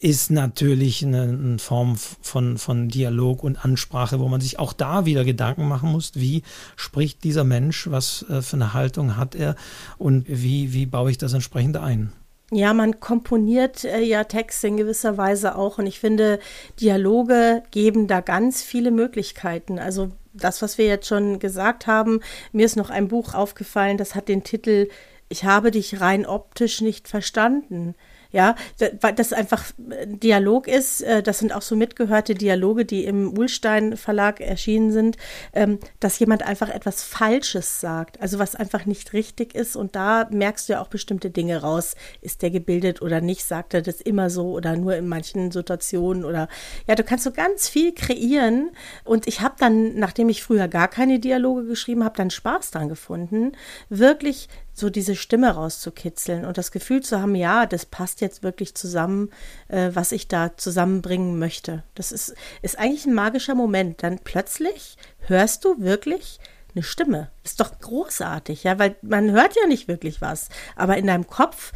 [0.00, 5.06] ist natürlich eine, eine, Form von, von Dialog und Ansprache, wo man sich auch da
[5.06, 6.42] wieder Gedanken machen muss, wie
[6.76, 9.56] spricht dieser Mensch, was äh, für eine Haltung hat er
[9.98, 12.12] und wie, wie baue ich das entsprechend ein.
[12.50, 16.38] Ja, man komponiert äh, ja Texte in gewisser Weise auch und ich finde,
[16.80, 19.78] Dialoge geben da ganz viele Möglichkeiten.
[19.78, 22.20] Also das, was wir jetzt schon gesagt haben.
[22.52, 24.88] Mir ist noch ein Buch aufgefallen, das hat den Titel
[25.28, 27.94] Ich habe dich rein optisch nicht verstanden.
[28.30, 28.56] Ja,
[29.00, 31.00] weil das einfach Dialog ist.
[31.00, 35.16] Äh, das sind auch so mitgehörte Dialoge, die im Uhlstein Verlag erschienen sind,
[35.54, 39.76] ähm, dass jemand einfach etwas Falsches sagt, also was einfach nicht richtig ist.
[39.76, 41.94] Und da merkst du ja auch bestimmte Dinge raus.
[42.20, 43.44] Ist der gebildet oder nicht?
[43.44, 46.48] Sagt er das immer so oder nur in manchen Situationen oder
[46.86, 48.72] ja, du kannst so ganz viel kreieren.
[49.04, 52.90] Und ich habe dann, nachdem ich früher gar keine Dialoge geschrieben habe, dann Spaß dran
[52.90, 53.52] gefunden,
[53.88, 54.48] wirklich
[54.78, 59.30] so diese Stimme rauszukitzeln und das Gefühl zu haben, ja, das passt jetzt wirklich zusammen,
[59.68, 61.82] äh, was ich da zusammenbringen möchte.
[61.94, 64.02] Das ist, ist eigentlich ein magischer Moment.
[64.02, 66.40] Dann plötzlich hörst du wirklich
[66.74, 67.30] eine Stimme.
[67.44, 71.72] Ist doch großartig, ja, weil man hört ja nicht wirklich was, aber in deinem Kopf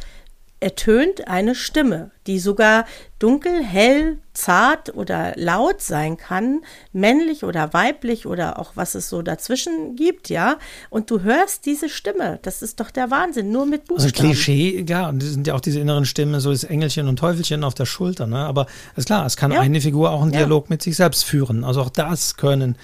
[0.63, 2.85] ertönt eine Stimme, die sogar
[3.19, 6.61] dunkel, hell, zart oder laut sein kann,
[6.91, 10.57] männlich oder weiblich oder auch was es so dazwischen gibt, ja.
[10.89, 12.39] Und du hörst diese Stimme.
[12.41, 14.29] Das ist doch der Wahnsinn, nur mit also Buchstaben.
[14.29, 17.17] Also Klischee, ja, und das sind ja auch diese inneren Stimmen, so das Engelchen und
[17.17, 18.39] Teufelchen auf der Schulter, ne?
[18.39, 19.59] Aber ist klar, es kann ja.
[19.59, 20.69] eine Figur auch einen Dialog ja.
[20.69, 21.63] mit sich selbst führen.
[21.63, 22.77] Also auch das können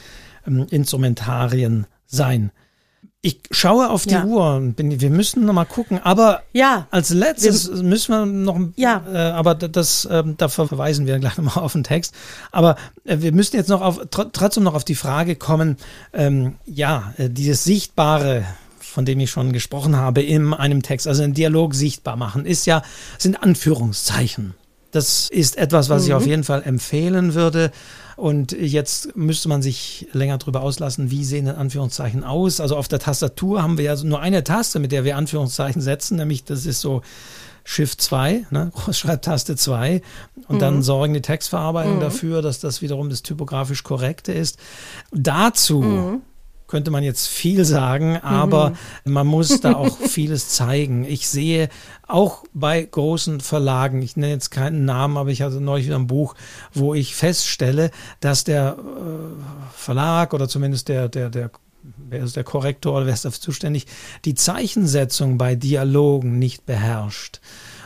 [0.46, 2.52] ähm, Instrumentarien sein.
[3.22, 4.24] Ich schaue auf die ja.
[4.24, 4.62] Uhr.
[4.62, 6.00] Bin, wir müssen noch mal gucken.
[6.02, 6.88] Aber ja.
[6.90, 8.58] als letztes wir, müssen wir noch.
[8.78, 9.04] Ja.
[9.12, 12.14] Äh, aber das, äh, da verweisen wir gleich nochmal auf den Text.
[12.54, 15.76] Aber äh, wir müssen jetzt noch auf, tr trotzdem noch auf die Frage kommen.
[16.14, 18.46] Ähm, ja, äh, dieses Sichtbare,
[18.80, 22.66] von dem ich schon gesprochen habe, in einem Text, also einen Dialog sichtbar machen, ist
[22.68, 22.84] ja,
[23.18, 24.54] sind Anführungszeichen.
[24.92, 26.08] Das ist etwas, was mhm.
[26.08, 27.72] ich auf jeden Fall empfehlen würde.
[28.16, 32.60] Und jetzt müsste man sich länger darüber auslassen, wie sehen denn Anführungszeichen aus.
[32.60, 36.18] Also auf der Tastatur haben wir ja nur eine Taste, mit der wir Anführungszeichen setzen,
[36.18, 37.02] nämlich das ist so
[37.64, 40.02] Shift 2, ne, Großschreibtaste 2.
[40.48, 40.60] Und mhm.
[40.60, 42.02] dann sorgen die Textverarbeitung mhm.
[42.02, 44.58] dafür, dass das wiederum das typografisch korrekte ist.
[45.12, 46.22] Dazu mhm
[46.70, 48.70] könnte man jetzt viel sagen, aber
[49.04, 49.14] mhm.
[49.14, 51.04] man muss da auch vieles zeigen.
[51.04, 51.68] Ich sehe
[52.08, 56.08] auch bei großen Verlagen, ich nenne jetzt keinen Namen, aber ich hatte neulich wieder ein
[56.08, 56.36] Buch,
[56.72, 57.90] wo ich feststelle,
[58.20, 61.50] dass der äh, Verlag oder zumindest der, der, der
[61.82, 63.88] wer ist der Korrektor oder wer ist dafür zuständig,
[64.26, 67.42] die Zeichensetzung bei Dialogen nicht beherrscht.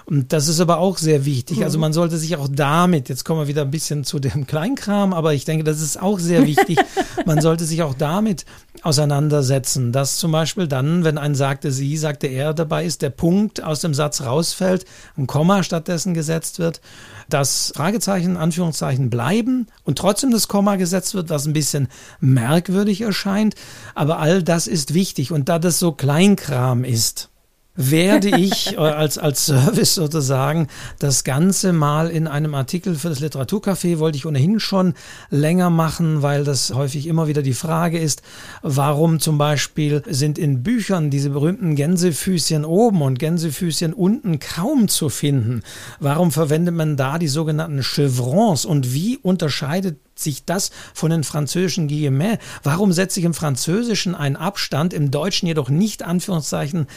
[0.06, 1.64] Und das ist aber auch sehr wichtig.
[1.64, 1.82] Also mhm.
[1.82, 5.34] man sollte sich auch damit, jetzt kommen wir wieder ein bisschen zu dem Kleinkram, aber
[5.34, 6.78] ich denke, das ist auch sehr wichtig.
[7.26, 8.46] man sollte sich auch damit
[8.82, 13.64] auseinandersetzen, dass zum Beispiel dann, wenn ein sagte sie, sagte er dabei ist, der Punkt
[13.64, 14.86] aus dem Satz rausfällt,
[15.18, 16.82] ein Komma stattdessen gesetzt wird,
[17.30, 21.88] dass Fragezeichen, Anführungszeichen bleiben und trotzdem das Komma gesetzt wird, was ein bisschen
[22.20, 23.56] merkwürdig erscheint.
[23.96, 27.30] Aber all das ist wichtig und da das so Kleinkram ist,
[27.76, 30.68] werde ich äh, als, als Service sozusagen
[31.00, 34.94] das Ganze mal in einem Artikel für das Literaturcafé wollte ich ohnehin schon
[35.30, 38.22] länger machen, weil das häufig immer wieder die Frage ist,
[38.62, 45.10] warum zum Beispiel sind in Büchern diese berühmten Gänsefüßchen oben und Gänsefüßchen unten kaum zu
[45.10, 45.64] finden?
[46.00, 51.88] Warum verwendet man da die sogenannten Chevrons und wie unterscheidet sich das von den französischen
[51.88, 52.44] Guillemets?
[52.64, 56.88] Warum setze ich im Französischen einen Abstand, im Deutschen jedoch nicht Anführungszeichen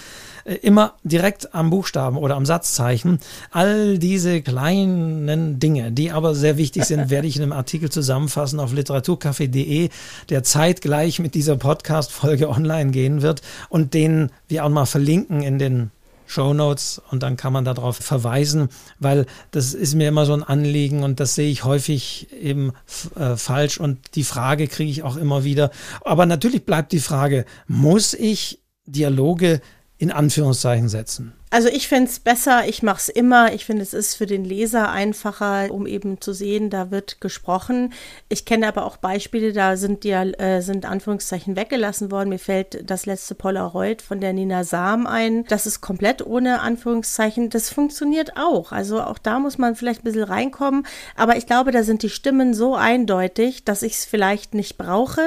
[0.44, 3.20] äh, immer direkt am Buchstaben oder am Satzzeichen?
[3.50, 8.60] All diese kleinen Dinge, die aber sehr wichtig sind, werde ich in einem Artikel zusammenfassen
[8.60, 9.90] auf literaturcafé.de,
[10.28, 15.58] der zeitgleich mit dieser Podcast-Folge online gehen wird und den wir auch mal verlinken in
[15.58, 15.90] den
[16.27, 18.68] Show Notes und dann kann man darauf verweisen,
[18.99, 22.72] weil das ist mir immer so ein Anliegen und das sehe ich häufig eben
[23.16, 25.70] äh, falsch und die Frage kriege ich auch immer wieder.
[26.05, 29.61] Aber natürlich bleibt die Frage, muss ich Dialoge
[29.99, 31.33] in Anführungszeichen setzen?
[31.57, 33.54] Also ich finde es besser, ich mache es immer.
[33.54, 37.94] Ich finde, es ist für den Leser einfacher, um eben zu sehen, da wird gesprochen.
[38.28, 42.28] Ich kenne aber auch Beispiele, da sind die äh, sind Anführungszeichen weggelassen worden.
[42.28, 45.46] Mir fällt das letzte Polaroid von der Nina Sam ein.
[45.46, 47.48] Das ist komplett ohne Anführungszeichen.
[47.48, 48.72] Das funktioniert auch.
[48.72, 50.86] Also auch da muss man vielleicht ein bisschen reinkommen.
[51.14, 55.22] Aber ich glaube, da sind die Stimmen so eindeutig, dass ich es vielleicht nicht brauche.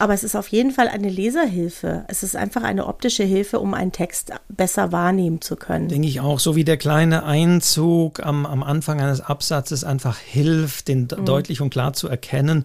[0.00, 2.06] Aber es ist auf jeden Fall eine Leserhilfe.
[2.08, 5.88] Es ist einfach eine optische Hilfe, um einen Text besser wahrnehmen zu können.
[5.88, 10.88] Denke ich auch, so wie der kleine Einzug am, am Anfang eines Absatzes einfach hilft,
[10.88, 11.26] den mhm.
[11.26, 12.64] deutlich und klar zu erkennen.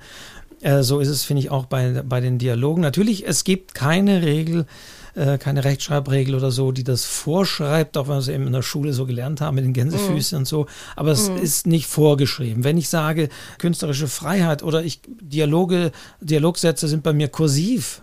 [0.61, 2.81] Äh, so ist es, finde ich, auch bei, bei den Dialogen.
[2.81, 4.65] Natürlich, es gibt keine Regel,
[5.15, 8.61] äh, keine Rechtschreibregel oder so, die das vorschreibt, auch wenn wir es eben in der
[8.61, 10.39] Schule so gelernt haben mit den Gänsefüßen mm.
[10.39, 10.67] und so.
[10.95, 11.37] Aber es mm.
[11.37, 12.63] ist nicht vorgeschrieben.
[12.63, 15.91] Wenn ich sage, künstlerische Freiheit oder ich Dialoge,
[16.21, 18.01] Dialogsätze sind bei mir kursiv,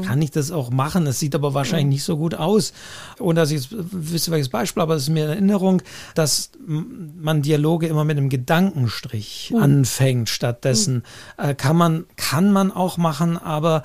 [0.00, 1.06] kann ich das auch machen.
[1.06, 2.72] Es sieht aber wahrscheinlich nicht so gut aus.
[3.18, 5.82] Und dass ich jetzt wüsste welches Beispiel, aber es ist mir in Erinnerung,
[6.14, 10.28] dass man Dialoge immer mit einem Gedankenstrich anfängt.
[10.28, 11.02] Stattdessen
[11.36, 13.82] äh, kann man, kann man auch machen, aber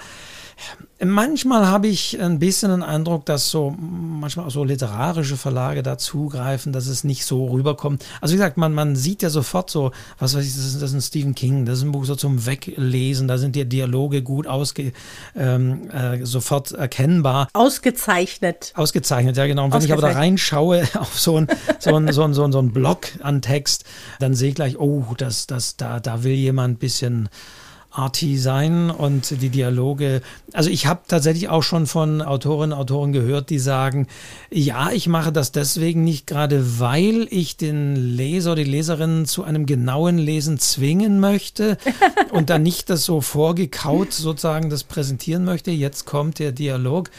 [1.03, 6.73] Manchmal habe ich ein bisschen den Eindruck, dass so manchmal auch so literarische Verlage dazugreifen,
[6.73, 8.03] dass es nicht so rüberkommt.
[8.19, 10.89] Also wie gesagt, man, man sieht ja sofort so, was weiß ich, das ist, das
[10.89, 14.23] ist ein Stephen King, das ist ein Buch so zum Weglesen, da sind die Dialoge
[14.23, 14.91] gut ausge,
[15.35, 17.47] ähm, äh, sofort erkennbar.
[17.53, 18.73] Ausgezeichnet.
[18.75, 19.65] Ausgezeichnet, ja genau.
[19.65, 22.51] Und wenn ich aber da reinschaue auf so ein, so ein, so ein, so ein,
[22.51, 23.83] so ein Block an Text,
[24.19, 27.29] dann sehe ich gleich, oh, das, das, da, da will jemand ein bisschen
[27.91, 30.21] arty sein und die Dialoge.
[30.53, 34.07] Also ich habe tatsächlich auch schon von Autorinnen und Autoren gehört, die sagen,
[34.51, 39.65] ja, ich mache das deswegen nicht gerade, weil ich den Leser, die Leserin zu einem
[39.65, 41.77] genauen Lesen zwingen möchte
[42.31, 45.71] und dann nicht das so vorgekaut sozusagen das präsentieren möchte.
[45.71, 47.09] Jetzt kommt der Dialog.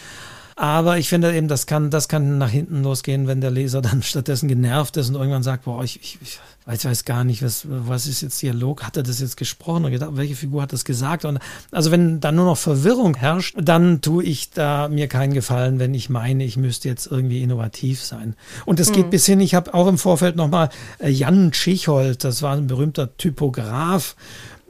[0.59, 4.03] Aber ich finde eben, das kann, das kann nach hinten losgehen, wenn der Leser dann
[4.03, 7.65] stattdessen genervt ist und irgendwann sagt, boah, ich, ich, ich weiß, weiß gar nicht, was,
[7.69, 8.83] was ist jetzt Dialog?
[8.83, 11.25] Hat er das jetzt gesprochen oder gedacht, welche Figur hat das gesagt?
[11.25, 11.39] Und
[11.71, 15.95] also wenn dann nur noch Verwirrung herrscht, dann tue ich da mir keinen Gefallen, wenn
[15.95, 18.35] ich meine, ich müsste jetzt irgendwie innovativ sein.
[18.67, 19.11] Und es geht mhm.
[19.11, 23.17] bis hin, ich habe auch im Vorfeld nochmal äh, Jan Tschichold, das war ein berühmter
[23.17, 24.17] Typograf,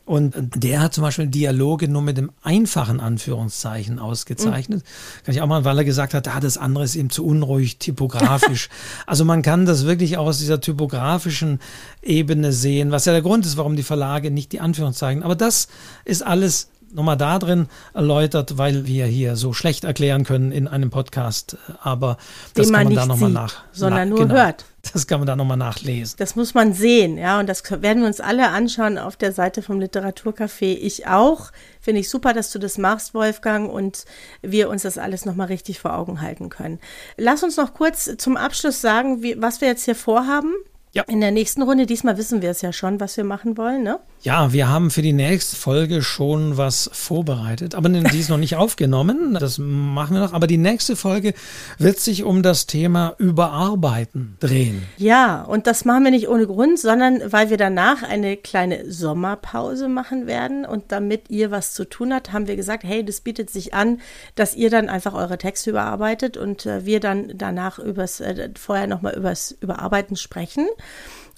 [0.08, 4.80] und der hat zum Beispiel Dialoge nur mit dem einfachen Anführungszeichen ausgezeichnet.
[4.82, 5.24] Mhm.
[5.24, 7.78] Kann ich auch mal, weil er gesagt hat, ah, das andere ist ihm zu unruhig,
[7.78, 8.70] typografisch.
[9.06, 11.60] also man kann das wirklich auch aus dieser typografischen
[12.00, 15.22] Ebene sehen, was ja der Grund ist, warum die Verlage nicht die Anführungszeichen.
[15.22, 15.68] Aber das
[16.06, 20.90] ist alles nochmal da drin erläutert, weil wir hier so schlecht erklären können in einem
[20.90, 21.56] Podcast.
[21.82, 22.16] Aber
[22.54, 23.62] das Den kann man man da nochmal nach.
[23.72, 24.64] Sondern na, nur genau, hört.
[24.92, 26.16] Das kann man da nochmal nachlesen.
[26.18, 27.40] Das muss man sehen, ja.
[27.40, 30.76] Und das werden wir uns alle anschauen auf der Seite vom Literaturcafé.
[30.80, 31.50] Ich auch.
[31.80, 34.04] Finde ich super, dass du das machst, Wolfgang, und
[34.40, 36.78] wir uns das alles nochmal richtig vor Augen halten können.
[37.16, 40.54] Lass uns noch kurz zum Abschluss sagen, wie, was wir jetzt hier vorhaben.
[40.92, 41.02] Ja.
[41.02, 43.98] In der nächsten Runde, diesmal wissen wir es ja schon, was wir machen wollen, ne?
[44.22, 48.56] Ja, wir haben für die nächste Folge schon was vorbereitet, aber die ist noch nicht
[48.56, 49.36] aufgenommen.
[49.38, 50.32] Das machen wir noch.
[50.32, 51.34] Aber die nächste Folge
[51.78, 54.82] wird sich um das Thema Überarbeiten drehen.
[54.96, 59.88] Ja, und das machen wir nicht ohne Grund, sondern weil wir danach eine kleine Sommerpause
[59.88, 60.64] machen werden.
[60.64, 64.00] Und damit ihr was zu tun habt, haben wir gesagt, hey, das bietet sich an,
[64.34, 68.88] dass ihr dann einfach eure Texte überarbeitet und äh, wir dann danach übers, äh, vorher
[68.88, 70.66] nochmal übers Überarbeiten sprechen.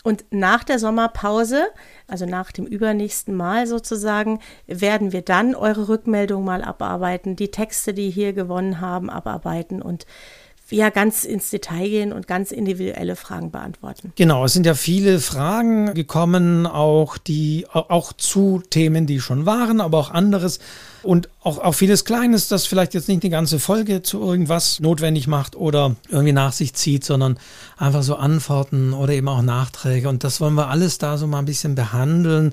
[0.03, 1.67] Und nach der Sommerpause,
[2.07, 7.93] also nach dem übernächsten Mal sozusagen, werden wir dann eure Rückmeldung mal abarbeiten, die Texte,
[7.93, 10.07] die hier gewonnen haben, abarbeiten und
[10.71, 14.13] ja ganz ins Detail gehen und ganz individuelle Fragen beantworten.
[14.17, 19.81] Genau, es sind ja viele Fragen gekommen, auch die auch zu Themen, die schon waren,
[19.81, 20.61] aber auch anderes
[21.03, 25.27] und auch, auch vieles Kleines, das vielleicht jetzt nicht eine ganze Folge zu irgendwas notwendig
[25.27, 27.39] macht oder irgendwie nach sich zieht, sondern
[27.79, 30.09] einfach so Antworten oder eben auch Nachträge.
[30.09, 32.53] Und das wollen wir alles da so mal ein bisschen behandeln.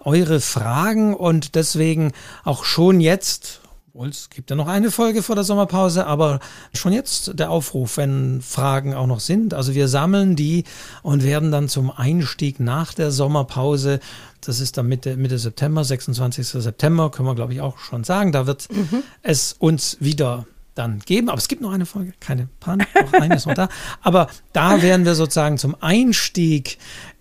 [0.00, 2.12] Eure Fragen und deswegen
[2.44, 3.60] auch schon jetzt
[4.06, 6.40] es gibt ja noch eine Folge vor der Sommerpause, aber
[6.72, 9.54] schon jetzt der Aufruf, wenn Fragen auch noch sind.
[9.54, 10.64] Also wir sammeln die
[11.02, 14.00] und werden dann zum Einstieg nach der Sommerpause,
[14.40, 16.46] das ist dann Mitte, Mitte September, 26.
[16.46, 19.02] September, können wir glaube ich auch schon sagen, da wird mhm.
[19.22, 21.28] es uns wieder dann geben.
[21.28, 23.68] Aber es gibt noch eine Folge, keine Panik, noch eine ist noch da.
[24.00, 26.78] Aber da werden wir sozusagen zum Einstieg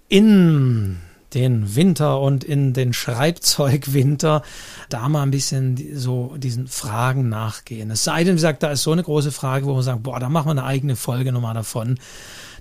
[0.09, 0.97] in
[1.33, 4.41] den Winter und in den Schreibzeugwinter
[4.89, 7.91] da mal ein bisschen so diesen Fragen nachgehen.
[7.91, 10.19] Es sei denn, wie gesagt, da ist so eine große Frage, wo man sagt, boah,
[10.19, 11.97] da machen wir eine eigene Folge nochmal davon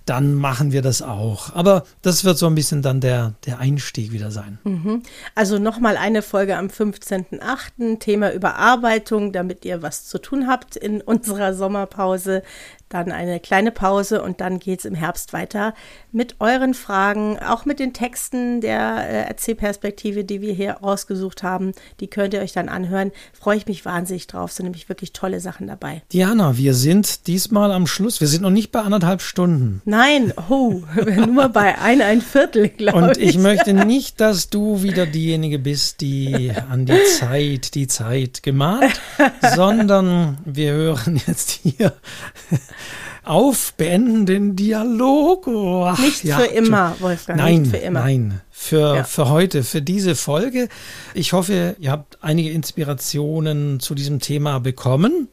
[0.07, 1.55] dann machen wir das auch.
[1.55, 4.59] Aber das wird so ein bisschen dann der, der Einstieg wieder sein.
[4.63, 5.03] Mhm.
[5.35, 7.99] Also nochmal eine Folge am 15.08.
[7.99, 12.43] Thema Überarbeitung, damit ihr was zu tun habt in unserer Sommerpause
[12.89, 15.75] dann eine kleine Pause und dann geht es im Herbst weiter
[16.13, 21.73] mit euren Fragen, auch mit den Texten der äh, Erzählperspektive, die wir hier rausgesucht haben.
[22.01, 23.11] Die könnt ihr euch dann anhören.
[23.33, 24.53] Freue ich mich wahnsinnig drauf.
[24.53, 26.03] Sind nämlich wirklich tolle Sachen dabei.
[26.13, 28.21] Diana, wir sind diesmal am Schluss.
[28.21, 29.83] Wir sind noch nicht bei anderthalb Stunden.
[29.85, 30.83] Nein, oh,
[31.27, 33.19] nur bei ein, ein Viertel, glaube ich.
[33.19, 38.45] Und ich möchte nicht, dass du wieder diejenige bist, die an die Zeit, die Zeit
[38.45, 39.01] gemahnt,
[39.55, 41.93] sondern wir hören jetzt hier
[43.27, 45.47] auf, beenden den Dialog.
[45.47, 47.39] Oh, nicht ja, für immer, Wolfgang.
[47.39, 48.01] Nein, nicht für immer.
[48.01, 49.05] nein, für, ja.
[49.05, 50.69] für heute, für diese Folge.
[51.15, 55.28] Ich hoffe, ihr habt einige Inspirationen zu diesem Thema bekommen.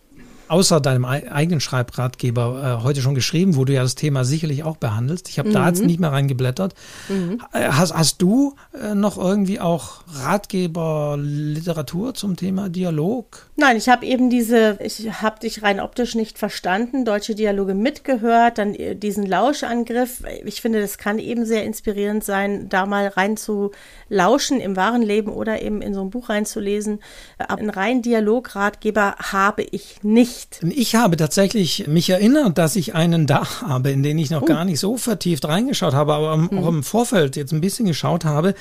[0.48, 4.78] Außer deinem eigenen Schreibratgeber äh, heute schon geschrieben, wo du ja das Thema sicherlich auch
[4.78, 5.30] behandelst.
[5.30, 5.54] Ich habe mhm.
[5.54, 6.74] da jetzt nicht mehr reingeblättert.
[7.10, 7.42] Mhm.
[7.54, 13.48] Äh, hast, hast du äh, noch irgendwie auch Ratgeber, Literatur zum Thema Dialog?
[13.56, 18.58] Nein, ich habe eben diese, ich habe dich rein optisch nicht verstanden, deutsche Dialoge mitgehört,
[18.58, 20.24] dann äh, diesen Lauschangriff.
[20.46, 23.72] Ich finde, das kann eben sehr inspirierend sein, da mal rein zu
[24.10, 27.00] lauschen im wahren Leben oder eben in so ein Buch reinzulesen.
[27.38, 30.33] Aber einen reinen Dialogratgeber habe ich nicht.
[30.70, 34.46] Ich habe tatsächlich mich erinnert, dass ich einen da habe, in den ich noch oh.
[34.46, 36.58] gar nicht so vertieft reingeschaut habe, aber hm.
[36.58, 38.54] auch im Vorfeld jetzt ein bisschen geschaut habe.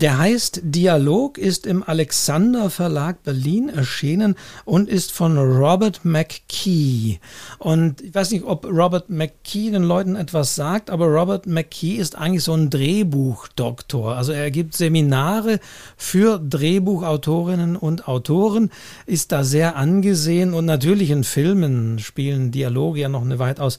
[0.00, 4.34] Der heißt Dialog, ist im Alexander Verlag Berlin erschienen
[4.64, 7.18] und ist von Robert McKee.
[7.58, 12.16] Und ich weiß nicht, ob Robert McKee den Leuten etwas sagt, aber Robert McKee ist
[12.16, 14.16] eigentlich so ein Drehbuchdoktor.
[14.16, 15.60] Also er gibt Seminare
[15.96, 18.70] für Drehbuchautorinnen und Autoren,
[19.06, 23.78] ist da sehr angesehen und natürlich in Filmen spielen Dialoge ja noch eine weitaus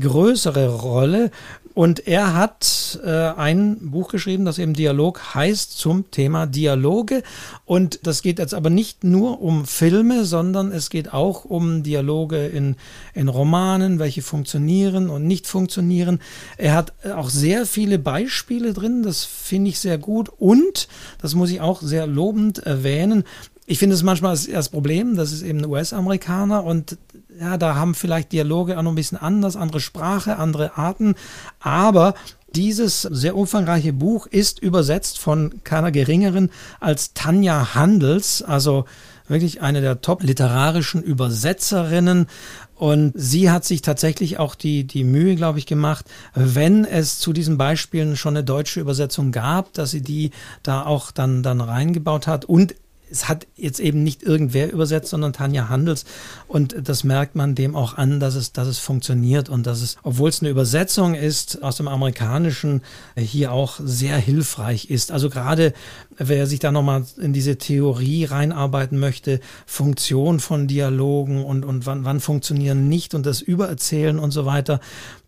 [0.00, 1.30] größere Rolle.
[1.76, 7.22] Und er hat äh, ein Buch geschrieben, das eben Dialog heißt zum Thema Dialoge.
[7.66, 12.46] Und das geht jetzt aber nicht nur um Filme, sondern es geht auch um Dialoge
[12.46, 12.76] in,
[13.12, 16.20] in Romanen, welche funktionieren und nicht funktionieren.
[16.56, 20.30] Er hat auch sehr viele Beispiele drin, das finde ich sehr gut.
[20.38, 20.88] Und,
[21.20, 23.24] das muss ich auch sehr lobend erwähnen,
[23.66, 26.98] ich finde es manchmal das Problem, das ist eben US-Amerikaner und
[27.38, 31.14] ja, da haben vielleicht Dialoge auch noch ein bisschen anders, andere Sprache, andere Arten,
[31.60, 32.14] aber
[32.54, 38.86] dieses sehr umfangreiche Buch ist übersetzt von keiner geringeren als Tanja Handels, also
[39.28, 42.26] wirklich eine der top literarischen Übersetzerinnen.
[42.74, 47.32] Und sie hat sich tatsächlich auch die, die Mühe, glaube ich, gemacht, wenn es zu
[47.32, 50.30] diesen Beispielen schon eine deutsche Übersetzung gab, dass sie die
[50.62, 52.74] da auch dann, dann reingebaut hat und
[53.10, 56.04] es hat jetzt eben nicht irgendwer übersetzt, sondern Tanja Handels.
[56.48, 59.96] Und das merkt man dem auch an, dass es, dass es funktioniert und dass es,
[60.02, 62.82] obwohl es eine Übersetzung ist aus dem Amerikanischen,
[63.16, 65.12] hier auch sehr hilfreich ist.
[65.12, 65.72] Also gerade
[66.18, 72.04] wer sich da nochmal in diese Theorie reinarbeiten möchte, Funktion von Dialogen und, und wann,
[72.04, 74.80] wann funktionieren nicht und das Übererzählen und so weiter,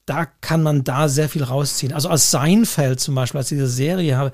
[0.09, 1.93] da kann man da sehr viel rausziehen.
[1.93, 4.33] Also aus Seinfeld zum Beispiel, als diese Serie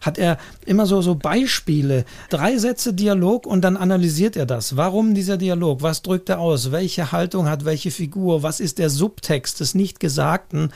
[0.00, 4.76] hat er immer so, so Beispiele, drei Sätze Dialog und dann analysiert er das.
[4.76, 5.82] Warum dieser Dialog?
[5.82, 6.72] Was drückt er aus?
[6.72, 8.42] Welche Haltung hat welche Figur?
[8.42, 10.72] Was ist der Subtext des Nichtgesagten?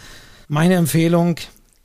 [0.49, 1.37] Meine Empfehlung,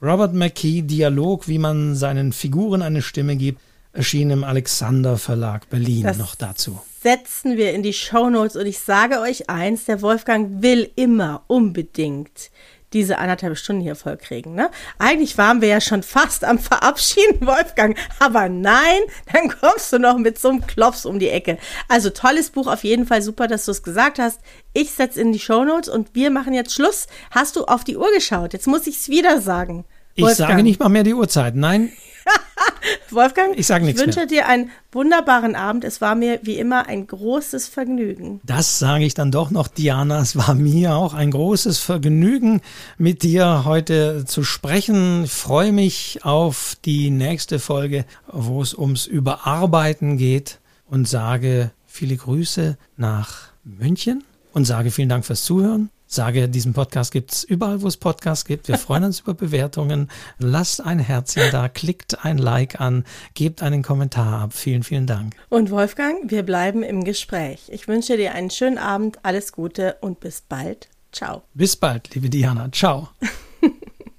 [0.01, 3.61] Robert McKee, Dialog, wie man seinen Figuren eine Stimme gibt,
[3.93, 8.79] erschien im Alexander Verlag Berlin das noch dazu setzen wir in die Shownotes und ich
[8.79, 12.51] sage euch eins, der Wolfgang will immer unbedingt
[12.93, 14.53] diese anderthalb Stunden hier vollkriegen.
[14.53, 14.69] Ne?
[14.99, 17.97] Eigentlich waren wir ja schon fast am Verabschieden, Wolfgang.
[18.19, 18.99] Aber nein,
[19.31, 21.57] dann kommst du noch mit so einem Klops um die Ecke.
[21.87, 24.41] Also tolles Buch, auf jeden Fall super, dass du es gesagt hast.
[24.73, 27.07] Ich setze in die Shownotes und wir machen jetzt Schluss.
[27.31, 28.53] Hast du auf die Uhr geschaut?
[28.53, 29.85] Jetzt muss ich es wieder sagen.
[30.13, 31.55] Ich sage nicht mal mehr die Uhrzeit.
[31.55, 31.93] Nein,
[33.09, 34.25] Wolfgang, ich, ich wünsche mehr.
[34.25, 35.83] dir einen wunderbaren Abend.
[35.83, 38.41] Es war mir wie immer ein großes Vergnügen.
[38.43, 40.19] Das sage ich dann doch noch, Diana.
[40.21, 42.61] Es war mir auch ein großes Vergnügen,
[42.97, 45.25] mit dir heute zu sprechen.
[45.25, 52.15] Ich freue mich auf die nächste Folge, wo es ums Überarbeiten geht und sage viele
[52.15, 54.23] Grüße nach München
[54.53, 58.45] und sage vielen Dank fürs Zuhören sage, diesen Podcast gibt es überall, wo es Podcasts
[58.45, 58.67] gibt.
[58.67, 60.09] Wir freuen uns über Bewertungen.
[60.39, 64.53] Lasst ein Herzchen da, klickt ein Like an, gebt einen Kommentar ab.
[64.53, 65.35] Vielen, vielen Dank.
[65.49, 67.61] Und Wolfgang, wir bleiben im Gespräch.
[67.69, 70.89] Ich wünsche dir einen schönen Abend, alles Gute und bis bald.
[71.11, 71.43] Ciao.
[71.53, 72.71] Bis bald, liebe Diana.
[72.71, 73.09] Ciao.